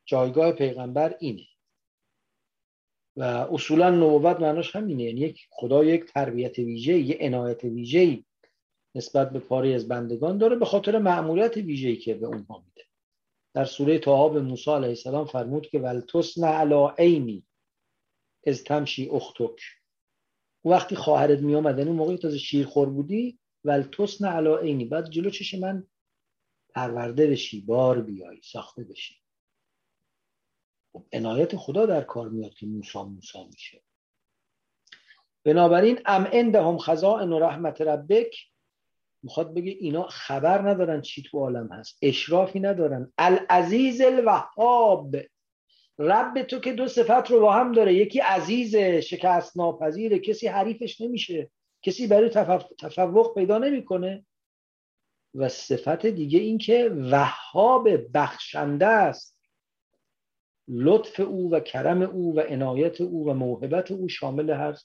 جایگاه 0.05 0.51
پیغمبر 0.51 1.15
اینه. 1.19 1.45
و 3.17 3.23
اصولا 3.23 3.89
نبوت 3.89 4.39
معناش 4.39 4.75
همینه. 4.75 5.03
یعنی 5.03 5.19
یک 5.19 5.47
خدا 5.49 5.83
یک 5.83 6.05
تربیت 6.05 6.59
ویژه 6.59 6.93
یک 6.93 7.17
عنایت 7.21 7.63
ویژه 7.63 8.23
نسبت 8.95 9.29
به 9.29 9.39
پاری 9.39 9.73
از 9.73 9.87
بندگان 9.87 10.37
داره 10.37 10.55
به 10.55 10.65
خاطر 10.65 10.99
معمولیت 10.99 11.57
ویژه‌ای 11.57 11.97
که 11.97 12.13
به 12.13 12.25
اونها 12.25 12.63
میده. 12.65 12.87
در 13.53 13.65
سوره 13.65 13.99
طه 13.99 14.29
به 14.33 14.41
موسی 14.41 14.71
علیه 14.71 14.89
السلام 14.89 15.25
فرمود 15.25 15.67
که 15.67 15.79
ولتسن 15.79 16.43
علی 16.43 16.87
عینی 16.97 17.45
از 18.47 18.63
تمشی 18.63 19.09
اختک 19.09 19.61
وقتی 20.65 20.95
خواهرت 20.95 21.39
می 21.39 21.55
آمد 21.55 21.79
اون 21.79 21.95
موقعی 21.95 22.17
تازه 22.17 22.37
شیرخور 22.37 22.89
بودی 22.89 23.39
ولتسن 23.63 24.25
علی 24.25 24.55
عینی 24.61 24.85
بعد 24.85 25.09
جلو 25.09 25.29
چش 25.29 25.53
من 25.53 25.87
پرورده 26.69 27.27
بشی 27.27 27.61
بار 27.61 28.01
بیای 28.01 28.41
ساخته 28.41 28.83
بشی. 28.83 29.15
خب 30.93 31.05
عنایت 31.13 31.55
خدا 31.55 31.85
در 31.85 32.01
کار 32.01 32.29
میاد 32.29 32.53
که 32.53 32.65
موسی 32.65 32.99
موسی 32.99 33.45
میشه. 33.51 33.83
بنابراین 35.43 35.99
ام 36.05 36.23
عندهم 36.23 36.77
خزائن 36.77 37.33
رحمت 37.33 37.81
ربک 37.81 38.54
می‌خواد 39.25 39.53
بگه 39.53 39.71
اینا 39.71 40.07
خبر 40.07 40.69
ندارن 40.69 41.01
چی 41.01 41.23
تو 41.23 41.39
عالم 41.39 41.71
هست. 41.71 41.97
اشرافی 42.01 42.59
ندارن. 42.59 43.13
العزیز 43.17 44.01
الوهاب. 44.01 45.15
رب 45.99 46.43
تو 46.43 46.59
که 46.59 46.73
دو 46.73 46.87
صفت 46.87 47.31
رو 47.31 47.39
با 47.39 47.53
هم 47.53 47.71
داره. 47.71 47.93
یکی 47.93 48.19
عزیز 48.19 48.75
شکست 48.75 49.57
ناپذیره 49.57 50.19
کسی 50.19 50.47
حریفش 50.47 51.01
نمیشه. 51.01 51.49
کسی 51.81 52.07
برای 52.07 52.29
تفوق 52.79 53.35
پیدا 53.35 53.57
نمی‌کنه. 53.57 54.25
و 55.35 55.49
صفت 55.49 56.05
دیگه 56.05 56.39
این 56.39 56.57
که 56.57 56.91
وهاب 57.11 57.89
بخشنده 58.13 58.85
است. 58.87 59.39
لطف 60.67 61.19
او 61.19 61.51
و 61.51 61.59
کرم 61.59 62.01
او 62.01 62.35
و 62.35 62.39
عنایت 62.39 63.01
او 63.01 63.29
و 63.29 63.33
موهبت 63.33 63.91
او 63.91 64.07
شامل 64.07 64.49
هر 64.49 64.77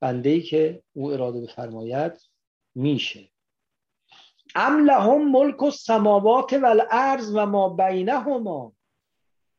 بنده 0.00 0.30
ای 0.30 0.40
که 0.40 0.82
او 0.92 1.12
اراده 1.12 1.40
بفرماید 1.40 2.12
میشه. 2.74 3.28
ام 4.56 4.84
لهم 4.84 5.30
ملک 5.32 5.62
السماوات 5.62 6.52
والارض 6.52 7.34
و 7.34 7.46
ما 7.46 7.68
بینهما. 7.68 8.72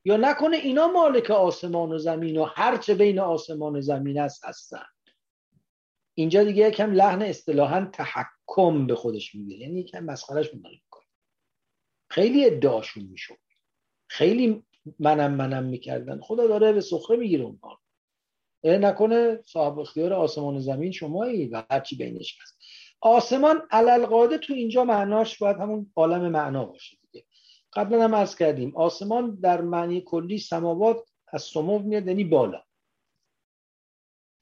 یا 0.05 0.17
نکنه 0.17 0.57
اینا 0.57 0.87
مالک 0.87 1.31
آسمان 1.31 1.91
و 1.91 1.97
زمین 1.97 2.37
و 2.37 2.43
هرچه 2.43 2.93
بین 2.93 3.19
آسمان 3.19 3.75
و 3.75 3.81
زمین 3.81 4.19
است 4.19 4.45
هستن. 4.45 4.85
اینجا 6.13 6.43
دیگه 6.43 6.67
یکم 6.67 6.91
لحن 6.91 7.21
اصطلاحا 7.21 7.89
تحکم 7.93 8.87
به 8.87 8.95
خودش 8.95 9.35
می‌گیره 9.35 9.59
یعنی 9.59 9.79
یکم 9.79 10.03
مسخرش 10.03 10.53
می‌کنه. 10.53 11.03
خیلی 12.09 12.45
ادعاشون 12.45 13.03
می‌شد. 13.03 13.37
خیلی 14.07 14.63
منم 14.99 15.33
منم 15.33 15.63
می‌کردن. 15.63 16.19
خدا 16.21 16.47
داره 16.47 16.73
به 16.73 16.81
سخره 16.81 17.17
می‌گیره 17.17 17.43
اونها. 17.43 17.79
نکنه 18.63 19.39
صاحب 19.45 19.79
اختیار 19.79 20.13
آسمان 20.13 20.55
و 20.55 20.59
زمین 20.59 20.91
شمایی 20.91 21.47
و 21.47 21.63
هرچی 21.69 21.95
بینش 21.95 22.37
هست. 22.41 22.57
آسمان 23.01 23.61
علالقاده 23.71 24.37
تو 24.37 24.53
اینجا 24.53 24.83
معناش 24.83 25.37
باید 25.37 25.57
همون 25.57 25.91
عالم 25.95 26.29
معنا 26.29 26.65
باشه 26.65 26.97
دیگه. 27.11 27.25
قبلا 27.73 28.03
هم 28.03 28.15
عرض 28.15 28.35
کردیم 28.35 28.77
آسمان 28.77 29.39
در 29.41 29.61
معنی 29.61 30.01
کلی 30.01 30.37
سماوات 30.37 30.97
از 31.27 31.41
سمو 31.41 31.79
میاد 31.79 32.07
یعنی 32.07 32.23
بالا. 32.23 32.63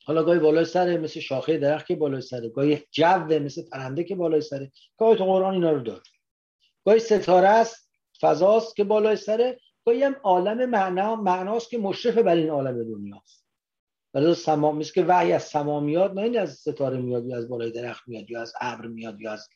حالا 0.05 0.23
گاهی 0.23 0.39
بالای 0.39 0.65
سره 0.65 0.97
مثل 0.97 1.19
شاخه 1.19 1.57
درخت 1.57 1.87
که 1.87 1.95
بالای 1.95 2.21
سره 2.21 2.49
گاهی 2.49 2.81
جو 2.91 3.25
مثل 3.25 3.69
پرنده 3.69 4.03
که 4.03 4.15
بالای 4.15 4.41
سره 4.41 4.71
گاهی 4.97 5.17
تو 5.17 5.25
قرآن 5.25 5.53
اینا 5.53 5.71
رو 5.71 5.79
داره. 5.79 6.01
گاهی 6.85 6.99
ستاره 6.99 7.47
است 7.47 7.91
فضاست 8.21 8.75
که 8.75 8.83
بالای 8.83 9.15
سره 9.15 9.59
گاهی 9.85 10.03
هم 10.03 10.15
عالم 10.23 10.69
معنا 10.69 11.15
معناست 11.15 11.69
که 11.69 11.77
مشرف 11.77 12.17
بر 12.17 12.35
این 12.35 12.49
عالم 12.49 12.83
دنیاست. 12.83 13.44
ولی 14.15 14.35
سمام 14.35 14.81
که 14.81 15.03
وحی 15.03 15.31
از 15.31 15.43
سما 15.43 15.79
میاد 15.79 16.13
نه 16.13 16.21
این 16.21 16.39
از 16.39 16.53
ستاره 16.53 16.97
میاد 16.97 17.25
یا 17.25 17.37
از 17.37 17.49
بالای 17.49 17.71
درخت 17.71 18.07
میاد 18.07 18.31
یا 18.31 18.41
از 18.41 18.53
ابر 18.61 18.87
میاد 18.87 19.21
یا 19.21 19.31
از 19.31 19.49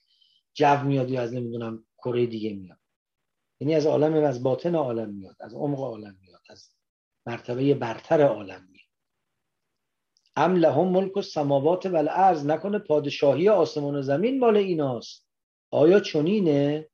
جو 0.53 0.83
میاد 0.83 1.09
یا 1.09 1.21
از 1.21 1.33
نمی‌دونم 1.33 1.85
کره 1.97 2.25
دیگه 2.25 2.53
میاد. 2.53 2.77
یعنی 3.59 3.75
از 3.75 3.85
عالم 3.85 4.13
از 4.13 4.43
باطن 4.43 4.75
عالم 4.75 5.09
میاد 5.09 5.35
از 5.39 5.53
عمق 5.53 5.79
عالم 5.79 6.17
میاد 6.21 6.41
از 6.49 6.69
مرتبه 7.25 7.73
برتر 7.73 8.21
عالم 8.21 8.67
میاد. 8.71 8.89
ام 10.35 10.55
لهم 10.55 10.87
ملک 10.87 11.17
السماوات 11.17 11.85
والارض 11.85 12.45
نکنه 12.45 12.79
پادشاهی 12.79 13.49
آسمان 13.49 13.95
و 13.95 14.01
زمین 14.01 14.39
مال 14.39 14.57
ایناست. 14.57 15.27
آیا 15.71 15.99
چنینه؟ 15.99 16.89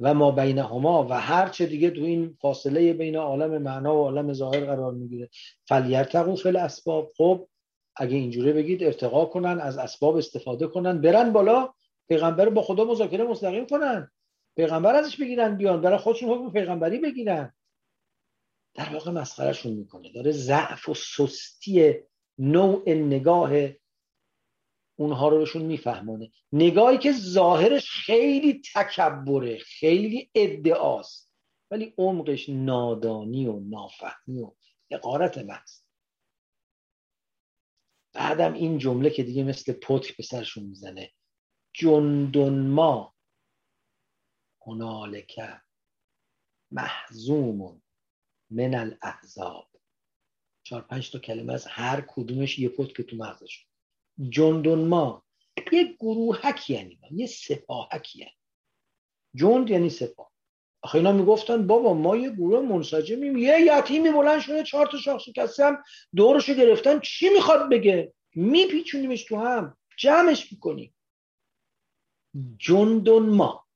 و 0.00 0.14
ما 0.14 0.30
بینهما 0.30 1.06
و 1.10 1.20
هر 1.20 1.48
چه 1.48 1.66
دیگه 1.66 1.90
تو 1.90 2.02
این 2.02 2.36
فاصله 2.40 2.92
بین 2.92 3.16
عالم 3.16 3.62
معنا 3.62 3.96
و 3.96 4.02
عالم 4.02 4.32
ظاهر 4.32 4.64
قرار 4.64 4.92
می‌گیره. 4.92 5.28
فلیرتقو 5.68 6.36
فل 6.36 6.56
اسباب 6.56 7.12
خب 7.16 7.48
اگه 7.96 8.16
اینجوری 8.16 8.52
بگید 8.52 8.84
ارتقا 8.84 9.24
کنن 9.24 9.60
از 9.60 9.78
اسباب 9.78 10.16
استفاده 10.16 10.66
کنن 10.66 11.00
برن 11.00 11.32
بالا 11.32 11.74
پیغمبر 12.08 12.48
با 12.48 12.62
خدا 12.62 12.84
مذاکره 12.84 13.24
مستقیم 13.24 13.66
کنن. 13.66 14.10
پیغمبر 14.56 14.94
ازش 14.94 15.16
بگیرن 15.16 15.56
بیان 15.56 15.80
برای 15.80 15.98
خودشون 15.98 16.28
حکم 16.28 16.52
پیغمبری 16.52 16.98
بگیرن. 16.98 17.54
در 18.74 18.88
واقع 18.92 19.10
مسخرهشون 19.10 19.72
می‌کنه. 19.72 20.12
داره 20.12 20.32
ضعف 20.32 20.88
و 20.88 20.94
سستی 20.94 21.94
نوع 22.38 22.90
نگاه 22.90 23.50
اونها 24.98 25.28
رو 25.28 25.38
بهشون 25.38 25.62
میفهمونه. 25.62 26.30
نگاهی 26.52 26.98
که 26.98 27.12
ظاهرش 27.12 27.90
خیلی 27.90 28.62
تکبره 28.74 29.58
خیلی 29.58 30.30
ادعاست 30.34 31.32
ولی 31.70 31.94
عمقش 31.98 32.48
نادانی 32.48 33.46
و 33.46 33.60
نافهمی 33.60 34.40
و 34.40 34.52
اقارت 34.90 35.38
محض. 35.38 35.80
بعدم 38.12 38.52
این 38.52 38.78
جمله 38.78 39.10
که 39.10 39.22
دیگه 39.22 39.44
مثل 39.44 39.72
پتک 39.72 40.16
به 40.16 40.22
سرشون 40.22 40.64
می‌زنه 40.64 41.12
جندن 41.72 42.66
ما 42.66 43.14
هنالک 44.66 45.40
محزوم 46.70 47.82
من 48.50 48.74
الاحزاب. 48.74 49.68
چهار 50.62 50.82
پنج 50.82 51.10
تا 51.10 51.18
کلمه 51.18 51.52
از 51.52 51.66
هر 51.66 52.04
کدومش 52.08 52.58
یه 52.58 52.68
پتک 52.68 53.00
تو 53.00 53.16
مغزشون. 53.16 53.67
جندون 54.30 54.78
ما 54.88 55.22
یه 55.72 55.96
گروهک 56.00 56.70
یعنی 56.70 56.98
یه 57.10 57.26
سپاهک 57.26 58.16
یعنی. 58.16 58.32
جند 59.34 59.70
یعنی 59.70 59.90
سپاه. 59.90 60.32
آخه 60.82 60.98
اینا 60.98 61.12
می‌گفتن 61.12 61.66
بابا 61.66 61.94
ما 61.94 62.16
یه 62.16 62.30
گروه 62.30 62.60
منسجمیم 62.60 63.36
یه 63.36 63.60
یتیمی 63.60 64.10
بلند 64.10 64.40
شده 64.40 64.62
چهار 64.62 64.86
تا 64.86 64.98
شاخ 64.98 65.20
شکسته 65.20 65.64
هم 65.64 65.82
دورشو 66.16 66.54
گرفتن. 66.54 67.00
چی 67.00 67.28
می‌خواد 67.28 67.70
بگه؟ 67.70 68.12
میپیچونیمش 68.34 69.24
تو 69.24 69.36
هم. 69.36 69.76
جمعش 69.96 70.52
می‌کنیم. 70.52 70.94
جندون 72.58 73.28
ما. 73.28 73.66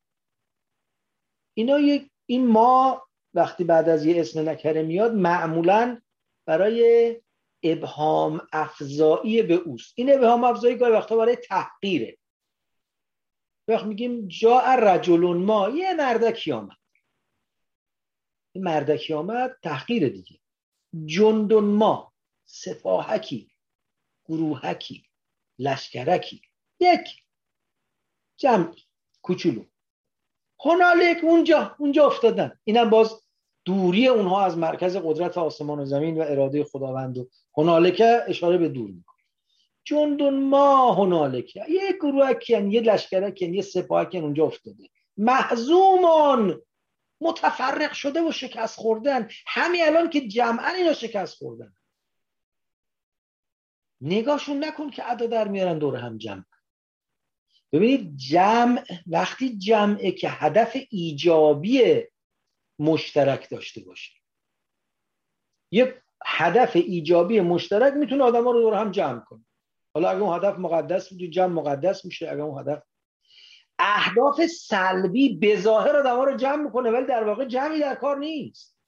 اینا 1.54 1.78
یک 1.78 2.10
این 2.26 2.46
ما 2.46 3.02
وقتی 3.34 3.64
بعد 3.64 3.88
از 3.88 4.06
یه 4.06 4.20
اسم 4.20 4.48
نکره 4.48 4.82
میاد 4.82 5.14
معمولا 5.14 6.00
برای 6.46 7.16
ابهام 7.62 8.48
افزایی 8.52 9.42
به 9.42 9.54
اوست. 9.54 9.92
این 9.96 10.14
ابهام 10.14 10.44
افزایی 10.44 10.76
گاهی 10.76 10.92
وقتا 10.92 11.16
برای 11.16 11.36
تحقیره. 11.36 12.18
وقت 13.68 13.84
میگیم 13.84 14.28
جا 14.28 14.60
رجلون 14.60 15.36
ما 15.36 15.68
یه 15.68 15.94
مردکی 15.94 16.52
آمد. 16.52 16.76
این 18.52 18.64
مردکی 18.64 19.14
آمد 19.14 19.58
تحقیر 19.62 20.08
دیگه. 20.08 20.38
جندون 21.04 21.64
ما 21.64 22.12
سفاهکی 22.44 23.50
گروهکی 24.24 25.04
لشکرکی. 25.58 26.42
یک 26.80 27.22
جمع 28.36 28.74
کوچولو. 29.22 29.64
هنالک 30.64 31.24
اونجا 31.24 31.76
اونجا 31.78 32.06
افتادن. 32.06 32.60
اینم 32.64 32.90
باز 32.90 33.21
دوری 33.64 34.08
اونها 34.08 34.44
از 34.44 34.58
مرکز 34.58 34.96
قدرت 34.96 35.38
آسمان 35.38 35.78
و 35.78 35.84
زمین 35.84 36.18
و 36.18 36.24
اراده 36.28 36.64
خداوند 36.64 37.18
و 37.18 37.28
هنالکه 37.56 38.22
اشاره 38.28 38.58
به 38.58 38.68
دور 38.68 38.90
می‌کنه. 38.90 39.22
جندون 39.84 40.48
ما 40.48 40.94
هنالکه. 40.94 41.64
یه 41.68 41.92
گروهکن 41.92 42.70
یه 42.70 42.80
لشکرکن 42.80 43.54
یه 43.54 43.62
سپاهکن 43.62 44.18
اونجا 44.18 44.44
افتاده. 44.44 44.88
محزومان 45.16 46.62
متفرق 47.20 47.92
شده 47.92 48.28
و 48.28 48.32
شکست 48.32 48.78
خوردن. 48.78 49.28
همین 49.46 49.82
الان 49.86 50.10
که 50.10 50.28
جمعا 50.28 50.68
اینا 50.68 50.92
شکست 50.92 51.36
خوردن. 51.36 51.72
نگاهشون 54.00 54.64
نکن 54.64 54.90
که 54.90 55.10
ادا 55.10 55.26
در 55.26 55.48
میارن 55.48 55.78
دور 55.78 55.96
هم 55.96 56.18
جمع. 56.18 56.44
ببینید 57.72 58.16
جمع 58.16 58.84
وقتی 59.06 59.56
جمعه 59.56 60.12
که 60.12 60.28
هدف 60.28 60.76
ایجابی 60.90 62.02
مشترک 62.82 63.50
داشته 63.50 63.80
باشه. 63.80 64.12
یه 65.70 66.02
هدف 66.26 66.76
ایجابی 66.76 67.40
مشترک 67.40 67.94
می‌تونه 67.94 68.24
آدم 68.24 68.44
ها 68.44 68.50
رو 68.50 68.60
دور 68.60 68.74
هم 68.74 68.90
جمع 68.90 69.20
کنه. 69.20 69.44
حالا 69.94 70.10
اگه 70.10 70.20
اون 70.20 70.36
هدف 70.36 70.58
مقدس 70.58 71.08
بود 71.08 71.22
جمع 71.22 71.52
مقدس 71.52 72.04
میشه. 72.04 72.30
اگه 72.30 72.42
اون 72.42 72.60
هدف 72.60 72.82
اهداف 73.78 74.46
سلبی 74.46 75.36
به 75.36 75.60
ظاهر 75.60 75.96
آدم 75.96 76.16
ها 76.16 76.24
رو 76.24 76.36
جمع 76.36 76.62
می‌کنه 76.62 76.90
ولی 76.90 77.06
در 77.06 77.24
واقع 77.24 77.44
جمعی 77.44 77.80
در 77.80 77.94
کار 77.94 78.18
نیست. 78.18 78.78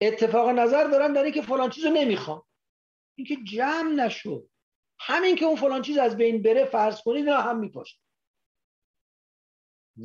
اتفاق 0.00 0.48
نظر 0.48 0.84
دارم 0.84 1.12
در 1.12 1.22
اینکه 1.22 1.42
فلان 1.42 1.70
چیز 1.70 1.84
رو 1.84 1.90
نمی‌خوام 1.90 2.42
اینکه 3.14 3.36
جمع 3.36 3.92
نشد 3.92 4.48
همین 4.98 5.36
که 5.36 5.44
اون 5.44 5.56
فلان 5.56 5.82
چیز 5.82 5.98
از 5.98 6.16
بین 6.16 6.42
بره 6.42 6.64
فرض 6.64 7.02
کنید 7.02 7.28
نه 7.28 7.42
هم 7.42 7.58
میپاشه 7.58 7.98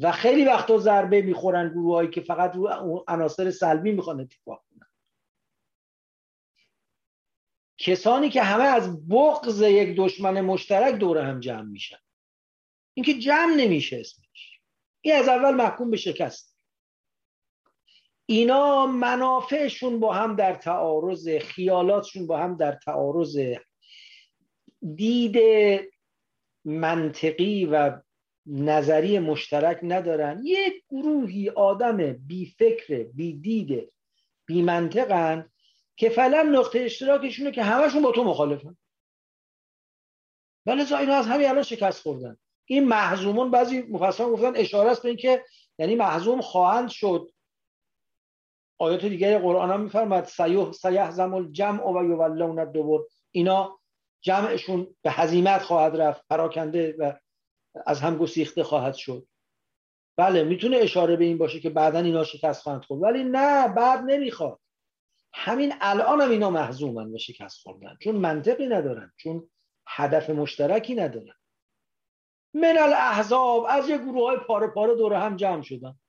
و 0.01 0.11
خیلی 0.11 0.45
وقتا 0.45 0.77
ضربه 0.77 1.21
می‌خورن 1.21 1.69
گروهایی 1.69 2.09
که 2.09 2.21
فقط 2.21 2.55
رو 2.55 2.67
عناصر 3.07 3.51
سلبی 3.51 3.91
می‌خوان 3.91 4.19
اتفاق 4.19 4.63
کنن 4.69 4.87
کسانی 7.77 8.29
که 8.29 8.43
همه 8.43 8.63
از 8.63 9.07
بغض 9.07 9.61
یک 9.61 9.97
دشمن 9.97 10.41
مشترک 10.41 10.95
دور 10.95 11.17
هم 11.17 11.39
جمع 11.39 11.61
میشن. 11.61 11.97
اینکه 12.93 13.13
جمع 13.13 13.55
نمیشه 13.57 13.99
اسمش. 13.99 14.59
این 15.01 15.15
از 15.15 15.27
اول 15.27 15.55
محکوم 15.55 15.91
به 15.91 15.97
شکست. 15.97 16.57
اینا 18.25 18.85
منافعشون 18.85 19.99
با 19.99 20.13
هم 20.13 20.35
در 20.35 20.55
تعارض 20.55 21.29
خیالاتشون 21.29 22.27
با 22.27 22.37
هم 22.37 22.57
در 22.57 22.71
تعارض 22.71 23.39
دید 24.95 25.37
منطقی 26.65 27.65
و 27.65 28.01
نظری 28.45 29.19
مشترک 29.19 29.79
ندارن. 29.83 30.41
یک 30.43 30.83
گروهی 30.89 31.49
آدم 31.49 31.97
بی 32.13 32.45
فکر 32.45 33.03
بی 33.03 33.33
دید 33.33 33.93
بی 34.45 34.61
منطقن 34.61 35.49
که 35.95 36.09
فعلا 36.09 36.41
نقطه 36.41 36.79
اشتراکشونه 36.79 37.51
که 37.51 37.63
همشون 37.63 38.01
با 38.01 38.11
تو 38.11 38.23
مخالفن. 38.23 38.77
ولی 40.65 40.81
اینا 40.81 41.15
از 41.15 41.27
همین 41.27 41.49
الان 41.49 41.63
شکست 41.63 42.01
خوردن. 42.01 42.37
این 42.65 42.87
محزومون 42.87 43.51
بعضی 43.51 43.81
مفسران 43.81 44.31
گفتن 44.31 44.55
اشاره 44.55 44.91
است 44.91 45.01
به 45.01 45.09
اینکه 45.09 45.45
یعنی 45.77 45.95
محزوم 45.95 46.41
خواهند 46.41 46.89
شد. 46.89 47.31
آیات 48.77 49.05
دیگه 49.05 49.39
قرآن 49.39 49.71
هم 49.71 49.81
میفرماد 49.81 50.25
سیح 50.25 50.71
سیحزم 50.71 51.33
الجمع 51.33 51.91
و 51.91 52.05
یولون 52.05 52.59
الدبر. 52.59 52.99
اینا 53.31 53.79
جمعشون 54.21 54.95
به 55.01 55.11
هزیمت 55.11 55.61
خواهد 55.61 55.95
رفت 55.95 56.27
پراکنده 56.29 56.95
و 56.99 57.13
از 57.85 58.01
هم 58.01 58.17
گسیخته 58.17 58.63
خواهد 58.63 58.93
شد. 58.93 59.27
بله 60.17 60.43
می‌تونه 60.43 60.77
اشاره 60.77 61.15
به 61.15 61.25
این 61.25 61.37
باشه 61.37 61.59
که 61.59 61.69
بعدا 61.69 61.99
اینا 61.99 62.23
شکست 62.23 62.61
خواهند 62.61 62.85
خورد. 62.85 63.03
ولی 63.03 63.23
نه 63.23 63.67
بعد 63.67 63.99
نمی‌خواد. 63.99 64.59
همین 65.33 65.73
الان 65.81 66.21
هم 66.21 66.29
اینا 66.29 66.49
محزومن 66.49 67.13
و 67.13 67.17
شکست 67.17 67.61
خوردن. 67.61 67.97
چون 68.01 68.15
منطقی 68.15 68.67
ندارن 68.67 69.13
چون 69.17 69.49
هدف 69.87 70.29
مشترکی 70.29 70.95
ندارن. 70.95 71.35
من 72.53 72.77
الاحزاب 72.77 73.65
از 73.69 73.89
یه 73.89 73.97
گروه 73.97 74.29
های 74.29 74.37
پاره 74.37 74.67
پاره 74.67 74.95
دور 74.95 75.13
هم 75.13 75.35
جمع 75.35 75.61
شدن. 75.61 75.99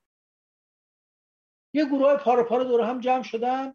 یه 1.75 1.85
گروه 1.85 2.07
های 2.07 2.17
پاره 2.17 2.43
پاره 2.43 2.65
دور 2.65 2.81
هم 2.81 3.01
جمع 3.01 3.23
شدن. 3.23 3.75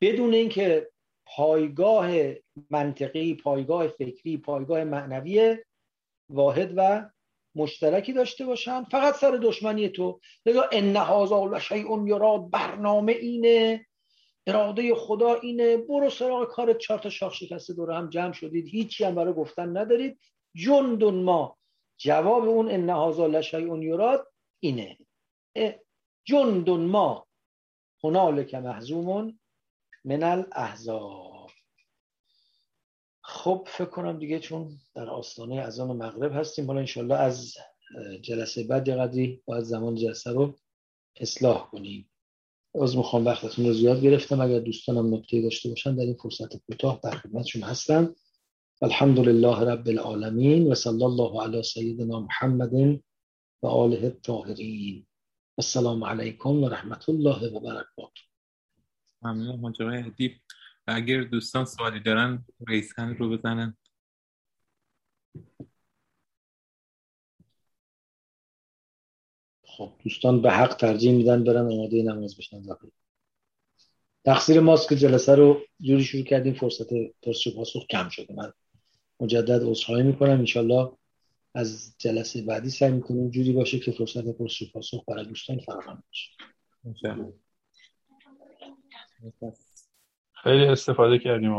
بدون 0.00 0.34
اینکه 0.34 0.92
پایگاه 1.26 2.08
منطقی 2.70 3.34
پایگاه 3.34 3.88
فکری 3.88 4.36
پایگاه 4.36 4.84
معنوی 4.84 5.56
واحد 6.28 6.72
و 6.76 7.10
مشترکی 7.54 8.12
داشته 8.12 8.46
باشن 8.46 8.84
فقط 8.84 9.14
سر 9.14 9.38
دشمنی 9.42 9.88
تو. 9.88 10.20
نگاه 10.46 10.68
ان 10.72 10.96
هذا 10.96 11.44
لشیء 11.44 12.06
یراد 12.06 12.50
برنامه 12.50 13.12
اینه 13.12 13.86
اراده 14.46 14.94
خدا 14.94 15.34
اینه. 15.34 15.76
برو 15.76 16.10
سراغ 16.10 16.48
کار 16.48 16.72
چهار 16.72 16.98
تا 16.98 17.10
شاخ 17.10 17.34
شکسته 17.34 17.74
دور 17.74 17.92
هم 17.92 18.08
جمع 18.08 18.32
شدید. 18.32 18.66
هیچی 18.68 19.04
هم 19.04 19.14
برای 19.14 19.34
گفتن 19.34 19.76
ندارید. 19.76 20.18
جندون 20.54 21.22
ما. 21.22 21.58
جواب 21.98 22.48
اون 22.48 22.70
ان 22.70 22.90
هذا 22.90 23.26
لشیء 23.26 23.76
یراد 23.76 24.32
اینه. 24.60 24.98
جندون 26.24 26.80
ما. 26.80 27.26
هنالک 28.04 28.54
محزومون 28.54 29.40
من 30.04 30.22
الاحزاب. 30.22 31.31
خب 33.32 33.68
فکر 33.70 33.84
کنم 33.84 34.18
دیگه 34.18 34.38
چون 34.38 34.78
در 34.94 35.10
آستانه 35.10 35.56
اذان 35.56 35.96
مغرب 35.96 36.32
هستیم 36.32 36.66
حالا 36.66 36.80
انشالله 36.80 37.14
از 37.14 37.54
جلسه 38.22 38.64
بعد 38.64 38.90
قدری 38.90 39.42
باید 39.46 39.64
زمان 39.64 39.94
جلسه 39.94 40.30
رو 40.30 40.54
اصلاح 41.16 41.70
کنیم. 41.70 42.10
از 42.82 42.96
می‌خوام 42.96 43.24
وقتتون 43.24 43.66
رو 43.66 43.72
زیاد 43.72 44.00
گرفتم. 44.00 44.40
اگر 44.40 44.58
دوستانم 44.58 45.14
نکته 45.14 45.42
داشته 45.42 45.68
باشن 45.68 45.94
در 45.94 46.02
این 46.02 46.14
فرصت 46.14 46.56
کوتاه 46.56 47.00
در 47.04 47.10
خدمتشون 47.10 47.62
هستم. 47.62 48.14
الحمد 48.82 49.18
لله 49.18 49.60
رب 49.60 49.88
العالمین 49.88 50.72
و 50.72 50.74
صلی 50.74 51.04
الله 51.04 51.42
علی 51.42 51.62
سیدنا 51.62 52.20
محمد 52.20 53.00
و 53.62 53.66
آله 53.66 54.04
الطاهرین. 54.04 55.06
السلام 55.58 56.04
علیکم 56.04 56.62
و 56.62 56.68
رحمت 56.68 57.08
الله 57.08 57.48
و 57.48 57.60
برکاته. 57.60 58.22
ممنون 59.22 59.72
اگر 60.86 61.22
دوستان 61.22 61.64
سوالی 61.64 62.00
دارن 62.00 62.44
ریسن 62.68 63.14
رو 63.14 63.30
بزنن. 63.30 63.76
خب 69.64 69.92
دوستان 70.04 70.42
به 70.42 70.50
حق 70.50 70.74
ترجیح 70.74 71.12
میدن 71.12 71.44
برن 71.44 71.72
آماده 71.72 72.02
نماز 72.02 72.36
بشن. 72.36 72.62
زبری 72.62 72.92
تقصیر 74.24 74.60
ماست 74.60 74.88
که 74.88 74.96
جلسه 74.96 75.34
رو 75.34 75.60
جوری 75.80 76.04
شروع 76.04 76.24
کردیم 76.24 76.54
فرصت 76.54 76.92
پرس 77.22 77.48
پاسخ 77.56 77.86
کم 77.86 78.08
شده. 78.08 78.34
من 78.34 78.52
مجدد 79.20 79.62
عذرخواهی 79.62 80.02
می‌کنم. 80.02 80.38
انشالله 80.38 80.92
از 81.54 81.94
جلسه 81.98 82.42
بعدی 82.42 82.70
سعی 82.70 82.90
می‌کنیم 82.90 83.30
جوری 83.30 83.52
باشه 83.52 83.78
که 83.78 83.92
فرصت 83.92 84.24
پرس 84.24 84.62
پاسخ 84.72 85.04
برای 85.08 85.26
دوستان 85.26 85.58
فراهم 85.58 86.02
بشه 86.10 86.30
خیلی 90.42 90.66
استفاده 90.66 91.18
کردیم 91.18 91.52